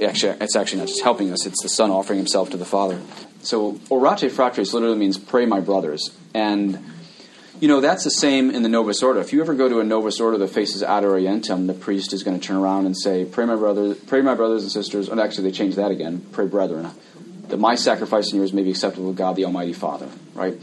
Actually, 0.03 0.37
it's 0.41 0.57
actually 0.57 0.79
not 0.79 0.89
just 0.89 1.03
helping 1.03 1.33
us, 1.33 1.47
it's 1.47 1.63
the 1.63 1.69
Son 1.69 1.91
offering 1.91 2.19
himself 2.19 2.51
to 2.51 2.57
the 2.57 2.65
Father. 2.65 3.01
So, 3.43 3.75
orate 3.91 4.31
fratres 4.31 4.73
literally 4.73 4.99
means 4.99 5.19
pray, 5.19 5.47
my 5.47 5.61
brothers. 5.61 6.11
And 6.35 6.85
you 7.61 7.69
know, 7.69 7.81
that's 7.81 8.05
the 8.05 8.11
same 8.11 8.51
in 8.51 8.63
the 8.63 8.69
Novus 8.69 9.03
Ordo. 9.03 9.21
If 9.21 9.33
you 9.33 9.41
ever 9.41 9.55
go 9.55 9.69
to 9.69 9.81
a 9.81 9.85
Novus 9.85 10.21
Ordo 10.21 10.39
that 10.39 10.49
faces 10.49 10.83
Ad 10.83 11.05
Orientem, 11.05 11.67
the 11.67 11.75
priest 11.75 12.13
is 12.13 12.23
going 12.23 12.39
to 12.39 12.45
turn 12.45 12.57
around 12.57 12.87
and 12.87 12.97
say, 12.97 13.25
Pray 13.25 13.45
my 13.45 13.55
brother, 13.55 13.95
pray 13.95 14.23
my 14.23 14.35
brothers 14.35 14.63
and 14.63 14.73
sisters, 14.73 15.09
and 15.09 15.21
actually 15.21 15.51
they 15.51 15.57
changed 15.57 15.77
that 15.77 15.91
again, 15.91 16.27
pray 16.33 16.47
brethren, 16.47 16.91
that 17.49 17.59
my 17.59 17.77
sacrifice 17.77 18.31
and 18.31 18.37
yours 18.37 18.53
may 18.53 18.63
be 18.63 18.71
acceptable 18.71 19.13
to 19.13 19.17
God 19.17 19.37
the 19.37 19.45
Almighty 19.45 19.73
Father, 19.73 20.09
right? 20.35 20.61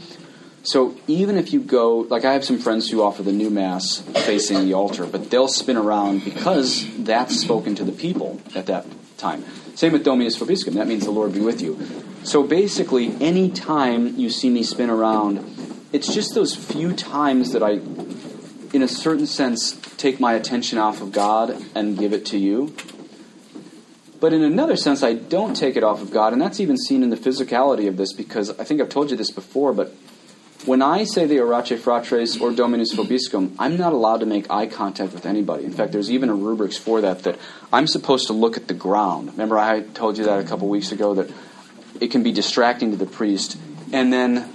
So 0.64 0.94
even 1.08 1.38
if 1.38 1.52
you 1.52 1.60
go, 1.60 2.00
like 2.00 2.24
I 2.24 2.34
have 2.34 2.44
some 2.44 2.58
friends 2.58 2.88
who 2.88 3.02
offer 3.02 3.22
the 3.22 3.32
new 3.32 3.50
Mass 3.50 3.98
facing 3.98 4.64
the 4.64 4.74
altar, 4.74 5.06
but 5.06 5.30
they'll 5.30 5.48
spin 5.48 5.76
around 5.76 6.24
because 6.24 6.86
that's 6.98 7.40
spoken 7.40 7.74
to 7.76 7.84
the 7.84 7.92
people 7.92 8.40
at 8.54 8.66
that 8.66 8.86
time. 9.22 9.44
Same 9.74 9.92
with 9.92 10.04
Dominus 10.04 10.36
Vobiscum. 10.36 10.74
That 10.74 10.86
means 10.86 11.04
the 11.04 11.10
Lord 11.10 11.32
be 11.32 11.40
with 11.40 11.62
you. 11.62 11.78
So 12.24 12.42
basically, 12.42 13.14
any 13.20 13.50
time 13.50 14.18
you 14.18 14.28
see 14.28 14.50
me 14.50 14.62
spin 14.62 14.90
around, 14.90 15.88
it's 15.92 16.12
just 16.12 16.34
those 16.34 16.54
few 16.54 16.92
times 16.92 17.52
that 17.52 17.62
I, 17.62 17.80
in 18.76 18.82
a 18.82 18.88
certain 18.88 19.26
sense, 19.26 19.72
take 19.96 20.20
my 20.20 20.34
attention 20.34 20.78
off 20.78 21.00
of 21.00 21.12
God 21.12 21.56
and 21.74 21.96
give 21.98 22.12
it 22.12 22.26
to 22.26 22.38
you. 22.38 22.74
But 24.20 24.32
in 24.32 24.42
another 24.42 24.76
sense, 24.76 25.02
I 25.02 25.14
don't 25.14 25.54
take 25.54 25.76
it 25.76 25.82
off 25.82 26.00
of 26.00 26.12
God, 26.12 26.32
and 26.32 26.40
that's 26.40 26.60
even 26.60 26.76
seen 26.76 27.02
in 27.02 27.10
the 27.10 27.16
physicality 27.16 27.88
of 27.88 27.96
this 27.96 28.12
because 28.12 28.50
I 28.58 28.64
think 28.64 28.80
I've 28.80 28.88
told 28.88 29.10
you 29.10 29.16
this 29.16 29.32
before, 29.32 29.72
but 29.72 29.92
when 30.64 30.80
I 30.80 31.04
say 31.04 31.26
the 31.26 31.38
Orate 31.38 31.78
Fratres 31.78 32.40
or 32.40 32.52
Dominus 32.52 32.94
Vobiscum, 32.94 33.54
I'm 33.58 33.76
not 33.76 33.92
allowed 33.92 34.18
to 34.18 34.26
make 34.26 34.50
eye 34.50 34.66
contact 34.66 35.12
with 35.12 35.26
anybody. 35.26 35.64
In 35.64 35.72
fact, 35.72 35.92
there's 35.92 36.10
even 36.10 36.28
a 36.28 36.34
rubrics 36.34 36.78
for 36.78 37.00
that, 37.00 37.24
that 37.24 37.38
I'm 37.72 37.86
supposed 37.86 38.28
to 38.28 38.32
look 38.32 38.56
at 38.56 38.68
the 38.68 38.74
ground. 38.74 39.32
Remember, 39.32 39.58
I 39.58 39.80
told 39.80 40.18
you 40.18 40.24
that 40.24 40.38
a 40.38 40.44
couple 40.44 40.68
weeks 40.68 40.92
ago, 40.92 41.14
that 41.14 41.30
it 42.00 42.10
can 42.10 42.22
be 42.22 42.32
distracting 42.32 42.92
to 42.92 42.96
the 42.96 43.06
priest. 43.06 43.58
And 43.92 44.12
then, 44.12 44.48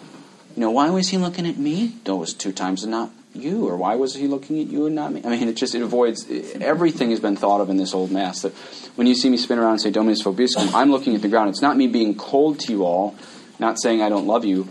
you 0.56 0.62
know, 0.62 0.72
why 0.72 0.89
was 0.89 1.10
he 1.10 1.17
looking 1.17 1.46
at 1.46 1.58
me? 1.58 1.93
Those 2.06 2.34
two 2.34 2.52
times 2.54 2.84
and 2.84 2.91
not 2.91 3.12
you, 3.34 3.67
or 3.67 3.76
why 3.76 3.96
was 3.96 4.15
he 4.15 4.28
looking 4.28 4.60
at 4.60 4.67
you 4.67 4.86
and 4.86 4.96
not 4.96 5.12
me? 5.12 5.22
I 5.24 5.30
mean, 5.30 5.48
it 5.48 5.56
just 5.56 5.76
it 5.76 5.82
avoids 5.82 6.26
everything 6.56 7.12
has 7.12 7.20
been 7.20 7.36
thought 7.36 7.62
of 7.62 7.70
in 7.70 7.78
this 7.78 7.93
old 7.93 8.12
mass. 8.12 8.41
That 8.41 8.54
when 8.96 9.08
you 9.08 9.13
see 9.13 9.30
me 9.30 9.38
spin 9.38 9.60
around 9.60 9.72
and 9.74 9.82
say 9.82 9.91
Dominus 9.91 10.24
Vobiscum, 10.24 10.74
I'm 10.74 10.89
looking 10.89 11.15
at 11.15 11.22
the 11.22 11.28
ground. 11.28 11.50
It's 11.50 11.62
not 11.62 11.78
me 11.78 11.88
being 11.88 12.15
cold 12.15 12.60
to 12.62 12.72
you 12.72 12.84
all, 12.84 13.15
not 13.60 13.80
saying 13.80 14.02
I 14.02 14.10
don't 14.10 14.26
love 14.26 14.46
you 14.46 14.67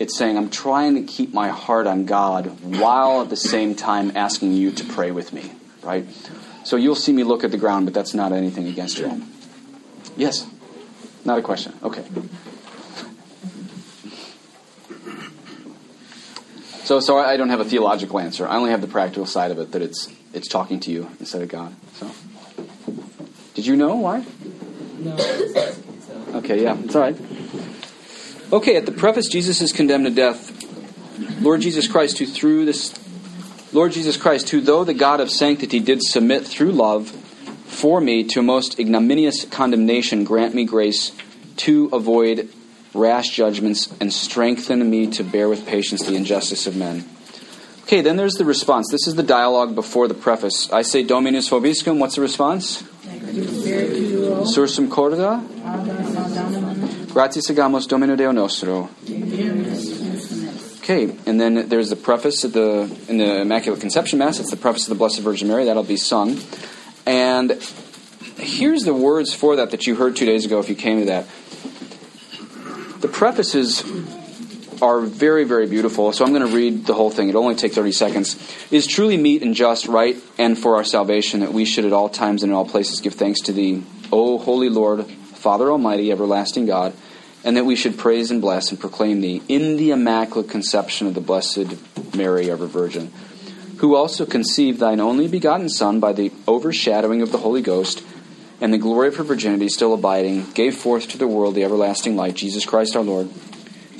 it's 0.00 0.16
saying, 0.16 0.38
I'm 0.38 0.48
trying 0.48 0.94
to 0.94 1.02
keep 1.02 1.34
my 1.34 1.50
heart 1.50 1.86
on 1.86 2.06
God 2.06 2.46
while 2.62 3.20
at 3.20 3.28
the 3.28 3.36
same 3.36 3.74
time 3.74 4.16
asking 4.16 4.54
you 4.54 4.72
to 4.72 4.84
pray 4.84 5.10
with 5.10 5.32
me, 5.34 5.52
right? 5.82 6.06
So 6.64 6.76
you'll 6.76 6.94
see 6.94 7.12
me 7.12 7.22
look 7.22 7.44
at 7.44 7.50
the 7.50 7.58
ground, 7.58 7.84
but 7.84 7.92
that's 7.92 8.14
not 8.14 8.32
anything 8.32 8.66
against 8.66 8.98
you. 8.98 9.22
Yes? 10.16 10.48
Not 11.26 11.38
a 11.38 11.42
question. 11.42 11.74
Okay. 11.82 12.02
So, 16.84 16.98
so 16.98 17.18
I 17.18 17.36
don't 17.36 17.50
have 17.50 17.60
a 17.60 17.64
theological 17.64 18.18
answer. 18.18 18.48
I 18.48 18.56
only 18.56 18.70
have 18.70 18.80
the 18.80 18.88
practical 18.88 19.26
side 19.26 19.50
of 19.50 19.58
it 19.58 19.70
that 19.72 19.82
it's 19.82 20.08
it's 20.32 20.48
talking 20.48 20.80
to 20.80 20.90
you 20.90 21.10
instead 21.20 21.42
of 21.42 21.48
God. 21.48 21.74
So, 21.94 22.10
did 23.54 23.66
you 23.66 23.76
know 23.76 23.96
why? 23.96 24.24
No. 24.98 25.14
Okay, 26.38 26.62
yeah, 26.62 26.76
it's 26.82 26.96
all 26.96 27.02
right. 27.02 27.16
Okay, 28.52 28.74
at 28.74 28.84
the 28.84 28.92
preface, 28.92 29.28
Jesus 29.28 29.60
is 29.60 29.72
condemned 29.72 30.06
to 30.06 30.10
death. 30.10 30.50
Lord 31.40 31.60
Jesus 31.60 31.86
Christ, 31.86 32.18
who 32.18 32.26
through 32.26 32.64
this, 32.64 32.92
Lord 33.72 33.92
Jesus 33.92 34.16
Christ, 34.16 34.50
who 34.50 34.60
though 34.60 34.82
the 34.82 34.92
God 34.92 35.20
of 35.20 35.30
sanctity 35.30 35.78
did 35.78 36.02
submit 36.02 36.46
through 36.46 36.72
love 36.72 37.10
for 37.66 38.00
me 38.00 38.24
to 38.24 38.40
a 38.40 38.42
most 38.42 38.80
ignominious 38.80 39.44
condemnation, 39.44 40.24
grant 40.24 40.52
me 40.52 40.64
grace 40.64 41.12
to 41.58 41.90
avoid 41.92 42.48
rash 42.92 43.28
judgments 43.30 43.94
and 44.00 44.12
strengthen 44.12 44.90
me 44.90 45.06
to 45.06 45.22
bear 45.22 45.48
with 45.48 45.64
patience 45.64 46.04
the 46.04 46.16
injustice 46.16 46.66
of 46.66 46.74
men. 46.74 47.04
Okay, 47.84 48.00
then 48.00 48.16
there's 48.16 48.34
the 48.34 48.44
response. 48.44 48.88
This 48.90 49.06
is 49.06 49.14
the 49.14 49.22
dialogue 49.22 49.76
before 49.76 50.08
the 50.08 50.14
preface. 50.14 50.68
I 50.72 50.82
say 50.82 51.04
Dominus 51.04 51.48
Vobiscum. 51.48 51.98
What's 51.98 52.16
the 52.16 52.22
response? 52.22 52.82
Sursum 54.42 54.90
corda? 54.90 55.40
Gratias 57.12 57.50
agamus 57.50 57.88
Domino 57.88 58.14
Deo 58.14 58.30
nostro. 58.30 58.88
Okay, 60.78 61.14
and 61.26 61.40
then 61.40 61.68
there's 61.68 61.90
the 61.90 61.96
preface 61.96 62.44
of 62.44 62.52
the 62.52 62.82
in 63.08 63.18
the 63.18 63.40
Immaculate 63.40 63.80
Conception 63.80 64.18
Mass. 64.18 64.38
It's 64.38 64.50
the 64.50 64.56
preface 64.56 64.84
of 64.84 64.90
the 64.90 64.94
Blessed 64.94 65.20
Virgin 65.20 65.48
Mary. 65.48 65.64
That'll 65.64 65.82
be 65.82 65.96
sung. 65.96 66.38
And 67.06 67.52
here's 68.36 68.84
the 68.84 68.94
words 68.94 69.34
for 69.34 69.56
that 69.56 69.72
that 69.72 69.86
you 69.86 69.96
heard 69.96 70.16
two 70.16 70.26
days 70.26 70.44
ago 70.44 70.60
if 70.60 70.68
you 70.68 70.76
came 70.76 71.00
to 71.00 71.06
that. 71.06 71.26
The 73.00 73.08
prefaces 73.08 73.82
are 74.80 75.00
very, 75.00 75.44
very 75.44 75.66
beautiful, 75.66 76.12
so 76.12 76.24
I'm 76.24 76.32
going 76.32 76.48
to 76.48 76.54
read 76.54 76.86
the 76.86 76.94
whole 76.94 77.10
thing. 77.10 77.28
It'll 77.28 77.42
only 77.42 77.56
take 77.56 77.72
30 77.72 77.92
seconds. 77.92 78.34
It 78.70 78.76
is 78.76 78.86
truly 78.86 79.16
meet 79.16 79.42
and 79.42 79.54
just, 79.54 79.86
right, 79.86 80.16
and 80.38 80.58
for 80.58 80.76
our 80.76 80.84
salvation 80.84 81.40
that 81.40 81.52
we 81.52 81.64
should 81.64 81.84
at 81.84 81.92
all 81.92 82.08
times 82.08 82.42
and 82.42 82.52
in 82.52 82.56
all 82.56 82.64
places 82.64 83.00
give 83.00 83.14
thanks 83.14 83.40
to 83.42 83.52
Thee, 83.52 83.82
O 84.12 84.38
Holy 84.38 84.68
Lord, 84.68 85.06
Father 85.40 85.70
Almighty, 85.70 86.12
everlasting 86.12 86.66
God, 86.66 86.92
and 87.44 87.56
that 87.56 87.64
we 87.64 87.74
should 87.74 87.96
praise 87.96 88.30
and 88.30 88.42
bless 88.42 88.70
and 88.70 88.78
proclaim 88.78 89.22
Thee 89.22 89.42
in 89.48 89.78
the 89.78 89.90
Immaculate 89.90 90.50
Conception 90.50 91.06
of 91.06 91.14
the 91.14 91.20
Blessed 91.22 91.76
Mary, 92.14 92.50
ever 92.50 92.66
Virgin, 92.66 93.10
who 93.78 93.96
also 93.96 94.26
conceived 94.26 94.78
Thine 94.78 95.00
only 95.00 95.28
begotten 95.28 95.70
Son 95.70 95.98
by 95.98 96.12
the 96.12 96.30
overshadowing 96.46 97.22
of 97.22 97.32
the 97.32 97.38
Holy 97.38 97.62
Ghost, 97.62 98.04
and 98.60 98.74
the 98.74 98.78
glory 98.78 99.08
of 99.08 99.16
her 99.16 99.24
virginity 99.24 99.70
still 99.70 99.94
abiding, 99.94 100.50
gave 100.52 100.76
forth 100.76 101.08
to 101.08 101.16
the 101.18 101.26
world 101.26 101.54
the 101.54 101.64
everlasting 101.64 102.16
light, 102.16 102.34
Jesus 102.34 102.66
Christ 102.66 102.94
our 102.94 103.02
Lord, 103.02 103.30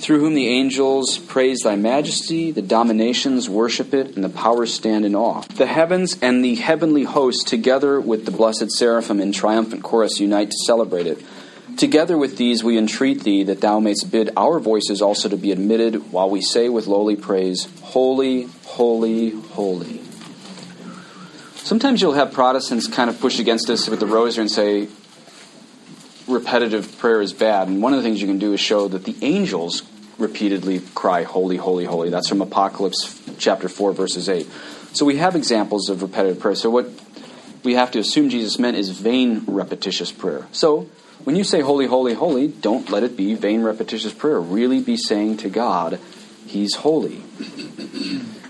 through 0.00 0.20
whom 0.20 0.34
the 0.34 0.48
angels 0.48 1.18
praise 1.18 1.60
Thy 1.60 1.76
majesty, 1.76 2.50
the 2.50 2.62
dominations 2.62 3.50
worship 3.50 3.92
it, 3.92 4.14
and 4.14 4.24
the 4.24 4.30
powers 4.30 4.72
stand 4.72 5.04
in 5.04 5.14
awe. 5.14 5.42
The 5.54 5.66
heavens 5.66 6.16
and 6.22 6.42
the 6.42 6.54
heavenly 6.54 7.04
host, 7.04 7.46
together 7.46 8.00
with 8.00 8.24
the 8.24 8.30
blessed 8.30 8.70
seraphim 8.72 9.20
in 9.20 9.32
triumphant 9.32 9.82
chorus, 9.82 10.18
unite 10.18 10.50
to 10.50 10.56
celebrate 10.64 11.06
it. 11.06 11.22
Together 11.76 12.16
with 12.16 12.36
these, 12.38 12.64
we 12.64 12.78
entreat 12.78 13.22
thee 13.24 13.44
that 13.44 13.60
thou 13.60 13.78
mayst 13.78 14.10
bid 14.10 14.30
our 14.36 14.58
voices 14.58 15.02
also 15.02 15.28
to 15.28 15.36
be 15.36 15.52
admitted 15.52 16.12
while 16.12 16.28
we 16.28 16.40
say 16.40 16.68
with 16.68 16.86
lowly 16.86 17.16
praise, 17.16 17.68
Holy, 17.82 18.48
holy, 18.64 19.30
holy. 19.30 20.00
Sometimes 21.56 22.00
you'll 22.00 22.14
have 22.14 22.32
Protestants 22.32 22.88
kind 22.88 23.10
of 23.10 23.20
push 23.20 23.38
against 23.38 23.70
us 23.70 23.88
with 23.88 24.00
the 24.00 24.06
rosary 24.06 24.42
and 24.42 24.50
say 24.50 24.88
repetitive 26.30 26.98
prayer 26.98 27.20
is 27.20 27.32
bad. 27.32 27.68
And 27.68 27.82
one 27.82 27.92
of 27.92 27.98
the 27.98 28.02
things 28.02 28.20
you 28.20 28.26
can 28.26 28.38
do 28.38 28.52
is 28.52 28.60
show 28.60 28.88
that 28.88 29.04
the 29.04 29.16
angels 29.22 29.82
repeatedly 30.18 30.80
cry, 30.94 31.22
Holy, 31.22 31.56
holy, 31.56 31.84
holy. 31.84 32.10
That's 32.10 32.28
from 32.28 32.40
Apocalypse 32.42 33.20
chapter 33.38 33.68
4, 33.68 33.92
verses 33.92 34.28
8. 34.28 34.46
So 34.92 35.04
we 35.04 35.16
have 35.16 35.36
examples 35.36 35.88
of 35.88 36.02
repetitive 36.02 36.40
prayer. 36.40 36.54
So 36.54 36.70
what 36.70 36.90
we 37.62 37.74
have 37.74 37.90
to 37.92 37.98
assume 37.98 38.28
Jesus 38.30 38.58
meant 38.58 38.76
is 38.76 38.90
vain, 38.90 39.44
repetitious 39.46 40.12
prayer. 40.12 40.46
So 40.52 40.88
when 41.24 41.36
you 41.36 41.44
say 41.44 41.60
holy, 41.60 41.86
holy, 41.86 42.14
holy, 42.14 42.48
don't 42.48 42.90
let 42.90 43.02
it 43.02 43.16
be 43.16 43.34
vain, 43.34 43.62
repetitious 43.62 44.12
prayer. 44.12 44.40
Really 44.40 44.80
be 44.80 44.96
saying 44.96 45.38
to 45.38 45.50
God, 45.50 46.00
He's 46.46 46.74
holy. 46.76 47.22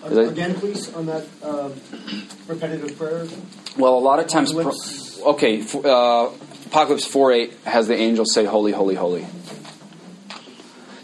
Again, 0.05 0.55
please, 0.55 0.93
on 0.95 1.07
that 1.07 1.27
uh, 1.43 1.71
repetitive 2.47 2.97
prayer. 2.97 3.27
Well, 3.77 3.95
a 3.95 4.01
lot 4.01 4.19
of 4.19 4.27
times, 4.27 4.53
pro- 4.53 5.33
okay, 5.33 5.63
uh, 5.85 6.31
Apocalypse 6.71 7.05
4 7.05 7.33
8 7.33 7.53
has 7.65 7.89
the 7.89 7.97
angels 7.97 8.33
say, 8.33 8.45
Holy, 8.45 8.71
holy, 8.71 8.95
holy. 8.95 9.27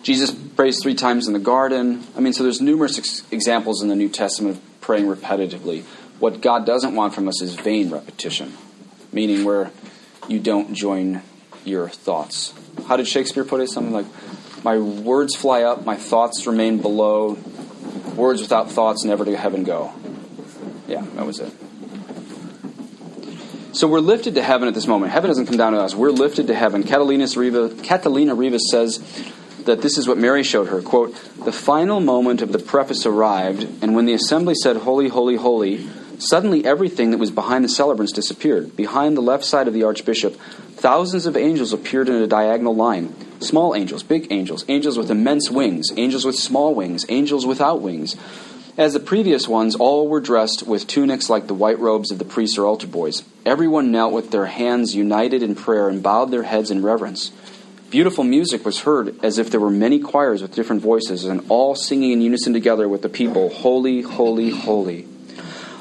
Jesus 0.05 0.31
prays 0.31 0.81
three 0.81 0.95
times 0.95 1.27
in 1.27 1.33
the 1.33 1.41
garden. 1.41 2.07
I 2.17 2.21
mean, 2.21 2.33
so 2.33 2.45
there's 2.45 2.61
numerous 2.61 2.99
ex- 2.99 3.25
examples 3.33 3.83
in 3.83 3.89
the 3.89 3.97
New 3.97 4.09
Testament 4.09 4.59
of 4.59 4.81
praying 4.81 5.07
repetitively. 5.07 5.83
What 6.21 6.41
God 6.41 6.67
doesn't 6.67 6.95
want 6.95 7.15
from 7.17 7.27
us 7.27 7.43
is 7.43 7.57
vain 7.57 7.91
repetition, 7.91 8.57
meaning 9.13 9.45
where 9.45 9.73
you 10.29 10.39
don't 10.39 10.73
join 10.73 11.23
your 11.65 11.89
thoughts. 11.89 12.55
How 12.87 12.97
did 12.97 13.09
Shakespeare 13.09 13.45
put 13.45 13.61
it? 13.61 13.69
Something 13.69 13.93
like, 13.93 14.07
My 14.63 14.79
words 14.79 15.35
fly 15.35 15.65
up, 15.65 15.85
my 15.85 15.97
thoughts 15.97 16.47
remain 16.47 16.81
below. 16.81 17.37
Words 18.15 18.41
without 18.41 18.71
thoughts 18.71 19.03
never 19.03 19.25
to 19.25 19.37
heaven 19.37 19.65
go. 19.65 19.93
Yeah, 20.87 21.05
that 21.17 21.27
was 21.27 21.41
it. 21.41 21.53
So 23.77 23.87
we're 23.87 24.01
lifted 24.01 24.37
to 24.37 24.43
heaven 24.43 24.69
at 24.69 24.75
this 24.75 24.87
moment. 24.87 25.13
Heaven 25.13 25.29
doesn't 25.29 25.45
come 25.45 25.59
down 25.59 25.75
to 25.75 25.79
us. 25.79 25.95
We're 25.95 26.11
lifted 26.11 26.47
to 26.47 26.55
heaven. 26.55 26.83
Catalina 26.83 27.27
Riva, 27.37 27.69
Catalina 27.83 28.35
Rivas 28.35 28.71
says 28.71 29.05
that 29.65 29.83
this 29.83 29.99
is 29.99 30.09
what 30.09 30.17
Mary 30.17 30.43
showed 30.43 30.69
her. 30.69 30.81
Quote, 30.81 31.15
the 31.45 31.53
final 31.53 32.01
moment 32.01 32.41
of 32.41 32.53
the 32.53 32.59
preface 32.59 33.05
arrived, 33.05 33.69
and 33.83 33.95
when 33.95 34.07
the 34.07 34.15
assembly 34.15 34.55
said, 34.55 34.79
Holy, 34.79 35.09
holy, 35.09 35.37
holy, 35.37 35.87
suddenly 36.19 36.65
everything 36.65 37.11
that 37.11 37.19
was 37.19 37.31
behind 37.31 37.67
the 37.67 37.69
celebrants 37.69 38.15
disappeared. 38.15 38.75
Behind 38.77 39.15
the 39.15 39.21
left 39.21 39.45
side 39.45 39.69
of 39.69 39.75
the 39.75 39.83
archbishop, 39.83 40.37
thousands 40.77 41.27
of 41.27 41.37
angels 41.37 41.75
appeared 41.75 42.09
in 42.09 42.15
a 42.15 42.27
diagonal 42.27 42.75
line. 42.75 43.15
Small 43.43 43.75
angels, 43.75 44.03
big 44.03 44.33
angels, 44.33 44.65
angels 44.69 44.97
with 44.97 45.11
immense 45.11 45.51
wings, 45.51 45.93
angels 45.99 46.25
with 46.25 46.37
small 46.37 46.75
wings, 46.75 47.05
angels 47.11 47.45
without 47.45 47.83
wings. 47.83 48.17
As 48.79 48.93
the 48.93 49.01
previous 49.01 49.49
ones, 49.49 49.75
all 49.75 50.07
were 50.07 50.21
dressed 50.21 50.67
with 50.67 50.87
tunics 50.87 51.31
like 51.31 51.47
the 51.47 51.55
white 51.55 51.79
robes 51.79 52.11
of 52.11 52.19
the 52.19 52.27
priests 52.27 52.59
or 52.59 52.67
altar 52.67 52.87
boys. 52.87 53.23
Everyone 53.47 53.91
knelt 53.91 54.13
with 54.13 54.31
their 54.31 54.45
hands 54.45 54.95
united 54.95 55.43
in 55.43 55.55
prayer 55.55 55.89
and 55.89 56.03
bowed 56.03 56.31
their 56.31 56.43
heads 56.43 56.71
in 56.71 56.83
reverence. 56.83 57.33
Beautiful 57.89 58.23
music 58.23 58.67
was 58.67 58.81
heard 58.81 59.19
as 59.25 59.39
if 59.39 59.51
there 59.51 59.61
were 59.61 59.71
many 59.71 59.99
choirs 59.99 60.43
with 60.43 60.55
different 60.55 60.83
voices 60.83 61.25
and 61.25 61.43
all 61.49 61.75
singing 61.75 62.13
in 62.13 62.21
unison 62.21 62.53
together 62.53 62.87
with 62.87 63.01
the 63.01 63.09
people, 63.09 63.49
Holy, 63.49 64.03
holy, 64.03 64.51
holy. 64.51 65.09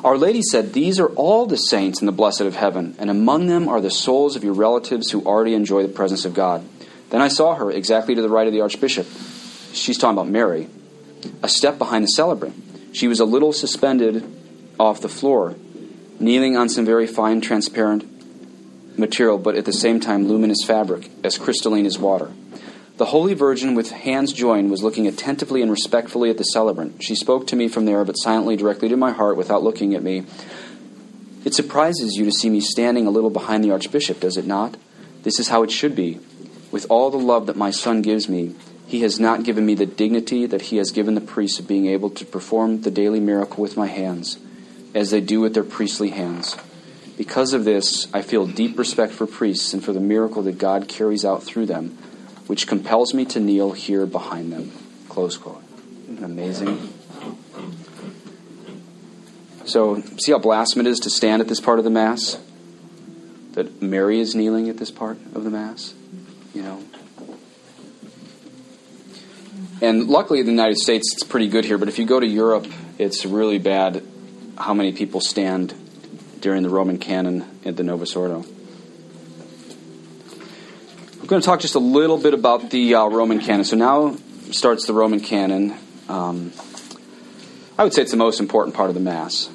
Our 0.06 0.18
Lady 0.18 0.42
said, 0.42 0.72
These 0.72 0.98
are 0.98 1.10
all 1.16 1.48
the 1.48 1.58
saints 1.58 2.00
in 2.00 2.06
the 2.06 2.14
blessed 2.14 2.42
of 2.42 2.56
heaven, 2.56 2.96
and 2.98 3.10
among 3.10 3.48
them 3.48 3.68
are 3.68 3.82
the 3.82 3.92
souls 3.92 4.38
of 4.38 4.44
your 4.46 4.54
relatives 4.54 5.12
who 5.12 5.22
already 5.26 5.54
enjoy 5.54 5.82
the 5.82 5.92
presence 5.92 6.24
of 6.24 6.34
God. 6.34 6.64
Then 7.10 7.22
I 7.22 7.28
saw 7.28 7.56
her 7.56 7.70
exactly 7.72 8.16
to 8.16 8.22
the 8.22 8.30
right 8.30 8.48
of 8.48 8.54
the 8.54 8.62
archbishop. 8.62 9.06
She's 9.74 9.98
talking 9.98 10.18
about 10.18 10.30
Mary, 10.30 10.70
a 11.44 11.50
step 11.50 11.78
behind 11.78 12.06
the 12.06 12.10
celebrant. 12.10 12.56
She 12.96 13.10
was 13.10 13.20
a 13.20 13.26
little 13.26 13.52
suspended 13.52 14.24
off 14.80 15.02
the 15.02 15.10
floor, 15.10 15.56
kneeling 16.18 16.56
on 16.56 16.70
some 16.70 16.86
very 16.86 17.06
fine, 17.06 17.42
transparent 17.42 18.08
material, 18.98 19.38
but 19.38 19.56
at 19.56 19.66
the 19.66 19.74
same 19.74 20.00
time 20.00 20.30
luminous 20.30 20.64
fabric, 20.66 21.12
as 21.22 21.38
crystalline 21.38 21.86
as 21.86 22.00
water. 22.00 22.32
The 22.96 23.08
Holy 23.08 23.34
Virgin, 23.34 23.76
with 23.76 23.92
hands 23.92 24.32
joined, 24.32 24.72
was 24.72 24.82
looking 24.82 25.08
attentively 25.08 25.62
and 25.62 25.70
respectfully 25.70 26.30
at 26.30 26.38
the 26.38 26.46
celebrant. 26.46 27.04
She 27.04 27.16
spoke 27.16 27.48
to 27.48 27.58
me 27.58 27.68
from 27.68 27.84
there, 27.84 28.06
but 28.06 28.14
silently, 28.14 28.56
directly 28.56 28.88
to 28.88 28.96
my 28.96 29.12
heart, 29.12 29.36
without 29.36 29.62
looking 29.62 29.94
at 29.94 30.02
me. 30.02 30.24
It 31.44 31.54
surprises 31.54 32.16
you 32.16 32.24
to 32.24 32.32
see 32.32 32.50
me 32.50 32.62
standing 32.62 33.08
a 33.08 33.12
little 33.12 33.30
behind 33.30 33.66
the 33.66 33.72
Archbishop, 33.72 34.22
does 34.22 34.38
it 34.38 34.48
not? 34.48 34.78
This 35.24 35.38
is 35.38 35.50
how 35.50 35.64
it 35.64 35.72
should 35.72 35.98
be. 35.98 36.22
With 36.72 36.86
all 36.90 37.12
the 37.12 37.18
love 37.18 37.48
that 37.48 37.58
my 37.58 37.72
son 37.72 38.02
gives 38.02 38.30
me, 38.30 38.56
he 38.88 39.02
has 39.02 39.20
not 39.20 39.44
given 39.44 39.66
me 39.66 39.76
the 39.76 39.86
dignity 39.86 40.46
that 40.46 40.64
he 40.64 40.78
has 40.78 40.92
given 40.92 41.16
the 41.16 41.22
priests 41.22 41.60
of 41.60 41.68
being 41.68 41.88
able 41.88 42.10
to 42.12 42.26
perform 42.26 42.82
the 42.82 42.92
daily 42.92 43.20
miracle 43.20 43.62
with 43.62 43.76
my 43.76 43.88
hands, 43.88 44.38
as 44.94 45.12
they 45.12 45.22
do 45.22 45.42
with 45.42 45.54
their 45.54 45.64
priestly 45.64 46.10
hands. 46.10 46.56
Because 47.18 47.54
of 47.54 47.64
this, 47.64 48.08
I 48.14 48.22
feel 48.22 48.46
deep 48.46 48.78
respect 48.78 49.14
for 49.14 49.26
priests 49.26 49.74
and 49.74 49.84
for 49.84 49.94
the 49.94 50.00
miracle 50.00 50.42
that 50.44 50.58
God 50.58 50.88
carries 50.88 51.26
out 51.26 51.44
through 51.44 51.66
them, 51.66 51.98
which 52.48 52.68
compels 52.68 53.14
me 53.14 53.26
to 53.26 53.40
kneel 53.40 53.72
here 53.72 54.06
behind 54.06 54.52
them. 54.52 54.72
Close 55.10 55.38
quote. 55.38 55.64
Amazing. 56.22 56.94
So, 59.66 60.02
see 60.20 60.32
how 60.32 60.40
blasphemous 60.40 60.86
it 60.86 60.90
is 60.92 61.00
to 61.02 61.10
stand 61.10 61.42
at 61.42 61.48
this 61.48 61.60
part 61.60 61.80
of 61.80 61.86
the 61.86 61.90
Mass? 61.90 62.38
That 63.54 63.82
Mary 63.82 64.20
is 64.20 64.36
kneeling 64.36 64.70
at 64.70 64.78
this 64.78 64.92
part 64.92 65.18
of 65.34 65.44
the 65.44 65.50
Mass? 65.50 65.94
You 66.54 66.62
know? 66.62 66.84
And 69.82 70.08
luckily, 70.08 70.40
in 70.40 70.46
the 70.46 70.52
United 70.52 70.78
States, 70.78 71.14
it's 71.14 71.24
pretty 71.24 71.48
good 71.48 71.66
here, 71.66 71.78
but 71.78 71.90
if 71.90 72.00
you 72.00 72.06
go 72.06 72.20
to 72.20 72.28
Europe, 72.28 72.66
it's 72.98 73.26
really 73.26 73.60
bad 73.60 74.04
how 74.58 74.74
many 74.74 74.94
people 74.94 75.20
stand 75.20 75.74
during 76.40 76.64
the 76.64 76.70
Roman 76.70 76.98
canon 76.98 77.46
at 77.66 77.76
the 77.76 77.84
Novus 77.84 78.16
Ordo. 78.16 78.46
We're 81.20 81.28
going 81.28 81.42
to 81.42 81.46
talk 81.46 81.60
just 81.60 81.76
a 81.76 81.80
little 81.80 82.18
bit 82.18 82.34
about 82.34 82.70
the 82.70 82.96
uh, 82.96 83.08
Roman 83.08 83.40
canon. 83.40 83.66
So 83.66 83.76
now 83.76 84.16
starts 84.52 84.86
the 84.86 84.94
Roman 84.94 85.20
canon. 85.20 85.74
Um, 86.08 86.54
I 87.78 87.84
would 87.84 87.94
say 87.94 88.04
it's 88.04 88.12
the 88.12 88.18
most 88.18 88.40
important 88.40 88.76
part 88.76 88.90
of 88.90 88.94
the 88.94 89.02
Mass. 89.02 89.50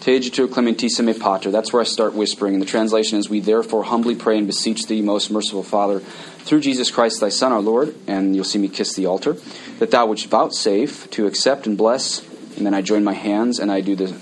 Te 0.00 0.18
igitur 0.18 0.46
clementissime 0.46 1.20
pater. 1.20 1.50
That's 1.50 1.72
where 1.72 1.82
I 1.82 1.84
start 1.84 2.14
whispering. 2.14 2.54
And 2.54 2.62
the 2.62 2.66
translation 2.66 3.18
is, 3.18 3.28
We 3.28 3.40
therefore 3.40 3.82
humbly 3.82 4.14
pray 4.14 4.38
and 4.38 4.46
beseech 4.46 4.86
thee, 4.86 5.02
most 5.02 5.30
merciful 5.30 5.62
Father, 5.62 6.02
through 6.44 6.60
Jesus 6.60 6.90
Christ 6.90 7.20
thy 7.20 7.28
Son, 7.28 7.52
our 7.52 7.60
Lord, 7.60 7.94
and 8.06 8.34
you'll 8.34 8.44
see 8.44 8.58
me 8.58 8.68
kiss 8.68 8.94
the 8.94 9.06
altar, 9.06 9.36
that 9.78 9.90
thou 9.90 10.06
wouldst 10.06 10.26
vouchsafe 10.26 11.10
to 11.10 11.26
accept 11.26 11.66
and 11.66 11.76
bless. 11.76 12.26
And 12.56 12.66
then 12.66 12.74
I 12.74 12.82
join 12.82 13.04
my 13.04 13.12
hands 13.12 13.58
and 13.58 13.70
I 13.70 13.80
do 13.80 13.94
the 13.96 14.16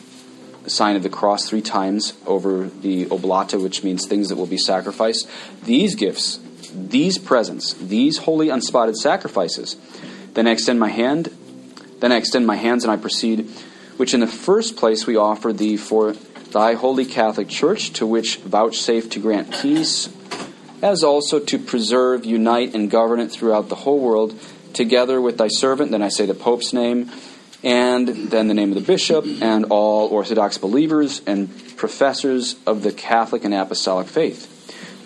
sign 0.69 0.97
of 0.97 1.03
the 1.03 1.09
cross 1.09 1.49
three 1.49 1.63
times 1.63 2.13
over 2.27 2.69
the 2.69 3.07
oblata, 3.07 3.63
which 3.63 3.83
means 3.83 4.07
things 4.07 4.29
that 4.29 4.37
will 4.37 4.47
be 4.47 4.59
sacrificed. 4.59 5.29
These 5.65 5.95
gifts, 5.95 6.41
these 6.75 7.19
presents, 7.19 7.75
these 7.75 8.19
holy 8.19 8.51
unspotted 8.51 8.97
sacrifices. 8.97 9.77
Then 10.35 10.47
I 10.47 10.51
extend 10.51 10.79
my 10.79 10.91
hand. 10.91 11.27
Then 12.01 12.13
I 12.13 12.17
extend 12.17 12.47
my 12.47 12.57
hands 12.57 12.85
and 12.85 12.93
I 12.93 12.97
proceed, 12.97 13.49
which 13.97 14.15
in 14.15 14.21
the 14.21 14.27
first 14.27 14.77
place 14.77 15.07
we 15.07 15.17
offer 15.17 15.53
thee 15.53 15.77
for 15.77 16.13
thy 16.53 16.75
holy 16.75 17.05
Catholic 17.05 17.49
Church, 17.49 17.93
to 17.95 18.07
which 18.07 18.37
vouchsafe 18.37 19.11
to 19.11 19.19
grant 19.19 19.53
peace, 19.53 20.09
as 20.83 21.03
also 21.03 21.39
to 21.41 21.59
preserve, 21.59 22.25
unite, 22.25 22.75
and 22.75 22.91
govern 22.91 23.21
it 23.21 23.31
throughout 23.31 23.69
the 23.69 23.75
whole 23.75 24.01
world, 24.01 24.39
together 24.73 25.21
with 25.21 25.39
thy 25.39 25.49
servant. 25.49 25.91
Then 25.91 26.03
I 26.03 26.09
say 26.09 26.27
the 26.27 26.35
Pope's 26.35 26.73
name 26.73 27.11
and 27.63 28.09
then 28.09 28.47
the 28.47 28.55
name 28.55 28.71
of 28.71 28.77
the 28.77 28.87
bishop 28.87 29.25
and 29.43 29.65
all 29.67 30.07
Orthodox 30.09 30.59
believers 30.59 31.21
and 31.27 31.49
professors 31.77 32.57
of 32.67 32.83
the 32.83 32.93
Catholic 32.93 33.45
and 33.45 33.53
Apostolic 33.53 34.07
faith. 34.07 34.55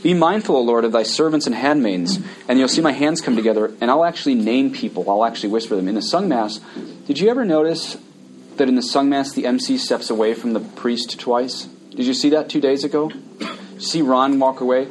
Be 0.03 0.15
mindful, 0.15 0.57
O 0.57 0.61
Lord, 0.61 0.85
of 0.85 0.93
thy 0.93 1.05
servants 1.05 1.47
and 1.47 1.55
handmaids. 1.55 2.19
And 2.49 2.59
you'll 2.59 2.69
see 2.69 2.81
my 2.81 2.93
hands 2.93 3.21
come 3.21 3.37
together, 3.37 3.73
and 3.81 3.91
I'll 3.91 4.05
actually 4.05 4.35
name 4.35 4.73
people. 4.73 5.09
I'll 5.09 5.25
actually 5.25 5.51
whisper 5.51 5.77
them. 5.77 5.87
In 5.87 5.95
the 5.95 6.03
sung 6.03 6.29
mass, 6.29 6.59
did 7.07 7.21
you 7.21 7.31
ever 7.31 7.45
notice 7.45 7.97
that 8.57 8.69
in 8.69 8.75
the 8.75 8.83
sung 8.83 9.09
mass 9.09 9.33
the 9.33 9.47
MC 9.47 9.79
steps 9.79 10.11
away 10.11 10.35
from 10.35 10.55
the 10.55 10.61
priest 10.61 11.21
twice? 11.21 11.65
Did 11.91 12.07
you 12.07 12.15
see 12.15 12.31
that 12.31 12.49
two 12.49 12.61
days 12.61 12.83
ago? 12.83 13.13
See 13.79 14.03
Ron 14.03 14.41
walk 14.41 14.61
away? 14.61 14.89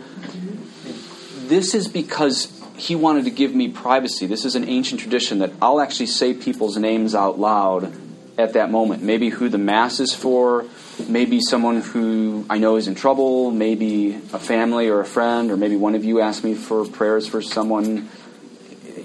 This 1.52 1.74
is 1.74 1.90
because 1.90 2.50
he 2.78 2.96
wanted 2.96 3.26
to 3.26 3.30
give 3.30 3.54
me 3.54 3.68
privacy. 3.68 4.26
This 4.26 4.46
is 4.46 4.56
an 4.56 4.70
ancient 4.70 5.02
tradition 5.02 5.40
that 5.40 5.52
I'll 5.62 5.82
actually 5.82 6.06
say 6.06 6.34
people's 6.34 6.78
names 6.78 7.14
out 7.14 7.38
loud 7.38 7.94
at 8.38 8.54
that 8.54 8.72
moment. 8.72 9.04
Maybe 9.04 9.28
who 9.28 9.50
the 9.50 9.58
Mass 9.58 10.00
is 10.00 10.14
for, 10.14 10.64
maybe 11.10 11.42
someone 11.42 11.82
who 11.82 12.46
I 12.50 12.58
know 12.58 12.78
is 12.78 12.88
in 12.88 12.96
trouble, 12.96 13.52
maybe 13.52 14.14
a 14.32 14.40
family 14.40 14.88
or 14.88 15.02
a 15.02 15.06
friend, 15.06 15.52
or 15.52 15.58
maybe 15.58 15.76
one 15.76 15.94
of 15.94 16.06
you 16.06 16.22
asked 16.22 16.46
me 16.46 16.54
for 16.54 16.86
prayers 16.86 17.28
for 17.28 17.42
someone, 17.42 18.10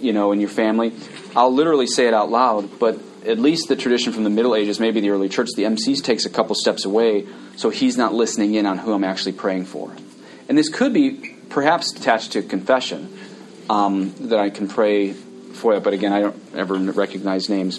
you 0.00 0.12
know, 0.12 0.30
in 0.30 0.38
your 0.38 0.48
family. 0.48 0.92
I'll 1.34 1.52
literally 1.52 1.88
say 1.88 2.06
it 2.06 2.14
out 2.14 2.30
loud, 2.30 2.78
but 2.78 2.96
at 3.26 3.40
least 3.40 3.66
the 3.66 3.74
tradition 3.74 4.12
from 4.12 4.22
the 4.22 4.30
Middle 4.30 4.54
Ages, 4.54 4.78
maybe 4.78 5.00
the 5.00 5.10
early 5.10 5.28
church, 5.28 5.48
the 5.56 5.64
MCs 5.64 6.00
takes 6.00 6.26
a 6.26 6.30
couple 6.30 6.54
steps 6.54 6.84
away 6.84 7.26
so 7.56 7.70
he's 7.70 7.96
not 7.96 8.14
listening 8.14 8.54
in 8.54 8.66
on 8.66 8.78
who 8.78 8.92
I'm 8.92 9.02
actually 9.02 9.32
praying 9.32 9.64
for. 9.64 9.92
And 10.48 10.56
this 10.56 10.68
could 10.68 10.92
be 10.92 11.35
perhaps 11.56 11.90
attached 11.92 12.32
to 12.32 12.42
confession 12.42 13.18
um, 13.70 14.12
that 14.28 14.38
I 14.38 14.50
can 14.50 14.68
pray 14.68 15.14
for 15.14 15.72
it. 15.74 15.82
But 15.82 15.94
again, 15.94 16.12
I 16.12 16.20
don't 16.20 16.36
ever 16.54 16.74
recognize 16.74 17.48
names. 17.48 17.78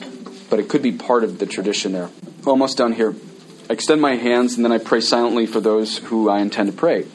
But 0.50 0.58
it 0.58 0.68
could 0.68 0.82
be 0.82 0.94
part 0.94 1.24
of 1.24 1.38
the 1.38 1.46
tradition 1.46 1.92
there. 1.92 2.10
Almost 2.48 2.80
done 2.80 2.94
here. 2.94 3.14
I 3.70 3.74
extend 3.74 4.02
my 4.02 4.16
hands 4.16 4.56
and 4.56 4.66
then 4.66 4.72
I 4.72 4.80
pray 4.80 5.00
silently 5.00 5.46
for 5.46 5.60
those 5.60 6.00
who 6.00 6.28
I 6.28 6.40
intend 6.40 6.72
to 6.72 6.76
pray. 6.76 7.06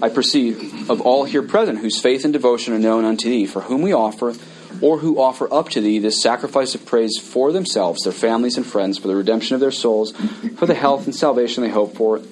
I 0.00 0.08
perceive 0.08 0.88
of 0.88 1.02
all 1.02 1.24
here 1.24 1.42
present 1.42 1.80
whose 1.80 2.00
faith 2.00 2.24
and 2.24 2.32
devotion 2.32 2.72
are 2.72 2.78
known 2.78 3.04
unto 3.04 3.28
thee, 3.28 3.44
for 3.44 3.60
whom 3.60 3.82
we 3.82 3.92
offer, 3.92 4.32
or 4.80 4.96
who 4.96 5.20
offer 5.20 5.46
up 5.52 5.68
to 5.70 5.82
thee 5.82 5.98
this 5.98 6.22
sacrifice 6.22 6.74
of 6.74 6.86
praise 6.86 7.18
for 7.18 7.52
themselves, 7.52 8.04
their 8.04 8.14
families 8.14 8.56
and 8.56 8.64
friends, 8.64 8.96
for 8.96 9.08
the 9.08 9.14
redemption 9.14 9.56
of 9.56 9.60
their 9.60 9.70
souls, 9.70 10.12
for 10.56 10.64
the 10.64 10.74
health 10.74 11.04
and 11.04 11.14
salvation 11.14 11.62
they 11.62 11.68
hope 11.68 11.94
for, 11.94 12.22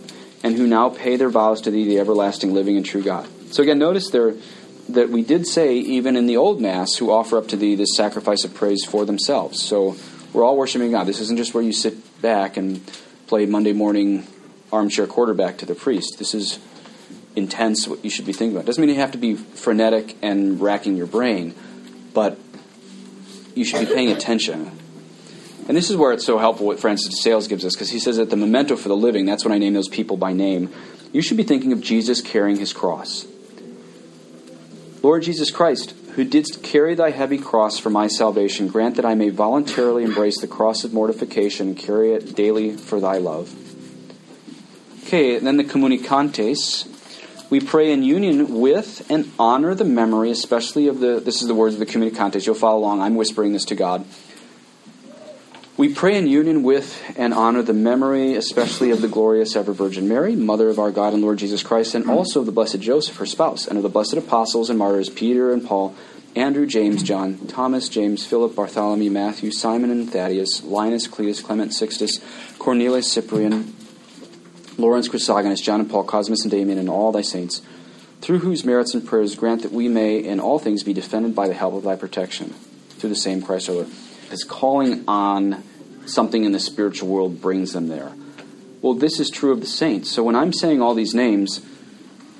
and 0.42 0.56
who 0.56 0.66
now 0.66 0.88
pay 0.88 1.16
their 1.16 1.28
vows 1.28 1.60
to 1.60 1.70
thee, 1.70 1.84
the 1.84 1.98
everlasting 1.98 2.54
living 2.54 2.78
and 2.78 2.86
true 2.86 3.02
God. 3.02 3.28
So 3.50 3.62
again, 3.62 3.78
notice 3.78 4.10
there 4.10 4.34
that 4.90 5.10
we 5.10 5.22
did 5.22 5.46
say, 5.46 5.76
even 5.76 6.16
in 6.16 6.26
the 6.26 6.36
old 6.36 6.60
Mass, 6.60 6.96
who 6.96 7.10
offer 7.10 7.36
up 7.36 7.48
to 7.48 7.56
thee 7.56 7.74
this 7.74 7.96
sacrifice 7.96 8.44
of 8.44 8.54
praise 8.54 8.84
for 8.84 9.04
themselves. 9.04 9.62
So 9.62 9.96
we're 10.32 10.44
all 10.44 10.56
worshiping 10.56 10.90
God. 10.90 11.06
This 11.06 11.20
isn't 11.20 11.36
just 11.36 11.54
where 11.54 11.62
you 11.62 11.72
sit 11.72 12.22
back 12.22 12.56
and 12.56 12.80
play 13.26 13.46
Monday 13.46 13.72
morning 13.72 14.26
armchair 14.72 15.06
quarterback 15.06 15.58
to 15.58 15.66
the 15.66 15.74
priest. 15.74 16.18
This 16.18 16.34
is 16.34 16.58
intense, 17.36 17.86
what 17.86 18.04
you 18.04 18.10
should 18.10 18.26
be 18.26 18.32
thinking 18.32 18.56
about. 18.56 18.66
Doesn't 18.66 18.80
mean 18.80 18.94
you 18.94 19.00
have 19.00 19.12
to 19.12 19.18
be 19.18 19.34
frenetic 19.34 20.16
and 20.22 20.60
racking 20.60 20.96
your 20.96 21.06
brain, 21.06 21.54
but 22.12 22.38
you 23.54 23.64
should 23.64 23.86
be 23.86 23.92
paying 23.92 24.10
attention. 24.10 24.70
And 25.68 25.76
this 25.76 25.90
is 25.90 25.96
where 25.96 26.12
it's 26.12 26.26
so 26.26 26.38
helpful 26.38 26.66
what 26.66 26.80
Francis 26.80 27.08
de 27.08 27.16
Sales 27.16 27.46
gives 27.46 27.64
us, 27.64 27.74
because 27.74 27.90
he 27.90 28.00
says 28.00 28.16
that 28.16 28.30
the 28.30 28.36
memento 28.36 28.76
for 28.76 28.88
the 28.88 28.96
living, 28.96 29.26
that's 29.26 29.44
when 29.44 29.52
I 29.52 29.58
name 29.58 29.74
those 29.74 29.88
people 29.88 30.16
by 30.16 30.32
name, 30.32 30.72
you 31.12 31.22
should 31.22 31.36
be 31.36 31.42
thinking 31.42 31.72
of 31.72 31.80
Jesus 31.80 32.20
carrying 32.20 32.58
his 32.58 32.72
cross. 32.72 33.26
Lord 35.02 35.22
Jesus 35.22 35.50
Christ, 35.50 35.94
who 36.14 36.24
didst 36.24 36.62
carry 36.62 36.94
thy 36.94 37.10
heavy 37.10 37.38
cross 37.38 37.78
for 37.78 37.88
my 37.88 38.06
salvation, 38.06 38.68
grant 38.68 38.96
that 38.96 39.06
I 39.06 39.14
may 39.14 39.30
voluntarily 39.30 40.04
embrace 40.04 40.40
the 40.40 40.46
cross 40.46 40.84
of 40.84 40.92
mortification 40.92 41.68
and 41.68 41.76
carry 41.76 42.12
it 42.12 42.34
daily 42.34 42.76
for 42.76 43.00
thy 43.00 43.16
love. 43.18 43.54
Okay, 45.04 45.38
then 45.38 45.56
the 45.56 45.64
communicantes. 45.64 46.86
We 47.50 47.60
pray 47.60 47.90
in 47.90 48.02
union 48.02 48.60
with 48.60 49.10
and 49.10 49.32
honor 49.38 49.74
the 49.74 49.84
memory, 49.84 50.30
especially 50.30 50.86
of 50.86 51.00
the, 51.00 51.18
this 51.18 51.40
is 51.42 51.48
the 51.48 51.54
words 51.54 51.74
of 51.74 51.80
the 51.80 51.86
communicantes. 51.86 52.46
You'll 52.46 52.54
follow 52.54 52.78
along. 52.78 53.00
I'm 53.00 53.16
whispering 53.16 53.52
this 53.52 53.64
to 53.66 53.74
God. 53.74 54.04
We 55.80 55.94
pray 55.94 56.18
in 56.18 56.26
union 56.26 56.62
with 56.62 57.02
and 57.16 57.32
honor 57.32 57.62
the 57.62 57.72
memory, 57.72 58.34
especially 58.34 58.90
of 58.90 59.00
the 59.00 59.08
glorious 59.08 59.56
ever 59.56 59.72
Virgin 59.72 60.08
Mary, 60.08 60.36
Mother 60.36 60.68
of 60.68 60.78
our 60.78 60.90
God 60.90 61.14
and 61.14 61.22
Lord 61.22 61.38
Jesus 61.38 61.62
Christ, 61.62 61.94
and 61.94 62.06
also 62.06 62.40
of 62.40 62.44
the 62.44 62.52
blessed 62.52 62.80
Joseph, 62.80 63.16
her 63.16 63.24
spouse, 63.24 63.66
and 63.66 63.78
of 63.78 63.82
the 63.82 63.88
blessed 63.88 64.12
apostles 64.12 64.68
and 64.68 64.78
martyrs 64.78 65.08
Peter 65.08 65.54
and 65.54 65.66
Paul, 65.66 65.96
Andrew, 66.36 66.66
James, 66.66 67.02
John, 67.02 67.38
Thomas, 67.46 67.88
James, 67.88 68.26
Philip, 68.26 68.54
Bartholomew, 68.54 69.10
Matthew, 69.10 69.50
Simon 69.50 69.90
and 69.90 70.12
Thaddeus, 70.12 70.62
Linus, 70.64 71.08
Cletus, 71.08 71.42
Clement, 71.42 71.72
Sixtus, 71.72 72.18
Cornelius, 72.58 73.10
Cyprian, 73.10 73.74
Lawrence, 74.76 75.08
Chrysogonus, 75.08 75.62
John 75.62 75.80
and 75.80 75.88
Paul, 75.88 76.04
Cosmas 76.04 76.42
and 76.42 76.50
Damian, 76.50 76.78
and 76.78 76.90
all 76.90 77.10
thy 77.10 77.22
saints, 77.22 77.62
through 78.20 78.40
whose 78.40 78.66
merits 78.66 78.92
and 78.92 79.06
prayers 79.06 79.34
grant 79.34 79.62
that 79.62 79.72
we 79.72 79.88
may 79.88 80.18
in 80.18 80.40
all 80.40 80.58
things 80.58 80.82
be 80.82 80.92
defended 80.92 81.34
by 81.34 81.48
the 81.48 81.54
help 81.54 81.72
of 81.72 81.84
thy 81.84 81.96
protection, 81.96 82.50
through 82.98 83.08
the 83.08 83.16
same 83.16 83.40
Christ 83.40 83.70
our 83.70 83.76
Lord. 83.76 83.88
His 84.28 84.44
calling 84.44 85.04
on 85.08 85.64
something 86.06 86.44
in 86.44 86.52
the 86.52 86.60
spiritual 86.60 87.08
world 87.08 87.40
brings 87.40 87.72
them 87.72 87.88
there. 87.88 88.12
Well, 88.82 88.94
this 88.94 89.20
is 89.20 89.30
true 89.30 89.52
of 89.52 89.60
the 89.60 89.66
saints. 89.66 90.10
So 90.10 90.22
when 90.22 90.36
I'm 90.36 90.52
saying 90.52 90.80
all 90.80 90.94
these 90.94 91.14
names, 91.14 91.60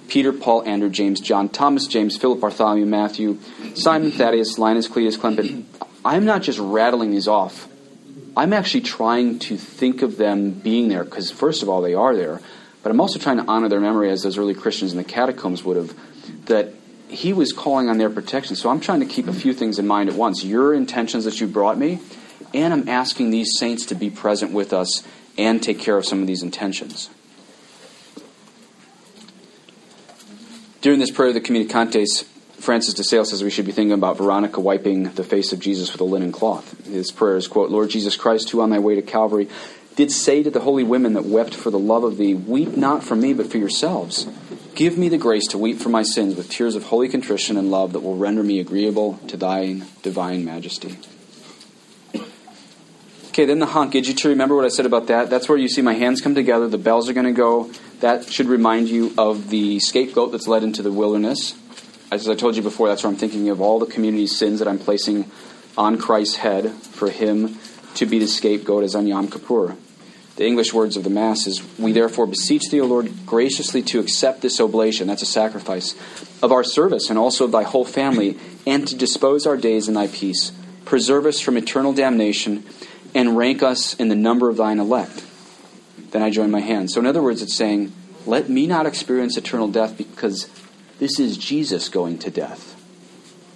Peter, 0.09 0.33
Paul, 0.33 0.63
Andrew, 0.67 0.91
James, 0.91 1.21
John, 1.21 1.49
Thomas, 1.49 1.87
James, 1.87 2.17
Philip, 2.17 2.41
Bartholomew, 2.41 2.87
Matthew, 2.87 3.39
Simon, 3.75 4.11
Thaddeus, 4.11 4.59
Linus, 4.59 4.89
Cletus, 4.89 5.19
Clement, 5.19 5.67
I'm 6.05 6.25
not 6.25 6.43
just 6.43 6.59
rattling 6.59 7.11
these 7.11 7.29
off. 7.29 7.69
I'm 8.37 8.53
actually 8.53 8.83
trying 8.83 9.39
to 9.41 9.57
think 9.57 10.03
of 10.03 10.17
them 10.17 10.53
being 10.53 10.89
there 10.89 11.05
because, 11.05 11.31
first 11.31 11.63
of 11.63 11.69
all, 11.69 11.83
they 11.83 11.95
are 11.95 12.17
there, 12.17 12.41
but 12.83 12.91
I'm 12.91 13.01
also 13.01 13.19
trying 13.19 13.37
to 13.37 13.45
honor 13.47 13.69
their 13.69 13.81
memory 13.81 14.11
as 14.11 14.23
those 14.23 14.39
early 14.39 14.55
Christians 14.55 14.93
in 14.93 14.99
the 14.99 15.05
catacombs 15.05 15.63
would 15.63 15.77
have, 15.77 15.95
that 16.47 16.73
he 17.09 17.33
was 17.33 17.53
calling 17.53 17.89
on 17.89 17.99
their 17.99 18.09
protection. 18.09 18.57
So 18.57 18.71
I'm 18.71 18.81
trying 18.81 19.01
to 19.01 19.07
keep 19.07 19.27
a 19.27 19.33
few 19.33 19.53
things 19.53 19.79
in 19.79 19.87
mind 19.87 20.09
at 20.09 20.15
once. 20.15 20.45
Your 20.45 20.73
intentions 20.73 21.25
that 21.25 21.41
you 21.41 21.47
brought 21.47 21.77
me, 21.77 21.99
and 22.53 22.73
I'm 22.73 22.89
asking 22.89 23.31
these 23.31 23.59
saints 23.59 23.87
to 23.87 23.95
be 23.95 24.11
present 24.11 24.53
with 24.53 24.73
us 24.73 25.07
and 25.39 25.63
take 25.63 25.79
care 25.79 25.97
of 25.97 26.05
some 26.05 26.21
of 26.21 26.27
these 26.27 26.43
intentions. 26.43 27.11
During 30.81 30.99
this 30.99 31.11
prayer 31.11 31.29
of 31.29 31.35
the 31.35 31.41
Communicantes, 31.41 32.25
Francis 32.59 32.95
de 32.95 33.05
Sales 33.05 33.31
says 33.31 33.43
we 33.43 33.51
should 33.51 33.67
be 33.67 33.73
thinking 33.73 33.93
about 33.93 34.19
Veronica 34.19 34.61
wiping 34.61 35.05
the 35.05 35.25
face 35.25 35.53
of 35.53 35.61
Jesus 35.61 35.93
with 35.93 36.01
a 36.01 36.05
linen 36.05 36.33
cloth. 36.33 36.87
His 36.87 37.11
prayer 37.11 37.37
is, 37.37 37.49
quote, 37.49 37.71
Lord 37.71 37.91
Jesus 37.91 38.17
Christ, 38.17 38.51
who 38.51 38.61
on 38.61 38.71
thy 38.71 38.79
way 38.79 38.95
to 38.95 39.03
Calvary 39.03 39.49
did 39.97 40.11
say 40.11 40.43
to 40.43 40.51
the 40.51 40.61
holy 40.61 40.85
women 40.85 41.15
that 41.15 41.25
wept 41.25 41.55
for 41.55 41.71
the 41.71 41.79
love 41.79 42.05
of 42.05 42.17
thee, 42.17 42.35
Weep 42.35 42.77
not 42.77 43.03
for 43.05 43.17
me, 43.17 43.35
but 43.35 43.51
for 43.51 43.59
yourselves. 43.59 44.27
Give 44.75 44.97
me 44.97 45.09
the 45.09 45.19
grace 45.19 45.47
to 45.49 45.59
weep 45.59 45.79
for 45.79 45.91
my 45.91 46.03
sins 46.03 46.37
with 46.37 46.49
tears 46.49 46.75
of 46.75 46.85
holy 46.85 47.09
contrition 47.09 47.57
and 47.57 47.71
love 47.71 47.93
that 47.93 48.01
will 48.01 48.17
render 48.17 48.43
me 48.43 48.61
agreeable 48.61 49.19
to 49.29 49.37
thine 49.37 49.85
divine 50.03 50.45
majesty. 50.45 50.97
Okay, 53.41 53.47
then 53.47 53.59
the 53.59 53.65
Hanc. 53.65 53.93
Did 53.93 54.23
you 54.23 54.29
remember 54.29 54.55
what 54.55 54.67
I 54.67 54.69
said 54.69 54.85
about 54.85 55.07
that? 55.07 55.31
That's 55.31 55.49
where 55.49 55.57
you 55.57 55.67
see 55.67 55.81
my 55.81 55.95
hands 55.95 56.21
come 56.21 56.35
together, 56.35 56.69
the 56.69 56.77
bells 56.77 57.09
are 57.09 57.15
going 57.15 57.25
to 57.25 57.33
go. 57.33 57.71
That 58.01 58.31
should 58.31 58.49
remind 58.49 58.91
you 58.91 59.15
of 59.17 59.49
the 59.49 59.81
scapegoat 59.81 60.31
that's 60.31 60.47
led 60.47 60.63
into 60.63 60.83
the 60.83 60.93
wilderness. 60.93 61.55
As 62.11 62.29
I 62.29 62.35
told 62.35 62.57
you 62.57 62.63
before, 62.63 62.89
that's 62.89 63.03
where 63.03 63.11
I'm 63.11 63.17
thinking 63.17 63.49
of 63.49 63.63
all 63.63 63.79
the 63.79 63.87
community's 63.87 64.37
sins 64.37 64.59
that 64.59 64.69
I'm 64.69 64.79
placing 64.79 65.31
on 65.79 65.97
Christ's 65.97 66.37
head 66.37 66.71
for 66.71 67.09
him 67.09 67.57
to 67.95 68.05
be 68.05 68.19
the 68.19 68.27
scapegoat 68.27 68.85
as 68.85 68.95
on 68.95 69.07
Yom 69.07 69.31
Kippur. 69.31 69.75
The 70.37 70.47
English 70.47 70.75
words 70.75 70.99
of 70.99 71.05
the 71.05 71.09
Mass 71.09 71.47
is, 71.47 71.63
We 71.79 71.93
therefore 71.93 72.27
beseech 72.27 72.69
thee, 72.71 72.83
O 72.83 72.85
Lord, 72.85 73.11
graciously 73.25 73.81
to 73.85 74.01
accept 74.01 74.43
this 74.43 74.61
oblation, 74.61 75.07
that's 75.07 75.23
a 75.23 75.27
sacrifice, 75.27 75.95
of 76.43 76.53
our 76.53 76.63
service 76.63 77.09
and 77.09 77.19
also 77.19 77.47
of 77.47 77.53
thy 77.53 77.63
whole 77.63 77.87
family, 77.87 78.37
and 78.67 78.87
to 78.87 78.95
dispose 78.95 79.47
our 79.47 79.57
days 79.57 79.89
in 79.89 79.95
thy 79.95 80.09
peace. 80.09 80.53
Preserve 80.85 81.25
us 81.25 81.41
from 81.41 81.57
eternal 81.57 81.95
damnation, 81.95 82.65
and 83.15 83.37
rank 83.37 83.63
us 83.63 83.95
in 83.95 84.09
the 84.09 84.15
number 84.15 84.49
of 84.49 84.57
thine 84.57 84.79
elect. 84.79 85.25
Then 86.11 86.23
I 86.23 86.31
join 86.31 86.51
my 86.51 86.61
hands. 86.61 86.95
So, 86.95 87.01
in 87.01 87.07
other 87.07 87.23
words, 87.23 87.43
it's 87.43 87.55
saying, 87.55 87.93
Let 88.27 88.49
me 88.49 88.67
not 88.67 88.87
experience 88.87 89.37
eternal 89.37 89.69
death 89.69 89.97
because 89.97 90.49
this 90.99 91.19
is 91.19 91.37
Jesus 91.37 91.89
going 91.89 92.19
to 92.21 92.31
death. 92.31 92.77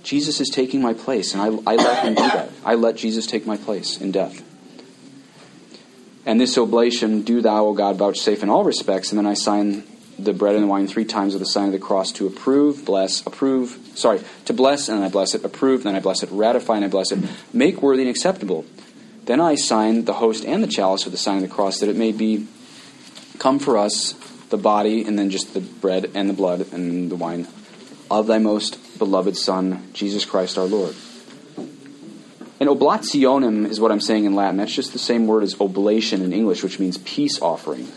Jesus 0.02 0.40
is 0.40 0.50
taking 0.50 0.82
my 0.82 0.92
place, 0.92 1.34
and 1.34 1.42
I, 1.42 1.72
I 1.72 1.76
let 1.76 2.04
him 2.04 2.14
do 2.14 2.22
that. 2.22 2.50
I 2.64 2.74
let 2.74 2.96
Jesus 2.96 3.26
take 3.26 3.46
my 3.46 3.56
place 3.56 3.98
in 3.98 4.12
death. 4.12 4.42
And 6.26 6.40
this 6.40 6.56
oblation, 6.56 7.22
do 7.22 7.40
thou, 7.40 7.66
O 7.66 7.72
God, 7.74 7.96
vouchsafe 7.96 8.42
in 8.42 8.50
all 8.50 8.64
respects. 8.64 9.10
And 9.10 9.18
then 9.18 9.26
I 9.26 9.34
sign 9.34 9.84
the 10.18 10.32
bread 10.32 10.54
and 10.54 10.64
the 10.64 10.68
wine 10.68 10.86
three 10.86 11.04
times 11.04 11.34
with 11.34 11.40
the 11.40 11.46
sign 11.46 11.66
of 11.66 11.72
the 11.72 11.78
cross 11.78 12.12
to 12.12 12.26
approve, 12.26 12.84
bless, 12.84 13.26
approve, 13.26 13.78
sorry, 13.94 14.20
to 14.44 14.52
bless, 14.52 14.88
and 14.88 14.98
then 14.98 15.04
I 15.04 15.08
bless 15.08 15.34
it, 15.34 15.44
approve, 15.44 15.82
then 15.82 15.96
I 15.96 16.00
bless 16.00 16.22
it, 16.22 16.30
ratify, 16.30 16.76
and 16.76 16.84
I 16.84 16.88
bless 16.88 17.12
it, 17.12 17.18
make 17.52 17.82
worthy 17.82 18.02
and 18.02 18.10
acceptable. 18.10 18.64
Then 19.24 19.40
I 19.40 19.54
sign 19.54 20.04
the 20.04 20.14
host 20.14 20.44
and 20.44 20.62
the 20.62 20.68
chalice 20.68 21.04
with 21.04 21.12
the 21.12 21.18
sign 21.18 21.36
of 21.36 21.42
the 21.42 21.48
cross 21.48 21.80
that 21.80 21.88
it 21.88 21.96
may 21.96 22.12
be 22.12 22.46
come 23.38 23.58
for 23.58 23.78
us 23.78 24.14
the 24.54 24.62
body, 24.62 25.04
and 25.04 25.18
then 25.18 25.30
just 25.30 25.52
the 25.52 25.60
bread 25.60 26.10
and 26.14 26.30
the 26.30 26.34
blood 26.34 26.72
and 26.72 27.10
the 27.10 27.16
wine 27.16 27.48
of 28.10 28.26
thy 28.28 28.38
most 28.38 28.98
beloved 28.98 29.36
Son, 29.36 29.82
Jesus 29.92 30.24
Christ 30.24 30.56
our 30.56 30.66
Lord. 30.66 30.94
And 32.60 32.68
oblationem 32.68 33.68
is 33.68 33.80
what 33.80 33.90
I'm 33.90 34.00
saying 34.00 34.26
in 34.26 34.34
Latin. 34.34 34.58
That's 34.58 34.74
just 34.74 34.92
the 34.92 34.98
same 34.98 35.26
word 35.26 35.42
as 35.42 35.60
oblation 35.60 36.22
in 36.22 36.32
English, 36.32 36.62
which 36.62 36.78
means 36.78 36.98
peace 36.98 37.40
offering. 37.42 37.88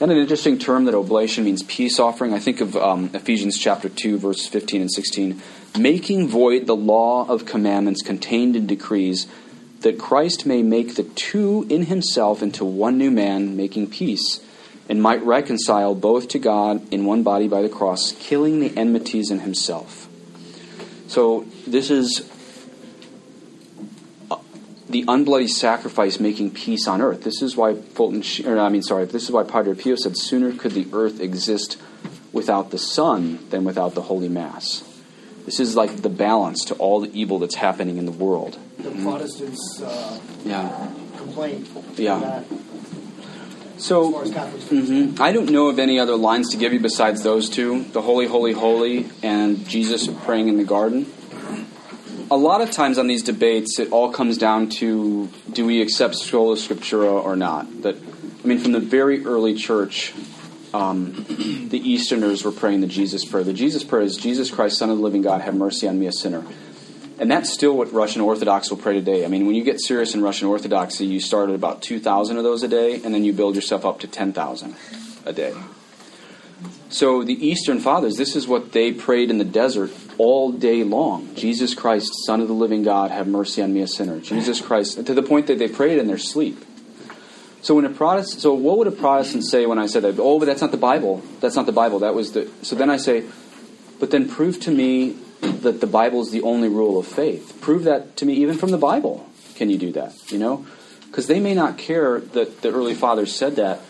And 0.00 0.10
an 0.10 0.16
interesting 0.16 0.58
term 0.58 0.84
that 0.86 0.94
oblation 0.94 1.44
means 1.44 1.62
peace 1.64 1.98
offering. 1.98 2.32
I 2.32 2.38
think 2.38 2.60
of 2.60 2.76
um, 2.76 3.10
Ephesians 3.12 3.58
chapter 3.58 3.88
2, 3.88 4.16
verse 4.18 4.46
15 4.46 4.80
and 4.80 4.90
16. 4.90 5.42
Making 5.78 6.28
void 6.28 6.66
the 6.66 6.76
law 6.76 7.28
of 7.28 7.44
commandments 7.44 8.00
contained 8.02 8.56
in 8.56 8.66
decrees, 8.66 9.26
that 9.80 9.98
Christ 9.98 10.46
may 10.46 10.62
make 10.62 10.96
the 10.96 11.04
two 11.04 11.66
in 11.68 11.84
himself 11.84 12.42
into 12.42 12.64
one 12.64 12.98
new 12.98 13.10
man, 13.10 13.56
making 13.56 13.90
peace 13.90 14.40
and 14.88 15.02
might 15.02 15.22
reconcile 15.22 15.94
both 15.94 16.28
to 16.28 16.38
God 16.38 16.92
in 16.92 17.04
one 17.04 17.22
body 17.22 17.46
by 17.46 17.62
the 17.62 17.68
cross, 17.68 18.12
killing 18.12 18.60
the 18.60 18.74
enmities 18.76 19.30
in 19.30 19.40
himself. 19.40 20.08
So 21.08 21.46
this 21.66 21.90
is 21.90 22.28
uh, 24.30 24.38
the 24.88 25.04
unbloody 25.04 25.48
sacrifice 25.48 26.18
making 26.18 26.52
peace 26.52 26.88
on 26.88 27.02
earth. 27.02 27.22
This 27.22 27.42
is 27.42 27.56
why 27.56 27.74
Fulton, 27.74 28.22
or 28.46 28.58
I 28.58 28.68
mean, 28.70 28.82
sorry, 28.82 29.04
this 29.04 29.24
is 29.24 29.30
why 29.30 29.44
Padre 29.44 29.74
Pio 29.74 29.96
said, 29.96 30.16
"Sooner 30.16 30.52
could 30.52 30.72
the 30.72 30.86
earth 30.92 31.20
exist 31.20 31.76
without 32.32 32.70
the 32.70 32.78
sun 32.78 33.38
than 33.50 33.64
without 33.64 33.94
the 33.94 34.02
Holy 34.02 34.28
Mass." 34.28 34.82
This 35.48 35.60
is 35.60 35.74
like 35.74 36.02
the 36.02 36.10
balance 36.10 36.66
to 36.66 36.74
all 36.74 37.00
the 37.00 37.10
evil 37.18 37.38
that's 37.38 37.54
happening 37.54 37.96
in 37.96 38.04
the 38.04 38.12
world. 38.12 38.58
The 38.76 38.90
Protestants' 38.90 39.80
uh, 39.80 40.20
Yeah. 40.44 40.90
complaint. 41.16 41.66
Yeah. 41.96 42.18
That, 42.18 42.44
So 43.78 44.20
as 44.20 44.30
far 44.30 44.44
as 44.44 44.52
mm-hmm. 44.64 45.22
I 45.22 45.32
don't 45.32 45.48
know 45.48 45.68
of 45.68 45.78
any 45.78 45.98
other 45.98 46.16
lines 46.16 46.50
to 46.50 46.58
give 46.58 46.74
you 46.74 46.80
besides 46.80 47.22
those 47.22 47.48
two 47.48 47.84
the 47.94 48.02
Holy, 48.02 48.26
Holy, 48.26 48.52
Holy, 48.52 49.08
and 49.22 49.66
Jesus 49.66 50.06
praying 50.26 50.48
in 50.48 50.58
the 50.58 50.64
garden. 50.64 51.10
A 52.30 52.36
lot 52.36 52.60
of 52.60 52.70
times 52.70 52.98
on 52.98 53.06
these 53.06 53.22
debates, 53.22 53.78
it 53.78 53.90
all 53.90 54.12
comes 54.12 54.36
down 54.36 54.68
to 54.80 55.30
do 55.50 55.64
we 55.64 55.80
accept 55.80 56.16
sola 56.16 56.56
scriptura 56.56 57.24
or 57.24 57.36
not? 57.36 57.80
That 57.84 57.96
I 57.96 58.46
mean, 58.46 58.58
from 58.58 58.72
the 58.72 58.80
very 58.80 59.24
early 59.24 59.54
church, 59.54 60.12
um, 60.74 61.12
the 61.70 61.78
Easterners 61.78 62.44
were 62.44 62.52
praying 62.52 62.80
the 62.80 62.86
Jesus 62.86 63.24
prayer. 63.24 63.44
The 63.44 63.52
Jesus 63.52 63.84
prayer 63.84 64.02
is 64.02 64.16
Jesus 64.16 64.50
Christ, 64.50 64.78
Son 64.78 64.90
of 64.90 64.98
the 64.98 65.02
living 65.02 65.22
God, 65.22 65.40
have 65.40 65.54
mercy 65.54 65.88
on 65.88 65.98
me, 65.98 66.06
a 66.06 66.12
sinner. 66.12 66.44
And 67.18 67.30
that's 67.30 67.52
still 67.52 67.76
what 67.76 67.92
Russian 67.92 68.22
Orthodox 68.22 68.70
will 68.70 68.76
pray 68.76 68.94
today. 68.94 69.24
I 69.24 69.28
mean, 69.28 69.46
when 69.46 69.56
you 69.56 69.64
get 69.64 69.80
serious 69.80 70.14
in 70.14 70.22
Russian 70.22 70.46
Orthodoxy, 70.48 71.04
you 71.04 71.18
start 71.18 71.48
at 71.48 71.54
about 71.54 71.82
2,000 71.82 72.36
of 72.36 72.44
those 72.44 72.62
a 72.62 72.68
day, 72.68 73.02
and 73.02 73.12
then 73.12 73.24
you 73.24 73.32
build 73.32 73.56
yourself 73.56 73.84
up 73.84 74.00
to 74.00 74.06
10,000 74.06 74.76
a 75.26 75.32
day. 75.32 75.54
So 76.90 77.22
the 77.22 77.34
Eastern 77.46 77.80
Fathers, 77.80 78.16
this 78.16 78.34
is 78.34 78.48
what 78.48 78.72
they 78.72 78.92
prayed 78.92 79.30
in 79.30 79.38
the 79.38 79.44
desert 79.44 79.90
all 80.16 80.52
day 80.52 80.84
long. 80.84 81.34
Jesus 81.34 81.74
Christ, 81.74 82.10
Son 82.24 82.40
of 82.40 82.48
the 82.48 82.54
living 82.54 82.82
God, 82.82 83.10
have 83.10 83.26
mercy 83.26 83.62
on 83.62 83.74
me, 83.74 83.82
a 83.82 83.88
sinner. 83.88 84.20
Jesus 84.20 84.60
Christ, 84.60 85.04
to 85.04 85.14
the 85.14 85.22
point 85.22 85.48
that 85.48 85.58
they 85.58 85.68
prayed 85.68 85.98
in 85.98 86.06
their 86.06 86.18
sleep. 86.18 86.64
So 87.60 87.74
when 87.74 87.84
a 87.84 87.90
Protestant, 87.90 88.40
so 88.40 88.54
what 88.54 88.78
would 88.78 88.86
a 88.86 88.92
Protestant 88.92 89.44
say 89.44 89.66
when 89.66 89.78
I 89.78 89.86
said 89.86 90.02
that? 90.02 90.18
Oh, 90.18 90.38
but 90.38 90.46
that's 90.46 90.60
not 90.60 90.70
the 90.70 90.76
Bible. 90.76 91.22
That's 91.40 91.56
not 91.56 91.66
the 91.66 91.72
Bible. 91.72 92.00
That 92.00 92.14
was 92.14 92.32
the. 92.32 92.50
So 92.62 92.76
then 92.76 92.88
I 92.88 92.96
say, 92.96 93.24
but 93.98 94.10
then 94.10 94.28
prove 94.28 94.60
to 94.60 94.70
me 94.70 95.16
that 95.40 95.80
the 95.80 95.86
Bible 95.86 96.20
is 96.20 96.30
the 96.30 96.42
only 96.42 96.68
rule 96.68 96.98
of 96.98 97.06
faith. 97.06 97.58
Prove 97.60 97.84
that 97.84 98.16
to 98.18 98.26
me, 98.26 98.34
even 98.34 98.56
from 98.56 98.70
the 98.70 98.78
Bible. 98.78 99.28
Can 99.56 99.70
you 99.70 99.78
do 99.78 99.92
that? 99.92 100.14
You 100.30 100.38
know, 100.38 100.66
because 101.06 101.26
they 101.26 101.40
may 101.40 101.54
not 101.54 101.78
care 101.78 102.20
that 102.20 102.62
the 102.62 102.70
early 102.70 102.94
fathers 102.94 103.34
said 103.34 103.56
that. 103.56 103.80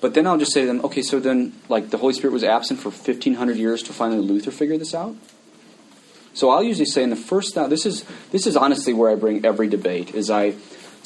But 0.00 0.14
then 0.14 0.26
I'll 0.26 0.36
just 0.36 0.52
say 0.52 0.60
to 0.60 0.66
them, 0.66 0.84
okay, 0.84 1.02
so 1.02 1.20
then, 1.20 1.54
like, 1.68 1.88
the 1.90 1.96
Holy 1.96 2.12
Spirit 2.12 2.32
was 2.32 2.44
absent 2.44 2.80
for 2.80 2.90
1,500 2.90 3.56
years 3.56 3.82
to 3.84 3.94
finally 3.94 4.20
Luther 4.20 4.50
figure 4.50 4.76
this 4.76 4.94
out? 4.94 5.16
So 6.34 6.50
I'll 6.50 6.62
usually 6.62 6.84
say 6.84 7.02
in 7.02 7.08
the 7.08 7.16
first, 7.16 7.56
now 7.56 7.66
this 7.66 7.86
is, 7.86 8.04
this 8.30 8.46
is 8.46 8.58
honestly 8.58 8.92
where 8.92 9.10
I 9.10 9.14
bring 9.14 9.44
every 9.44 9.68
debate, 9.68 10.14
is 10.14 10.30
I 10.30 10.54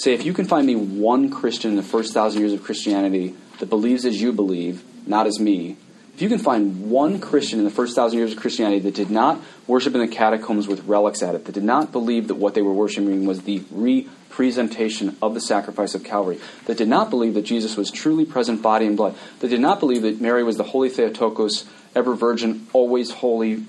say, 0.00 0.14
if 0.14 0.24
you 0.24 0.32
can 0.32 0.46
find 0.46 0.66
me 0.66 0.76
one 0.76 1.30
Christian 1.30 1.70
in 1.70 1.76
the 1.76 1.82
first 1.82 2.14
thousand 2.14 2.40
years 2.40 2.52
of 2.52 2.62
Christianity 2.62 3.34
that 3.58 3.66
believes 3.66 4.04
as 4.04 4.20
you 4.20 4.32
believe, 4.32 4.82
not 5.06 5.26
as 5.26 5.38
me, 5.38 5.76
if 6.14 6.22
you 6.22 6.28
can 6.28 6.38
find 6.38 6.90
one 6.90 7.20
Christian 7.20 7.58
in 7.58 7.64
the 7.64 7.70
first 7.70 7.94
thousand 7.94 8.18
years 8.18 8.32
of 8.32 8.38
Christianity 8.38 8.80
that 8.80 8.94
did 8.94 9.10
not 9.10 9.40
worship 9.66 9.94
in 9.94 10.00
the 10.00 10.08
catacombs 10.08 10.68
with 10.68 10.84
relics 10.84 11.22
at 11.22 11.34
it, 11.34 11.44
that 11.46 11.52
did 11.52 11.64
not 11.64 11.92
believe 11.92 12.28
that 12.28 12.34
what 12.34 12.54
they 12.54 12.62
were 12.62 12.72
worshiping 12.72 13.26
was 13.26 13.42
the 13.42 13.62
representation 13.70 15.16
of 15.22 15.34
the 15.34 15.40
sacrifice 15.40 15.94
of 15.94 16.04
Calvary, 16.04 16.38
that 16.66 16.76
did 16.76 16.88
not 16.88 17.10
believe 17.10 17.34
that 17.34 17.42
Jesus 17.42 17.76
was 17.76 17.90
truly 17.90 18.24
present 18.24 18.62
body 18.62 18.86
and 18.86 18.96
blood, 18.96 19.14
that 19.40 19.48
did 19.48 19.60
not 19.60 19.80
believe 19.80 20.02
that 20.02 20.20
Mary 20.20 20.42
was 20.42 20.56
the 20.56 20.64
Holy 20.64 20.88
Theotokos, 20.88 21.64
ever 21.94 22.14
virgin, 22.14 22.66
always 22.72 23.10
holy 23.10 23.64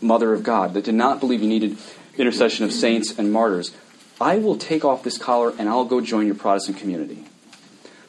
Mother 0.00 0.32
of 0.32 0.42
God, 0.42 0.74
that 0.74 0.84
did 0.84 0.94
not 0.94 1.20
believe 1.20 1.42
you 1.42 1.48
needed 1.48 1.78
intercession 2.16 2.64
of 2.64 2.72
saints 2.72 3.18
and 3.18 3.32
martyrs, 3.32 3.72
I 4.24 4.38
will 4.38 4.56
take 4.56 4.86
off 4.86 5.02
this 5.02 5.18
collar 5.18 5.52
and 5.58 5.68
I'll 5.68 5.84
go 5.84 6.00
join 6.00 6.24
your 6.24 6.34
Protestant 6.34 6.78
community. 6.78 7.26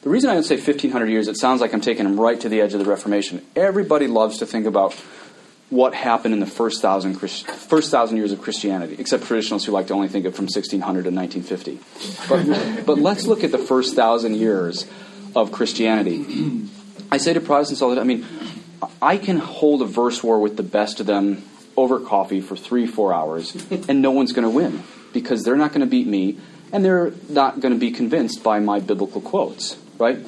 The 0.00 0.08
reason 0.08 0.30
I 0.30 0.32
don't 0.34 0.44
say 0.44 0.54
1500 0.54 1.10
years, 1.10 1.28
it 1.28 1.36
sounds 1.36 1.60
like 1.60 1.74
I'm 1.74 1.82
taking 1.82 2.04
them 2.04 2.18
right 2.18 2.40
to 2.40 2.48
the 2.48 2.62
edge 2.62 2.72
of 2.72 2.78
the 2.78 2.86
Reformation. 2.86 3.44
Everybody 3.54 4.06
loves 4.06 4.38
to 4.38 4.46
think 4.46 4.64
about 4.64 4.94
what 5.68 5.92
happened 5.92 6.32
in 6.32 6.40
the 6.40 6.46
first 6.46 6.80
thousand, 6.80 7.16
first 7.16 7.90
thousand 7.90 8.16
years 8.16 8.32
of 8.32 8.40
Christianity, 8.40 8.96
except 8.98 9.24
traditionalists 9.24 9.66
who 9.66 9.72
like 9.72 9.88
to 9.88 9.92
only 9.92 10.08
think 10.08 10.24
of 10.24 10.34
from 10.34 10.44
1600 10.44 11.04
to 11.04 11.10
1950. 11.10 11.80
But, 12.30 12.86
but 12.86 12.98
let's 12.98 13.26
look 13.26 13.44
at 13.44 13.52
the 13.52 13.58
first 13.58 13.94
thousand 13.94 14.36
years 14.36 14.86
of 15.34 15.52
Christianity. 15.52 16.66
I 17.12 17.18
say 17.18 17.34
to 17.34 17.42
Protestants 17.42 17.82
all 17.82 17.90
the 17.90 17.96
time, 17.96 18.04
I 18.04 18.06
mean, 18.06 18.26
I 19.02 19.18
can 19.18 19.36
hold 19.36 19.82
a 19.82 19.86
verse 19.86 20.24
war 20.24 20.40
with 20.40 20.56
the 20.56 20.62
best 20.62 20.98
of 20.98 21.04
them 21.04 21.44
over 21.76 22.00
coffee 22.00 22.40
for 22.40 22.56
three, 22.56 22.86
four 22.86 23.12
hours, 23.12 23.54
and 23.70 24.00
no 24.00 24.12
one's 24.12 24.32
going 24.32 24.44
to 24.44 24.50
win 24.50 24.82
because 25.12 25.42
they're 25.42 25.56
not 25.56 25.70
going 25.70 25.80
to 25.80 25.86
beat 25.86 26.06
me, 26.06 26.38
and 26.72 26.84
they're 26.84 27.12
not 27.28 27.60
going 27.60 27.72
to 27.72 27.80
be 27.80 27.90
convinced 27.90 28.42
by 28.42 28.60
my 28.60 28.80
biblical 28.80 29.20
quotes, 29.20 29.76
right? 29.98 30.18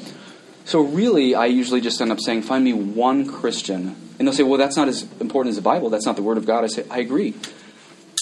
So 0.65 0.83
really, 0.83 1.35
I 1.35 1.47
usually 1.47 1.81
just 1.81 2.01
end 2.01 2.13
up 2.13 2.21
saying, 2.21 2.43
find 2.43 2.63
me 2.63 2.73
one 2.75 3.27
Christian. 3.27 3.97
And 4.19 4.27
they'll 4.27 4.35
say, 4.35 4.43
well, 4.43 4.59
that's 4.59 4.77
not 4.77 4.89
as 4.89 5.03
important 5.21 5.51
as 5.51 5.57
the 5.57 5.63
Bible. 5.63 5.89
That's 5.91 6.05
not 6.05 6.17
the 6.17 6.23
Word 6.23 6.37
of 6.37 6.45
God. 6.45 6.65
I 6.65 6.67
say, 6.67 6.85
I 6.91 6.99
agree. 6.99 7.35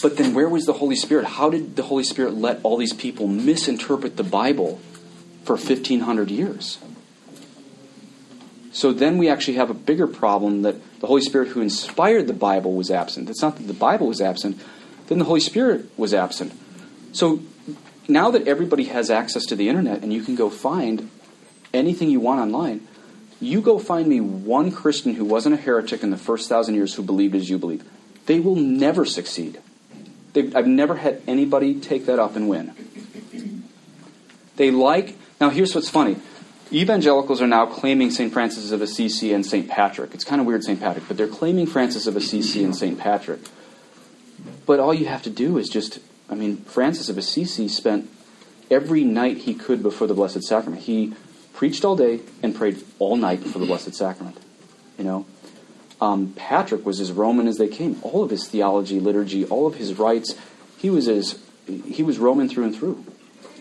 But 0.02 0.16
then 0.16 0.34
where 0.34 0.48
was 0.48 0.66
the 0.66 0.74
Holy 0.74 0.94
Spirit? 0.94 1.24
How 1.24 1.50
did 1.50 1.74
the 1.74 1.82
Holy 1.82 2.04
Spirit 2.04 2.34
let 2.34 2.60
all 2.62 2.76
these 2.76 2.92
people 2.92 3.26
misinterpret 3.26 4.16
the 4.16 4.22
Bible 4.22 4.78
for 5.44 5.56
1,500 5.56 6.30
years? 6.30 6.78
So 8.72 8.92
then 8.92 9.16
we 9.16 9.28
actually 9.30 9.54
have 9.54 9.70
a 9.70 9.74
bigger 9.74 10.06
problem 10.06 10.62
that 10.62 10.76
the 11.00 11.06
Holy 11.06 11.22
Spirit 11.22 11.48
who 11.48 11.62
inspired 11.62 12.26
the 12.26 12.34
Bible 12.34 12.74
was 12.74 12.90
absent. 12.90 13.30
It's 13.30 13.40
not 13.40 13.56
that 13.56 13.66
the 13.66 13.72
Bible 13.72 14.06
was 14.06 14.20
absent, 14.20 14.60
then 15.08 15.18
the 15.18 15.24
Holy 15.24 15.40
Spirit 15.40 15.86
was 15.98 16.12
absent. 16.12 16.52
So 17.12 17.40
now 18.08 18.30
that 18.30 18.46
everybody 18.46 18.84
has 18.84 19.10
access 19.10 19.44
to 19.46 19.56
the 19.56 19.68
internet 19.68 20.02
and 20.02 20.12
you 20.12 20.22
can 20.22 20.34
go 20.34 20.50
find 20.50 21.10
anything 21.72 22.10
you 22.10 22.20
want 22.20 22.40
online, 22.40 22.86
you 23.40 23.60
go 23.60 23.78
find 23.78 24.08
me 24.08 24.20
one 24.20 24.70
Christian 24.70 25.14
who 25.14 25.24
wasn't 25.24 25.54
a 25.54 25.58
heretic 25.58 26.02
in 26.02 26.10
the 26.10 26.16
first 26.16 26.48
thousand 26.48 26.74
years 26.74 26.94
who 26.94 27.02
believed 27.02 27.34
as 27.34 27.50
you 27.50 27.58
believe. 27.58 27.84
They 28.26 28.40
will 28.40 28.56
never 28.56 29.04
succeed. 29.04 29.60
They've, 30.32 30.54
I've 30.54 30.66
never 30.66 30.96
had 30.96 31.22
anybody 31.26 31.80
take 31.80 32.06
that 32.06 32.18
up 32.18 32.36
and 32.36 32.48
win. 32.48 32.74
They 34.56 34.70
like, 34.70 35.16
now 35.40 35.50
here's 35.50 35.74
what's 35.74 35.90
funny. 35.90 36.16
Evangelicals 36.72 37.40
are 37.40 37.46
now 37.46 37.66
claiming 37.66 38.10
St. 38.10 38.32
Francis 38.32 38.72
of 38.72 38.82
Assisi 38.82 39.32
and 39.32 39.46
St. 39.46 39.68
Patrick. 39.68 40.14
It's 40.14 40.24
kind 40.24 40.40
of 40.40 40.46
weird, 40.46 40.64
St. 40.64 40.80
Patrick, 40.80 41.06
but 41.06 41.16
they're 41.16 41.28
claiming 41.28 41.66
Francis 41.66 42.06
of 42.06 42.16
Assisi 42.16 42.64
and 42.64 42.74
St. 42.74 42.98
Patrick. 42.98 43.40
But 44.66 44.80
all 44.80 44.92
you 44.92 45.06
have 45.06 45.22
to 45.22 45.30
do 45.30 45.58
is 45.58 45.68
just, 45.68 46.00
I 46.28 46.34
mean, 46.34 46.58
Francis 46.58 47.08
of 47.08 47.16
Assisi 47.16 47.68
spent 47.68 48.10
every 48.70 49.04
night 49.04 49.38
he 49.38 49.54
could 49.54 49.82
before 49.82 50.08
the 50.08 50.14
Blessed 50.14 50.42
Sacrament. 50.42 50.82
He 50.82 51.14
preached 51.54 51.84
all 51.84 51.96
day 51.96 52.20
and 52.42 52.54
prayed 52.54 52.84
all 52.98 53.16
night 53.16 53.42
before 53.42 53.60
the 53.60 53.66
Blessed 53.66 53.94
Sacrament. 53.94 54.38
You 54.98 55.04
know, 55.04 55.26
um, 56.00 56.32
Patrick 56.36 56.84
was 56.84 57.00
as 57.00 57.12
Roman 57.12 57.46
as 57.46 57.56
they 57.56 57.68
came. 57.68 57.98
All 58.02 58.24
of 58.24 58.30
his 58.30 58.48
theology, 58.48 58.98
liturgy, 58.98 59.44
all 59.44 59.66
of 59.66 59.76
his 59.76 59.94
rites, 59.98 60.34
he 60.76 60.90
was 60.90 61.08
as 61.08 61.38
he 61.66 62.02
was 62.02 62.18
Roman 62.18 62.48
through 62.48 62.64
and 62.64 62.74
through. 62.74 63.04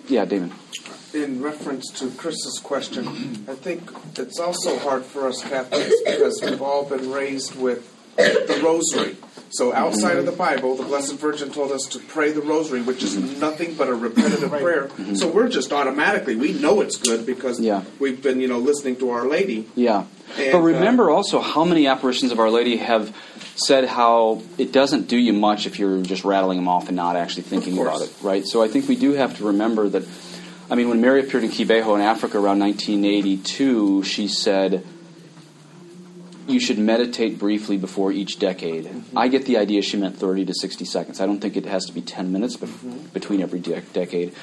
Yeah, 0.07 0.25
Damon. 0.25 0.53
In 1.13 1.41
reference 1.41 1.89
to 1.99 2.11
Chris's 2.11 2.59
question, 2.61 3.07
I 3.47 3.55
think 3.55 3.89
it's 4.17 4.39
also 4.39 4.77
hard 4.79 5.05
for 5.05 5.27
us 5.27 5.41
Catholics 5.41 5.95
because 6.05 6.41
we've 6.43 6.61
all 6.61 6.83
been 6.87 7.09
raised 7.09 7.55
with 7.55 7.94
the 8.17 8.59
Rosary. 8.63 9.17
So 9.51 9.73
outside 9.73 10.17
of 10.17 10.25
the 10.25 10.31
Bible, 10.33 10.75
the 10.75 10.83
Blessed 10.83 11.17
Virgin 11.17 11.49
told 11.51 11.71
us 11.71 11.83
to 11.91 11.99
pray 11.99 12.31
the 12.31 12.41
Rosary, 12.41 12.81
which 12.81 13.03
is 13.03 13.15
nothing 13.39 13.75
but 13.75 13.87
a 13.87 13.93
repetitive 13.93 14.49
prayer. 14.49 14.89
So 15.15 15.27
we're 15.29 15.47
just 15.47 15.71
automatically 15.71 16.35
we 16.35 16.53
know 16.53 16.81
it's 16.81 16.97
good 16.97 17.25
because 17.25 17.59
Yeah. 17.61 17.83
we've 17.99 18.21
been 18.21 18.41
you 18.41 18.47
know 18.47 18.57
listening 18.59 18.97
to 18.97 19.11
Our 19.11 19.25
Lady. 19.27 19.69
Yeah. 19.75 20.05
And, 20.37 20.51
but 20.51 20.57
uh, 20.57 20.61
remember 20.61 21.09
also 21.09 21.39
how 21.39 21.63
many 21.63 21.87
apparitions 21.87 22.31
of 22.33 22.39
Our 22.39 22.49
Lady 22.49 22.77
have 22.77 23.15
said 23.55 23.85
how 23.85 24.41
it 24.57 24.73
doesn't 24.73 25.07
do 25.07 25.15
you 25.17 25.31
much 25.31 25.65
if 25.67 25.79
you're 25.79 26.01
just 26.01 26.25
rattling 26.25 26.57
them 26.57 26.67
off 26.67 26.87
and 26.87 26.97
not 26.97 27.15
actually 27.15 27.43
thinking 27.43 27.77
about 27.77 28.01
it, 28.01 28.13
right? 28.21 28.45
So 28.45 28.61
I 28.61 28.67
think 28.67 28.89
we 28.89 28.97
do 28.97 29.13
have 29.13 29.37
to 29.37 29.45
remember 29.45 29.87
that. 29.89 30.05
I 30.69 30.75
mean, 30.75 30.89
when 30.89 30.99
Mary 30.99 31.21
appeared 31.21 31.43
in 31.45 31.51
Kibeho 31.51 31.95
in 31.95 32.01
Africa 32.01 32.37
around 32.39 32.59
1982, 32.59 34.03
she 34.03 34.27
said, 34.27 34.85
you 36.47 36.59
should 36.59 36.77
meditate 36.77 37.39
briefly 37.39 37.77
before 37.77 38.11
each 38.11 38.39
decade. 38.39 38.85
Mm-hmm. 38.85 39.17
I 39.17 39.27
get 39.27 39.45
the 39.45 39.57
idea 39.57 39.81
she 39.81 39.97
meant 39.97 40.17
30 40.17 40.45
to 40.45 40.53
60 40.53 40.85
seconds. 40.85 41.19
I 41.19 41.25
don't 41.25 41.39
think 41.39 41.57
it 41.57 41.65
has 41.65 41.85
to 41.85 41.93
be 41.93 42.01
10 42.01 42.31
minutes 42.31 42.57
bef- 42.57 42.67
mm-hmm. 42.67 43.07
between 43.07 43.41
every 43.41 43.59
de- 43.59 43.81
decade. 43.81 44.33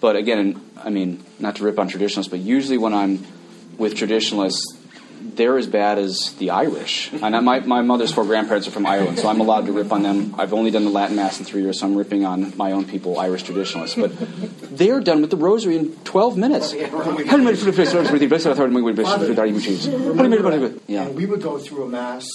But 0.00 0.16
again, 0.16 0.60
I 0.76 0.90
mean, 0.90 1.24
not 1.38 1.56
to 1.56 1.64
rip 1.64 1.78
on 1.78 1.88
traditionalists, 1.88 2.30
but 2.30 2.38
usually 2.38 2.78
when 2.78 2.94
I'm 2.94 3.26
with 3.76 3.96
traditionalists, 3.96 4.77
they're 5.20 5.56
as 5.58 5.66
bad 5.66 5.98
as 5.98 6.34
the 6.38 6.50
Irish. 6.50 7.10
And 7.12 7.44
my, 7.44 7.60
my 7.60 7.82
mother's 7.82 8.12
four 8.12 8.24
grandparents 8.24 8.66
are 8.66 8.70
from 8.70 8.86
Ireland, 8.86 9.18
so 9.18 9.28
I'm 9.28 9.40
allowed 9.40 9.66
to 9.66 9.72
rip 9.72 9.92
on 9.92 10.02
them. 10.02 10.34
I've 10.38 10.52
only 10.52 10.70
done 10.70 10.84
the 10.84 10.90
Latin 10.90 11.16
Mass 11.16 11.38
in 11.38 11.44
three 11.44 11.62
years, 11.62 11.80
so 11.80 11.86
I'm 11.86 11.96
ripping 11.96 12.24
on 12.24 12.56
my 12.56 12.72
own 12.72 12.84
people, 12.84 13.18
Irish 13.18 13.42
traditionalists. 13.44 13.96
But 13.96 14.12
they're 14.76 15.00
done 15.00 15.20
with 15.20 15.30
the 15.30 15.36
rosary 15.36 15.76
in 15.76 15.94
12 16.04 16.36
minutes. 16.36 16.72
Yeah. 20.86 21.08
We 21.08 21.26
would 21.26 21.42
go 21.42 21.58
through 21.58 21.84
a 21.84 21.88
mass 21.88 22.26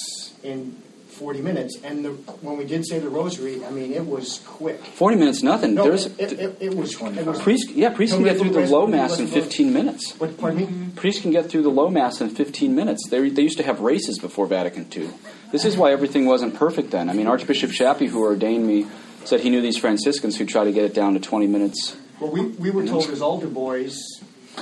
in 0.43 0.75
40 1.23 1.41
minutes, 1.41 1.79
and 1.85 2.03
the, 2.03 2.09
when 2.41 2.57
we 2.57 2.65
did 2.65 2.85
say 2.85 2.99
the 2.99 3.07
rosary, 3.07 3.63
I 3.63 3.69
mean, 3.69 3.93
it 3.93 4.05
was 4.05 4.41
quick. 4.45 4.83
40 4.83 5.15
minutes, 5.15 5.41
nothing. 5.41 5.73
No, 5.73 5.85
There's, 5.85 6.07
it, 6.07 6.33
it, 6.33 6.57
it 6.59 6.75
was. 6.75 7.01
It 7.01 7.25
was 7.25 7.41
priest, 7.41 7.69
yeah, 7.69 7.91
priests 7.91 8.13
can 8.13 8.25
get 8.25 8.37
through 8.37 8.49
the 8.49 8.67
low 8.67 8.87
mass 8.87 9.19
in 9.19 9.27
15 9.27 9.71
minutes. 9.71 10.19
What, 10.19 10.37
pardon 10.37 10.59
me? 10.59 10.65
Mm-hmm. 10.65 10.97
Priests 10.97 11.21
can 11.21 11.31
get 11.31 11.49
through 11.49 11.63
the 11.63 11.69
low 11.69 11.89
mass 11.89 12.19
in 12.19 12.29
15 12.29 12.75
minutes. 12.75 13.07
They, 13.09 13.29
they 13.29 13.41
used 13.41 13.55
to 13.55 13.63
have 13.63 13.79
races 13.79 14.19
before 14.19 14.47
Vatican 14.47 14.85
II. 14.93 15.11
This 15.53 15.63
is 15.63 15.77
why 15.77 15.93
everything 15.93 16.25
wasn't 16.25 16.55
perfect 16.55 16.91
then. 16.91 17.09
I 17.09 17.13
mean, 17.13 17.27
Archbishop 17.27 17.71
Chaput, 17.71 18.09
who 18.09 18.21
ordained 18.21 18.67
me, 18.67 18.87
said 19.23 19.39
he 19.39 19.49
knew 19.49 19.61
these 19.61 19.77
Franciscans 19.77 20.35
who 20.37 20.45
try 20.45 20.65
to 20.65 20.73
get 20.73 20.83
it 20.83 20.93
down 20.93 21.13
to 21.13 21.21
20 21.21 21.47
minutes. 21.47 21.95
Well, 22.19 22.31
we, 22.31 22.47
we 22.47 22.69
were 22.69 22.85
told 22.85 23.09
as 23.09 23.21
altar 23.21 23.47
boys 23.47 23.97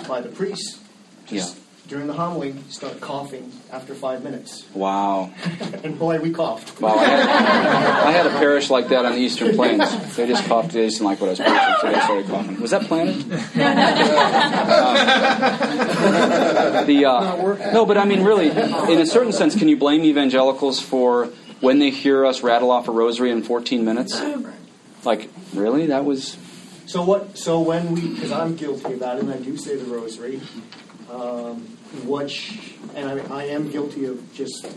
by 0.07 0.21
the 0.21 0.29
priests. 0.29 0.79
just 1.25 1.55
Yeah. 1.57 1.60
During 1.87 2.07
the 2.07 2.13
homily, 2.13 2.55
start 2.69 3.01
coughing 3.01 3.51
after 3.71 3.93
five 3.93 4.23
minutes. 4.23 4.65
Wow. 4.73 5.31
And 5.83 5.97
boy, 5.97 6.19
we 6.19 6.29
coughed. 6.31 6.79
Wow. 6.79 6.95
I 6.95 7.05
had, 7.05 7.19
I 7.19 8.11
had 8.11 8.25
a 8.27 8.29
parish 8.31 8.69
like 8.69 8.89
that 8.89 9.03
on 9.03 9.13
the 9.13 9.17
Eastern 9.17 9.55
Plains. 9.55 10.15
They 10.15 10.27
just 10.27 10.43
coughed. 10.45 10.73
They 10.73 10.85
just 10.85 10.97
didn't 10.97 11.07
like 11.07 11.19
what 11.19 11.27
I 11.27 11.31
was 11.31 11.39
preaching, 11.39 11.75
so 11.81 11.91
they 11.91 11.99
started 12.01 12.27
coughing. 12.27 12.61
Was 12.61 12.71
that 12.71 12.83
planted? 12.83 13.25
Um, 16.01 16.85
the 16.85 17.05
uh, 17.05 17.71
no, 17.73 17.85
but 17.85 17.97
I 17.97 18.05
mean, 18.05 18.23
really, 18.23 18.49
in 18.49 18.99
a 18.99 19.05
certain 19.05 19.31
sense, 19.33 19.55
can 19.55 19.67
you 19.67 19.77
blame 19.77 20.03
evangelicals 20.03 20.79
for 20.79 21.25
when 21.59 21.79
they 21.79 21.89
hear 21.89 22.25
us 22.25 22.41
rattle 22.43 22.71
off 22.71 22.87
a 22.87 22.91
rosary 22.91 23.31
in 23.31 23.43
14 23.43 23.83
minutes? 23.85 24.21
Like, 25.03 25.29
really? 25.53 25.87
That 25.87 26.05
was 26.05 26.37
So 26.85 27.03
what? 27.03 27.37
So 27.37 27.59
when 27.61 27.93
we, 27.93 28.07
because 28.09 28.31
I'm 28.31 28.55
guilty 28.55 28.93
of 28.93 28.99
that, 28.99 29.19
and 29.19 29.31
I 29.31 29.37
do 29.37 29.57
say 29.57 29.75
the 29.75 29.85
rosary. 29.85 30.41
Um, 31.11 31.61
what? 32.03 32.31
Sh- 32.31 32.73
and 32.95 33.09
I, 33.09 33.41
I 33.41 33.43
am 33.45 33.69
guilty 33.69 34.05
of 34.05 34.33
just 34.33 34.67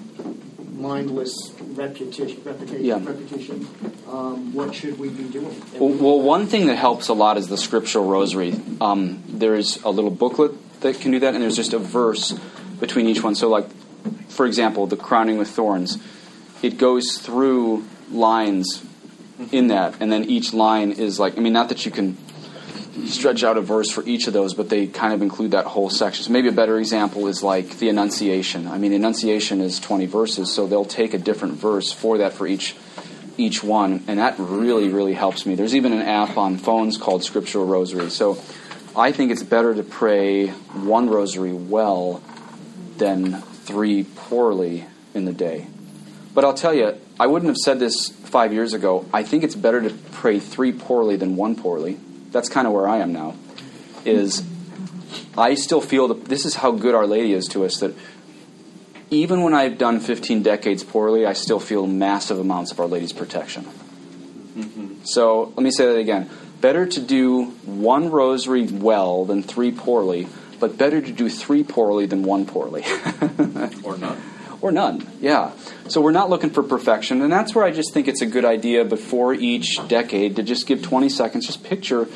mindless 0.73 1.53
repetition. 1.61 2.43
Repetition. 2.45 2.85
Yeah. 2.85 2.99
repetition. 3.03 3.69
Um, 4.09 4.53
what 4.53 4.75
should 4.75 4.99
we 4.99 5.09
be 5.09 5.25
doing? 5.25 5.63
Well, 5.79 5.91
well, 5.91 6.21
one 6.21 6.47
thing 6.47 6.67
that 6.67 6.77
helps 6.77 7.09
a 7.09 7.15
lot 7.15 7.39
is 7.39 7.49
the 7.49 7.57
scriptural 7.57 8.07
rosary. 8.07 8.55
Um, 8.81 9.23
there's 9.29 9.83
a 9.83 9.91
little 9.91 10.11
booklet 10.11 10.53
that 10.81 11.01
can 11.01 11.13
do 11.13 11.21
that, 11.21 11.35
and 11.35 11.43
there's 11.43 11.57
just 11.57 11.73
a 11.73 11.79
verse 11.79 12.33
between 12.81 13.07
each 13.07 13.23
one. 13.23 13.35
So, 13.35 13.49
like, 13.49 13.67
for 14.29 14.47
example, 14.47 14.87
the 14.87 14.97
crowning 14.97 15.39
with 15.39 15.49
thorns, 15.49 15.99
it 16.63 16.79
goes 16.79 17.19
through 17.19 17.85
lines 18.11 18.85
in 19.53 19.69
that, 19.69 19.95
and 20.01 20.13
then 20.13 20.25
each 20.25 20.53
line 20.53 20.93
is 20.93 21.19
like, 21.19 21.39
I 21.39 21.41
mean, 21.41 21.53
not 21.53 21.69
that 21.69 21.85
you 21.87 21.93
can 21.93 22.17
stretch 23.07 23.43
out 23.43 23.57
a 23.57 23.61
verse 23.61 23.91
for 23.91 24.05
each 24.05 24.27
of 24.27 24.33
those, 24.33 24.55
but 24.55 24.69
they 24.69 24.87
kind 24.87 25.13
of 25.13 25.23
include 25.23 25.53
that 25.53 25.67
whole 25.67 25.91
section. 25.91 26.25
So 26.25 26.33
maybe 26.33 26.49
a 26.49 26.53
better 26.53 26.79
example 26.79 27.27
is 27.27 27.43
like 27.43 27.79
the 27.79 27.89
Annunciation. 27.89 28.67
I 28.67 28.79
mean, 28.79 28.93
Annunciation 28.93 29.61
is 29.61 29.81
20 29.81 30.07
verses, 30.07 30.53
so 30.53 30.67
they'll 30.67 30.85
take 30.85 31.15
a 31.15 31.19
different 31.19 31.55
verse 31.55 31.93
for 31.93 32.19
that 32.19 32.33
for 32.33 32.47
each 32.47 32.77
each 33.37 33.65
one, 33.65 34.05
and 34.07 34.21
that 34.21 34.37
really, 34.39 34.89
really 34.89 35.13
helps 35.13 35.45
me. 35.45 35.57
There's 35.57 35.75
even 35.75 35.93
an 35.93 36.03
app 36.03 36.37
on 36.37 36.57
phones 36.57 36.97
called 36.97 37.25
Scriptural 37.25 37.67
Rosary. 37.67 38.09
So 38.11 38.41
I 38.97 39.11
think 39.11 39.33
it's 39.33 39.43
better 39.43 39.75
to 39.75 39.83
pray 39.83 40.49
one 40.49 41.11
rosary 41.11 41.53
well 41.53 42.23
than 42.97 43.41
three 43.43 44.05
poorly 44.05 44.87
in 45.15 45.25
the 45.25 45.33
day. 45.33 45.67
But 46.33 46.45
I'll 46.45 46.55
tell 46.55 46.75
you, 46.75 46.95
I 47.19 47.27
wouldn't 47.27 47.49
have 47.49 47.57
said 47.57 47.81
this 47.81 48.09
five 48.09 48.53
years 48.53 48.73
ago. 48.73 49.05
I 49.13 49.23
think 49.23 49.43
it's 49.43 49.57
better 49.57 49.81
to 49.81 49.91
pray 50.13 50.39
three 50.39 50.73
poorly 50.73 51.17
than 51.17 51.37
one 51.37 51.57
poorly. 51.57 51.99
That's 52.35 52.49
kind 52.49 52.67
of 52.67 52.73
where 52.73 52.89
I 52.89 52.99
am 52.99 53.13
now. 53.13 53.37
Is 54.05 54.43
I 55.39 55.55
still 55.55 55.81
feel 55.81 56.09
that 56.09 56.25
this 56.25 56.45
is 56.45 56.57
how 56.57 56.73
good 56.73 56.93
Our 56.93 57.07
Lady 57.07 57.33
is 57.33 57.47
to 57.49 57.65
us 57.65 57.79
that 57.79 57.95
even 59.09 59.43
when 59.45 59.55
I've 59.55 59.79
done 59.79 60.01
15 60.01 60.43
decades 60.43 60.83
poorly, 60.83 61.25
I 61.25 61.33
still 61.33 61.61
feel 61.61 61.87
massive 61.87 62.41
amounts 62.41 62.73
of 62.73 62.81
Our 62.81 62.87
Lady's 62.87 63.13
protection. 63.13 63.63
Mm-hmm. 63.65 65.05
So 65.05 65.53
let 65.57 65.63
me 65.63 65.71
say 65.71 65.87
that 65.87 65.97
again. 65.97 66.29
Better 66.61 66.87
to 66.87 67.01
do 67.01 67.45
one 67.65 68.11
rosary 68.11 68.67
well 68.67 69.25
than 69.25 69.45
three 69.45 69.71
poorly, 69.71 70.27
but 70.59 70.77
better 70.77 71.01
to 71.01 71.13
do 71.13 71.29
three 71.29 71.63
poorly 71.63 72.07
than 72.07 72.25
one 72.25 72.47
poorly. 72.47 72.85
Or 73.85 73.97
none. 73.97 74.21
Or 74.65 74.73
none. 74.73 75.07
Yeah. 75.21 75.53
So 75.89 76.01
we're 76.01 76.11
not 76.11 76.31
looking 76.31 76.49
for 76.49 76.63
perfection, 76.63 77.21
and 77.21 77.31
that's 77.31 77.55
where 77.55 77.67
I 77.67 77.71
just 77.71 77.93
think 77.93 78.09
it's 78.09 78.23
a 78.23 78.27
good 78.27 78.47
idea 78.47 78.83
before 78.83 79.35
each 79.35 79.79
decade 79.89 80.37
to 80.37 80.43
just 80.43 80.67
give 80.67 80.83
20 80.83 81.11
seconds. 81.11 81.47
Just 81.47 81.63
picture, 81.63 82.09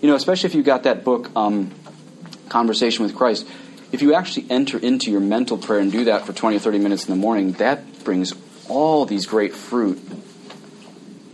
you 0.00 0.08
know, 0.08 0.16
especially 0.16 0.48
if 0.48 0.56
you 0.56 0.64
got 0.64 0.82
that 0.82 1.04
book, 1.04 1.30
um, 1.36 1.70
Conversation 2.48 3.04
with 3.04 3.14
Christ. 3.14 3.46
If 3.92 4.02
you 4.02 4.14
actually 4.14 4.46
enter 4.50 4.78
into 4.78 5.12
your 5.12 5.20
mental 5.20 5.56
prayer 5.56 5.78
and 5.78 5.92
do 5.92 6.06
that 6.06 6.26
for 6.26 6.32
20 6.32 6.56
or 6.56 6.58
30 6.58 6.80
minutes 6.80 7.04
in 7.04 7.10
the 7.10 7.20
morning, 7.20 7.52
that 7.52 8.02
brings 8.02 8.32
all 8.68 9.06
these 9.06 9.24
great 9.24 9.54
fruit 9.54 10.00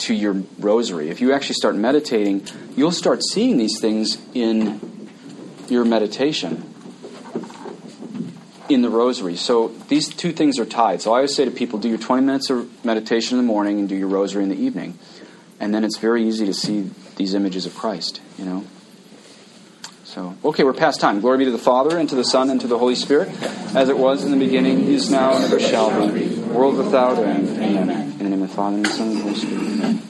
to 0.01 0.13
your 0.13 0.43
rosary. 0.59 1.09
If 1.09 1.23
you 1.23 1.33
actually 1.33 1.55
start 1.55 1.77
meditating, 1.77 2.47
you'll 2.77 2.93
start 2.93 3.23
seeing 3.25 3.57
these 3.57 3.81
things 3.81 4.19
in 4.35 5.09
your 5.71 5.87
meditation. 5.87 6.75
In 8.69 8.83
the 8.83 8.91
rosary. 8.91 9.37
So 9.37 9.69
these 9.89 10.09
two 10.09 10.33
things 10.33 10.59
are 10.59 10.67
tied. 10.67 11.03
So 11.03 11.13
I 11.13 11.17
always 11.17 11.35
say 11.35 11.45
to 11.45 11.51
people, 11.51 11.79
do 11.79 11.89
your 11.89 11.99
20 11.99 12.23
minutes 12.23 12.51
of 12.51 12.85
meditation 12.85 13.39
in 13.39 13.45
the 13.45 13.47
morning 13.47 13.79
and 13.79 13.89
do 13.89 13.97
your 13.97 14.09
rosary 14.09 14.43
in 14.43 14.49
the 14.49 14.57
evening. 14.57 14.99
And 15.61 15.75
then 15.75 15.85
it's 15.85 15.99
very 15.99 16.27
easy 16.27 16.47
to 16.47 16.55
see 16.55 16.91
these 17.17 17.35
images 17.35 17.67
of 17.67 17.75
Christ, 17.75 18.21
you 18.39 18.45
know. 18.45 18.65
So, 20.05 20.37
okay, 20.45 20.65
we're 20.65 20.73
past 20.73 21.01
time. 21.01 21.21
Glory 21.21 21.39
be 21.39 21.45
to 21.45 21.51
the 21.51 21.59
Father, 21.59 21.99
and 21.99 22.09
to 22.09 22.15
the 22.15 22.25
Son, 22.25 22.49
and 22.49 22.61
to 22.63 22.67
the 22.67 22.79
Holy 22.79 22.95
Spirit, 22.95 23.29
as 23.75 23.91
it 23.91 23.99
was 23.99 24.25
in 24.25 24.31
the 24.31 24.39
beginning, 24.39 24.89
is 24.89 25.11
now, 25.11 25.35
and 25.37 25.45
ever 25.45 25.61
shall 25.61 25.91
be, 26.11 26.29
world 26.29 26.79
without 26.79 27.19
end. 27.19 27.49
Amen. 27.59 28.13
In 28.13 28.19
the 28.19 28.25
name 28.25 28.43
of 28.43 28.49
the 28.49 28.55
Father, 28.57 28.77
and 28.77 28.87
the 28.87 28.91
Son, 28.91 29.09
and 29.09 29.19
the 29.19 29.23
Holy 29.23 29.35
Spirit. 29.35 29.63
Amen. 29.63 30.08